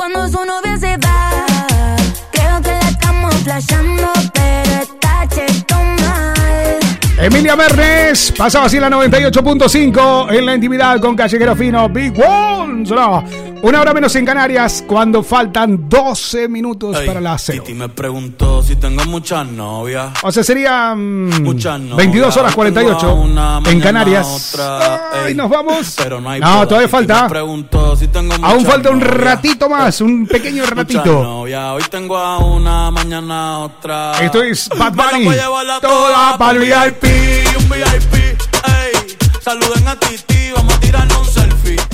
[0.01, 1.45] Cuando su novia se va.
[2.33, 4.11] Creo que la estamos flasheando,
[7.23, 11.89] Emilia Mernes pasaba así la 98.5 en la intimidad con Callejero Fino.
[11.89, 12.87] Big One.
[12.87, 13.23] Sonaba
[13.63, 17.63] una hora menos en Canarias cuando faltan 12 minutos Ey, para las 0.
[17.63, 20.13] Titi me preguntó si tengo muchas novias.
[20.23, 21.95] O sea, serían novias.
[21.95, 24.53] 22 horas 48 Tengo una, en Canarias.
[24.55, 25.35] otra, Ay, ey.
[25.35, 25.95] nos vamos.
[25.99, 27.29] Pero no hay No, todavía falta.
[27.99, 28.09] si
[28.43, 31.21] Aún falta un ratito más, un pequeño ratito.
[31.43, 31.53] Hoy
[31.91, 34.13] tengo a una, mañana otra.
[34.23, 35.29] Esto es Bad la Bunny.
[35.83, 36.61] Toda pa'l pa'l
[37.59, 39.17] Un VIP, ey.
[39.43, 41.20] Saluden a Titi, vamos a tirarnos.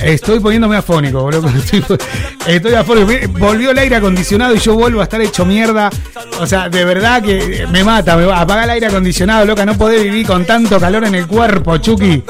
[0.03, 1.49] Estoy poniéndome afónico, boludo.
[1.49, 1.99] Estoy,
[2.47, 3.39] estoy afónico.
[3.39, 5.91] Volvió el aire acondicionado y yo vuelvo a estar hecho mierda.
[6.39, 8.17] O sea, de verdad que me mata.
[8.17, 8.41] Me va.
[8.41, 9.65] Apaga el aire acondicionado, loca.
[9.65, 12.23] No podés vivir con tanto calor en el cuerpo, Chucky.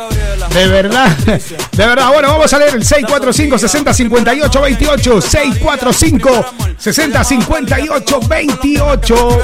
[0.55, 1.17] De verdad.
[1.17, 2.09] De verdad.
[2.13, 5.21] Bueno, vamos a leer el 645 60 58 28.
[5.21, 6.47] 645
[6.79, 9.41] 60 58 28.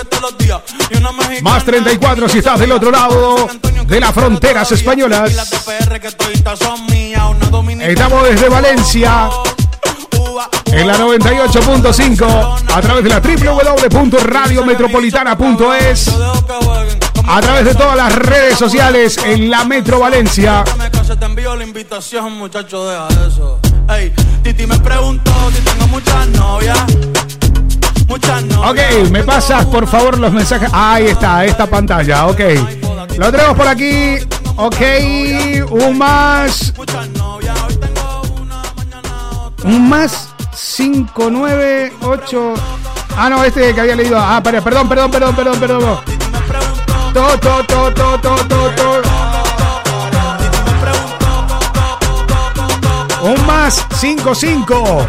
[1.43, 3.49] Más 34 si estás del otro lado
[3.87, 5.53] de las fronteras españolas.
[7.81, 9.29] Estamos desde Valencia
[10.67, 16.09] en la 98.5 a través de la www.radiometropolitana.es
[17.27, 20.63] a través de todas las redes sociales en la Metro Valencia.
[28.69, 28.79] Ok,
[29.11, 30.69] me pasas por favor los mensajes.
[30.73, 32.41] Ahí está, esta pantalla, ok.
[33.17, 34.17] Lo tenemos por aquí.
[34.57, 34.77] Ok,
[35.71, 36.75] un más.
[39.65, 40.35] Más
[40.77, 42.55] 598.
[43.17, 44.19] Ah, no, este que había leído.
[44.19, 45.99] Ah, perdón, perdón, perdón, perdón, perdón.
[47.13, 49.03] To, to, to, to, to, to, to.
[53.23, 55.07] Un más 55.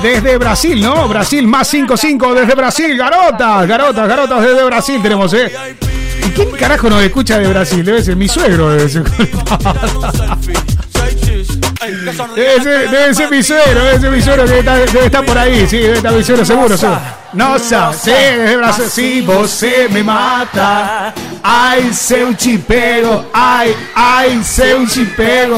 [0.00, 1.08] Desde Brasil, ¿no?
[1.08, 2.96] Brasil más 55 desde Brasil.
[2.96, 5.52] Garotas, garotas, garotas desde Brasil tenemos, ¿eh?
[6.26, 7.84] ¿Y quién carajo nos escucha de Brasil?
[7.84, 8.70] Debe ser mi suegro.
[8.70, 9.02] Debe ser,
[11.86, 15.66] debe ser, debe ser mi suegro, debe ser que está- debe estar por ahí.
[15.68, 16.76] Sí, debe estar mi suegro seguro.
[16.76, 17.00] seguro.
[17.32, 18.90] No sabe, sí, desde Brasil.
[18.90, 25.56] Si você me mata, ai, seu te pego, ai, ai, seu te pego.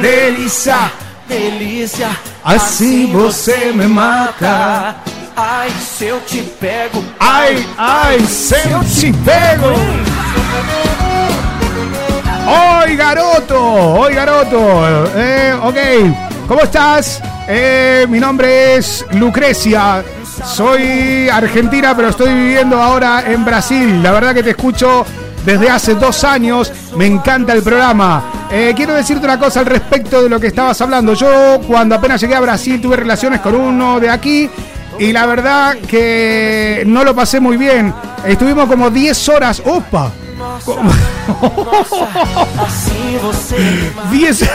[0.00, 0.90] Delícia,
[1.28, 2.08] delícia.
[2.44, 4.96] Assim você me mata.
[5.36, 7.02] Ai, se eu te pego.
[7.18, 9.72] Ai, ai, se eu te pego.
[12.54, 14.82] Hoy Garoto, hoy Garoto.
[15.16, 17.22] Eh, ok, ¿cómo estás?
[17.48, 20.04] Eh, mi nombre es Lucrecia.
[20.44, 24.02] Soy argentina, pero estoy viviendo ahora en Brasil.
[24.02, 25.06] La verdad que te escucho
[25.46, 26.70] desde hace dos años.
[26.94, 28.22] Me encanta el programa.
[28.50, 31.14] Eh, quiero decirte una cosa al respecto de lo que estabas hablando.
[31.14, 34.50] Yo cuando apenas llegué a Brasil tuve relaciones con uno de aquí
[34.98, 37.94] y la verdad que no lo pasé muy bien.
[38.26, 39.62] Estuvimos como 10 horas.
[39.64, 40.12] ¡Opa!
[44.10, 44.50] 10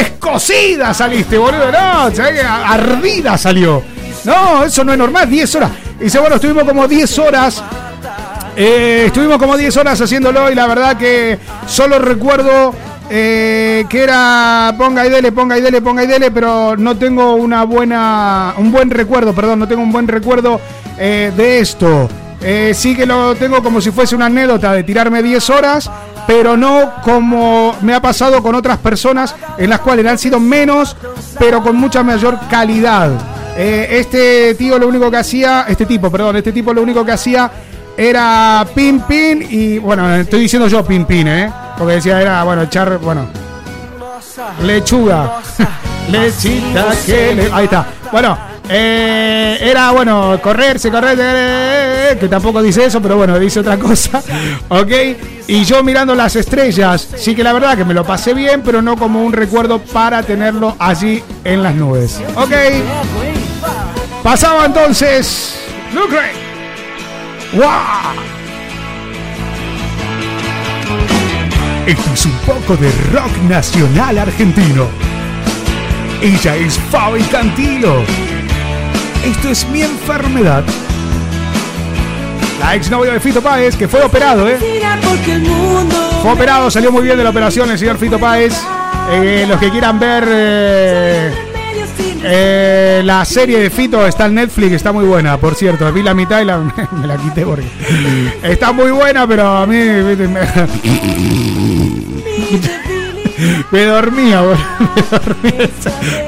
[0.00, 1.70] Escocida saliste, boludo.
[1.70, 2.10] No,
[2.66, 3.82] ardida salió.
[4.24, 5.70] No, eso no es normal, 10 horas.
[6.00, 7.62] Y dice, bueno, estuvimos como 10 horas.
[8.56, 12.74] eh, estuvimos como 10 horas haciéndolo y la verdad que solo recuerdo
[13.10, 17.34] eh, que era ponga y dele, ponga y dele, ponga y dele, pero no tengo
[17.34, 20.60] una buena, un buen recuerdo, perdón, no tengo un buen recuerdo
[20.98, 22.08] eh, de esto.
[22.44, 25.90] Eh, sí que lo tengo como si fuese una anécdota de tirarme 10 horas,
[26.26, 30.96] pero no como me ha pasado con otras personas en las cuales han sido menos,
[31.38, 33.10] pero con mucha mayor calidad.
[33.56, 37.12] Eh, este tío lo único que hacía, este tipo, perdón, este tipo lo único que
[37.12, 37.50] hacía
[37.96, 41.52] era pin pin y bueno, estoy diciendo yo pin pin, ¿eh?
[41.78, 43.26] Porque decía era, bueno, echar, bueno,
[44.62, 45.40] lechuga,
[46.10, 47.52] lechita que le...
[47.52, 47.86] Ahí está.
[48.10, 53.78] Bueno, eh, era, bueno, correrse, correr, eh, que tampoco dice eso, pero bueno, dice otra
[53.78, 54.22] cosa,
[54.68, 54.92] ¿ok?
[55.48, 58.80] Y yo mirando las estrellas, sí que la verdad que me lo pasé bien, pero
[58.80, 62.52] no como un recuerdo para tenerlo allí en las nubes, ¿ok?
[64.22, 65.58] Pasaba entonces,
[65.92, 66.32] Lucre.
[67.52, 68.32] ¡Wow!
[71.86, 74.86] Esto es un poco de rock nacional argentino.
[76.22, 78.04] Ella es Fabi Cantilo.
[79.24, 80.64] Esto es mi enfermedad.
[82.58, 84.58] La exnovia de Fito Páez, que fue operado, ¿eh?
[86.22, 88.54] Fue operado, salió muy bien de la operación el señor Fito Páez.
[89.10, 91.32] Eh, los que quieran ver eh,
[92.24, 95.90] eh, la serie de Fito está en Netflix, está muy buena, por cierto.
[95.92, 96.58] Vi la mitad y la,
[96.92, 97.64] me la quité porque
[98.42, 99.76] está muy buena, pero a mí
[103.70, 104.58] me, dormía, boludo,
[104.96, 105.70] me dormía.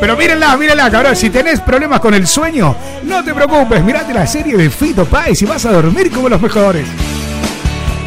[0.01, 1.17] Pero mírenla, mírenla, cabrón.
[1.17, 2.75] Si tenés problemas con el sueño,
[3.05, 3.83] no te preocupes.
[3.83, 6.87] Mirate la serie de Fito Páez y vas a dormir como los mejores.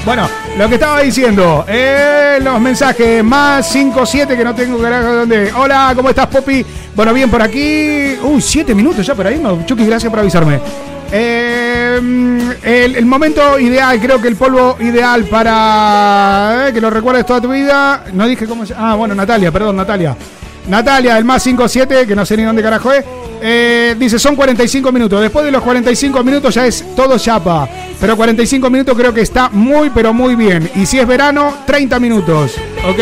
[0.08, 5.52] Bueno, lo que estaba diciendo, eh, los mensajes más 57 que no tengo carajo dónde.
[5.54, 6.66] Hola, ¿cómo estás, Poppy?
[6.96, 8.16] Bueno, bien por aquí.
[8.24, 9.42] Uy, 7 minutos ya por ahí.
[9.66, 10.62] Chucky, gracias por avisarme.
[11.12, 12.00] Eh,
[12.64, 17.50] el, momento ideal, creo que el polvo ideal para eh, que lo recuerdes toda tu
[17.50, 18.06] vida.
[18.14, 20.16] No dije cómo Ah, bueno, Natalia, perdón, Natalia.
[20.68, 23.06] Natalia, el más 57, que no sé ni dónde carajo es.
[23.42, 25.22] eh, dice, son 45 minutos.
[25.22, 27.70] Después de los 45 minutos ya es todo chapa.
[28.00, 30.70] Pero 45 minutos creo que está muy, pero muy bien.
[30.76, 32.56] Y si es verano, 30 minutos.
[32.86, 33.00] Ok.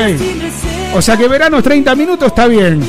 [0.95, 2.81] O sea que verano 30 minutos está bien.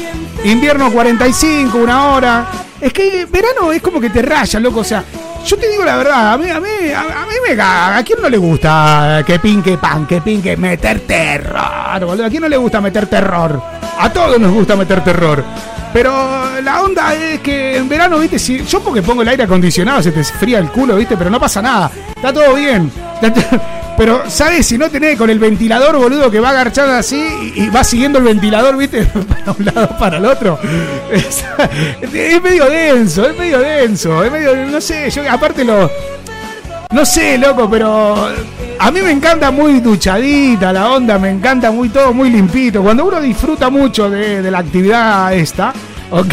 [0.45, 2.47] Invierno 45, una hora.
[2.81, 4.81] Es que verano es como que te raya, loco.
[4.81, 5.05] O sea,
[5.45, 7.99] yo te digo la verdad, a mí, a mí, a, mí me caga.
[7.99, 12.27] ¿A quién no le gusta que pinque pan, que pinque meter terror, boludo?
[12.27, 13.63] ¿A quién no le gusta meter terror?
[13.99, 15.45] A todos nos gusta meter terror.
[15.93, 20.03] Pero la onda es que en verano, viste, si yo porque pongo el aire acondicionado
[20.03, 21.91] se te fría el culo, viste, pero no pasa nada.
[22.15, 22.91] Está todo bien.
[23.97, 24.67] Pero, ¿sabes?
[24.67, 28.25] Si no tenés con el ventilador, boludo, que va agarchando así y, va siguiendo el
[28.25, 30.59] ventilador, viste, para un lado, para el otro.
[31.11, 35.91] Es, medio denso, es medio denso, es medio, no sé, yo aparte lo...
[36.93, 38.29] No sé, loco, pero
[38.79, 42.83] a mí me encanta muy duchadita la onda, me encanta muy todo muy limpito.
[42.83, 45.73] Cuando uno disfruta mucho de, de la actividad esta,
[46.11, 46.33] ok,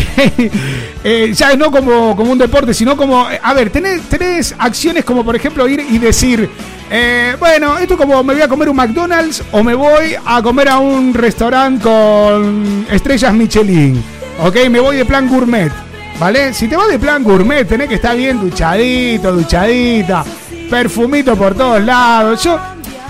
[1.03, 5.03] eh, ya no como, como un deporte, sino como, eh, a ver, tenés, tenés acciones
[5.03, 6.49] como por ejemplo ir y decir,
[6.95, 10.69] eh, bueno, esto como me voy a comer un McDonald's o me voy a comer
[10.69, 13.99] a un restaurante con estrellas Michelin,
[14.39, 15.71] ok, me voy de plan gourmet.
[16.19, 16.53] ¿Vale?
[16.53, 20.23] Si te vas de plan gourmet, tenés que estar bien duchadito, duchadita,
[20.69, 22.43] perfumito por todos lados.
[22.43, 22.59] Yo,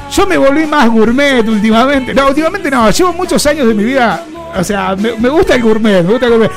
[0.10, 2.14] yo me volví más gourmet últimamente.
[2.14, 4.26] No, últimamente no, llevo muchos años de mi vida.
[4.55, 6.51] O sea, me, me gusta el gourmet, me gusta el gourmet.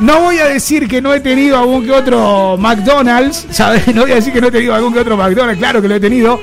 [0.00, 3.86] No voy a decir que no he tenido algún que otro McDonald's, ¿sabes?
[3.94, 5.96] No voy a decir que no he tenido algún que otro McDonald's, claro que lo
[5.96, 6.40] he tenido.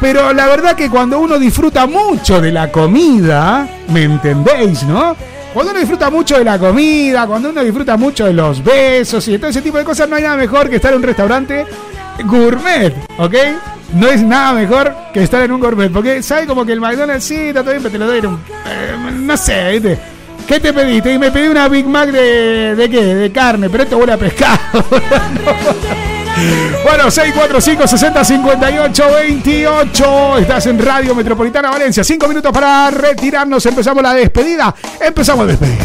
[0.00, 5.14] Pero la verdad que cuando uno disfruta mucho de la comida, ¿me entendéis, no?
[5.52, 9.36] Cuando uno disfruta mucho de la comida, cuando uno disfruta mucho de los besos y
[9.38, 11.66] todo ese tipo de cosas, no hay nada mejor que estar en un restaurante
[12.24, 13.34] gourmet, ¿ok?
[13.94, 17.24] No es nada mejor que estar en un gourmet, porque sabe como que el McDonald's
[17.24, 18.34] sí, está todo bien, pero te lo doy en un...
[18.66, 19.98] eh, no sé, ¿viste?
[20.46, 21.12] ¿Qué te pediste?
[21.12, 23.14] Y me pedí una Big Mac de, de qué?
[23.14, 24.84] De carne, pero esto huele a pescado.
[26.84, 30.38] Bueno, 645 60 58 28.
[30.38, 32.02] Estás en Radio Metropolitana Valencia.
[32.02, 33.64] Cinco minutos para retirarnos.
[33.66, 34.74] Empezamos la despedida.
[35.00, 35.84] Empezamos la despedida.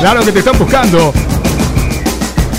[0.00, 1.12] Claro que te están buscando.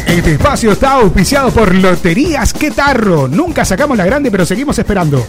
[0.08, 3.28] Este espacio está auspiciado por Loterías Quetarro.
[3.28, 5.26] Nunca sacamos la grande, pero seguimos esperando.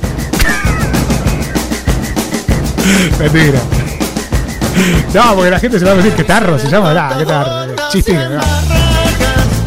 [3.18, 3.60] Mentira.
[5.14, 7.18] No, porque la gente se va a decir Quetarro, se llama, ¿verdad?
[7.18, 7.74] Quetarro.
[7.90, 8.42] Chistín, ¿verdad?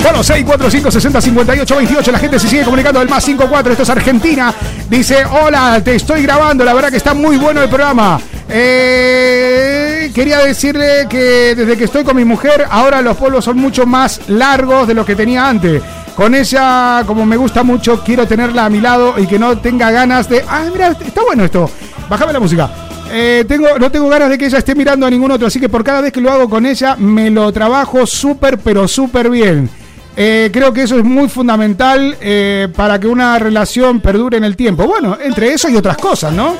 [0.03, 2.11] Bueno, 645 60 58 28.
[2.11, 3.71] La gente se sigue comunicando del más 54.
[3.71, 4.53] Esto es Argentina.
[4.89, 6.63] Dice: Hola, te estoy grabando.
[6.63, 8.19] La verdad que está muy bueno el programa.
[8.49, 13.85] Eh, quería decirle que desde que estoy con mi mujer, ahora los polos son mucho
[13.85, 15.81] más largos de lo que tenía antes.
[16.15, 19.91] Con ella, como me gusta mucho, quiero tenerla a mi lado y que no tenga
[19.91, 20.43] ganas de.
[20.47, 21.69] Ah, mira, está bueno esto.
[22.09, 22.69] Bájame la música.
[23.11, 25.69] Eh, tengo, no tengo ganas de que ella esté mirando a ningún otro, así que
[25.69, 29.69] por cada vez que lo hago con ella, me lo trabajo súper, pero súper bien.
[30.15, 34.55] Eh, creo que eso es muy fundamental eh, para que una relación perdure en el
[34.55, 34.87] tiempo.
[34.87, 36.55] Bueno, entre eso y otras cosas, ¿no?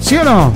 [0.00, 0.52] ¿Sí o no?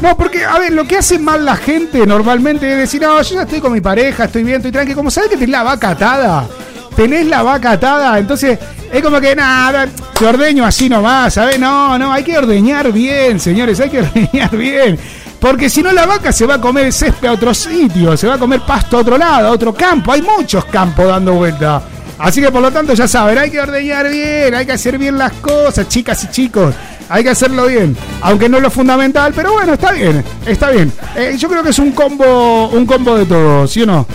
[0.00, 3.34] No, porque, a ver, lo que hace mal la gente normalmente es decir, no, yo
[3.36, 4.96] ya estoy con mi pareja, estoy bien, estoy tranquilo.
[4.96, 6.46] Como sabes que tenés la vaca atada,
[6.94, 8.58] tenés la vaca atada, entonces
[8.92, 9.88] es como que, nada,
[10.18, 11.58] te ordeño así nomás, ¿sabes?
[11.58, 14.98] No, no, hay que ordeñar bien, señores, hay que ordeñar bien.
[15.40, 18.34] Porque si no la vaca se va a comer césped a otro sitio, se va
[18.34, 20.12] a comer pasto a otro lado, a otro campo.
[20.12, 21.82] Hay muchos campos dando vuelta.
[22.18, 25.18] Así que por lo tanto ya saben, hay que ordeñar bien, hay que hacer bien
[25.18, 26.72] las cosas, chicas y chicos.
[27.12, 27.94] Hay que hacerlo bien.
[28.22, 30.90] Aunque no es lo fundamental, pero bueno, está bien, está bien.
[31.14, 34.06] Eh, yo creo que es un combo, un combo de todo, ¿sí o no?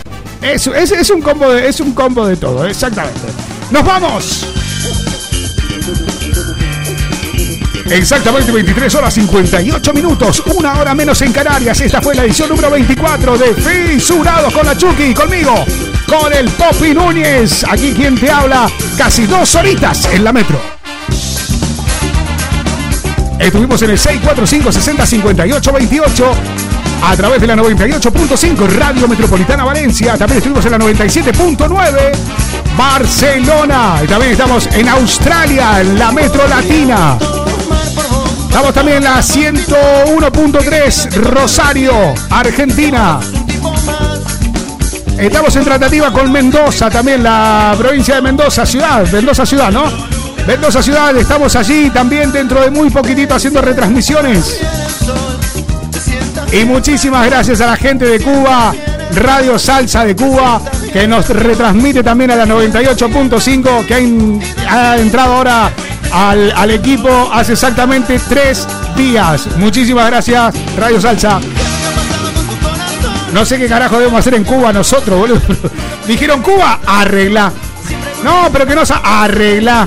[0.42, 3.20] Es, es, un combo de, es un combo de todo, exactamente.
[3.70, 4.46] ¡Nos vamos!
[7.88, 11.80] Exactamente 23 horas 58 minutos, una hora menos en Canarias.
[11.80, 15.54] Esta fue la edición número 24 de Fisurados con la Chucky, conmigo,
[16.04, 17.64] con el Popi Núñez.
[17.70, 20.77] Aquí quien te habla, casi dos horitas en la metro.
[23.38, 26.32] Estuvimos en el 645 60 58 28
[27.02, 30.16] a través de la 98.5 Radio Metropolitana Valencia.
[30.16, 32.12] También estuvimos en la 97.9
[32.76, 34.00] Barcelona.
[34.02, 37.16] Y también estamos en Australia, en la Metro Latina.
[38.48, 41.92] Estamos también en la 101.3 Rosario,
[42.30, 43.20] Argentina.
[45.16, 50.17] Estamos en tratativa con Mendoza, también la provincia de Mendoza, ciudad, Mendoza ciudad, ¿no?
[50.48, 54.58] Mendoza ciudad, estamos allí también dentro de muy poquitito haciendo retransmisiones.
[56.50, 58.74] Y muchísimas gracias a la gente de Cuba,
[59.14, 65.70] Radio Salsa de Cuba, que nos retransmite también a la 98.5, que ha, entrado ahora
[66.12, 68.66] al, al equipo hace exactamente tres
[68.96, 69.48] días.
[69.58, 71.40] Muchísimas gracias, Radio Salsa.
[73.34, 75.42] No sé qué carajo debemos hacer en Cuba nosotros, boludo.
[76.06, 77.52] Dijeron Cuba, arregla.
[78.24, 79.86] No, pero que no sa arregla.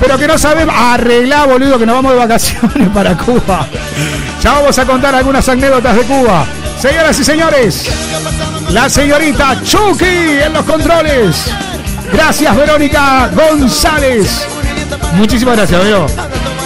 [0.00, 3.66] Pero que no sabemos, arregla, boludo, que nos vamos de vacaciones para Cuba.
[4.42, 6.46] Ya vamos a contar algunas anécdotas de Cuba.
[6.80, 7.84] Señoras y señores,
[8.70, 11.44] la señorita Chucky en los controles.
[12.12, 14.46] Gracias, Verónica González.
[15.14, 16.06] Muchísimas gracias, Vero.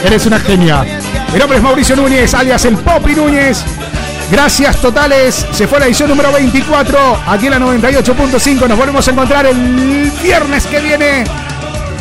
[0.04, 0.84] Eres una genia.
[1.32, 3.64] Mi nombre es Mauricio Núñez, alias el Popi Núñez.
[4.30, 5.46] Gracias totales.
[5.52, 8.68] Se fue la edición número 24 aquí en la 98.5.
[8.68, 11.24] Nos volvemos a encontrar el viernes que viene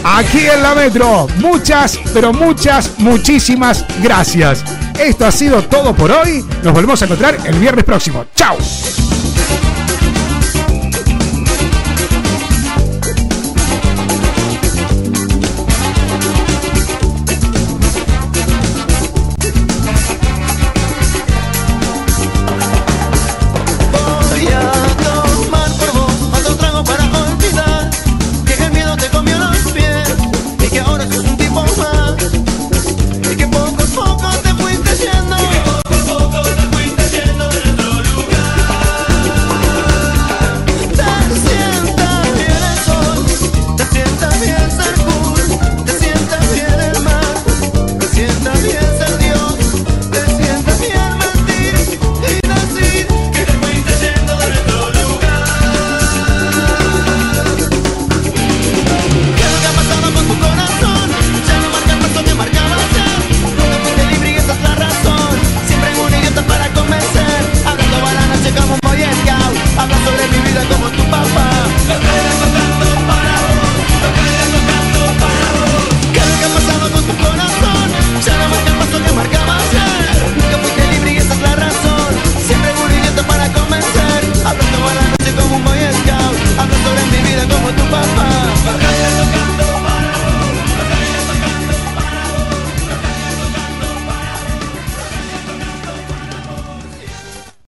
[0.04, 1.28] aquí en la Metro.
[1.38, 4.64] Muchas, pero muchas, muchísimas gracias.
[5.00, 6.46] Esto ha sido todo por hoy.
[6.64, 8.26] Nos volvemos a encontrar el viernes próximo.
[8.36, 8.58] ¡Chao!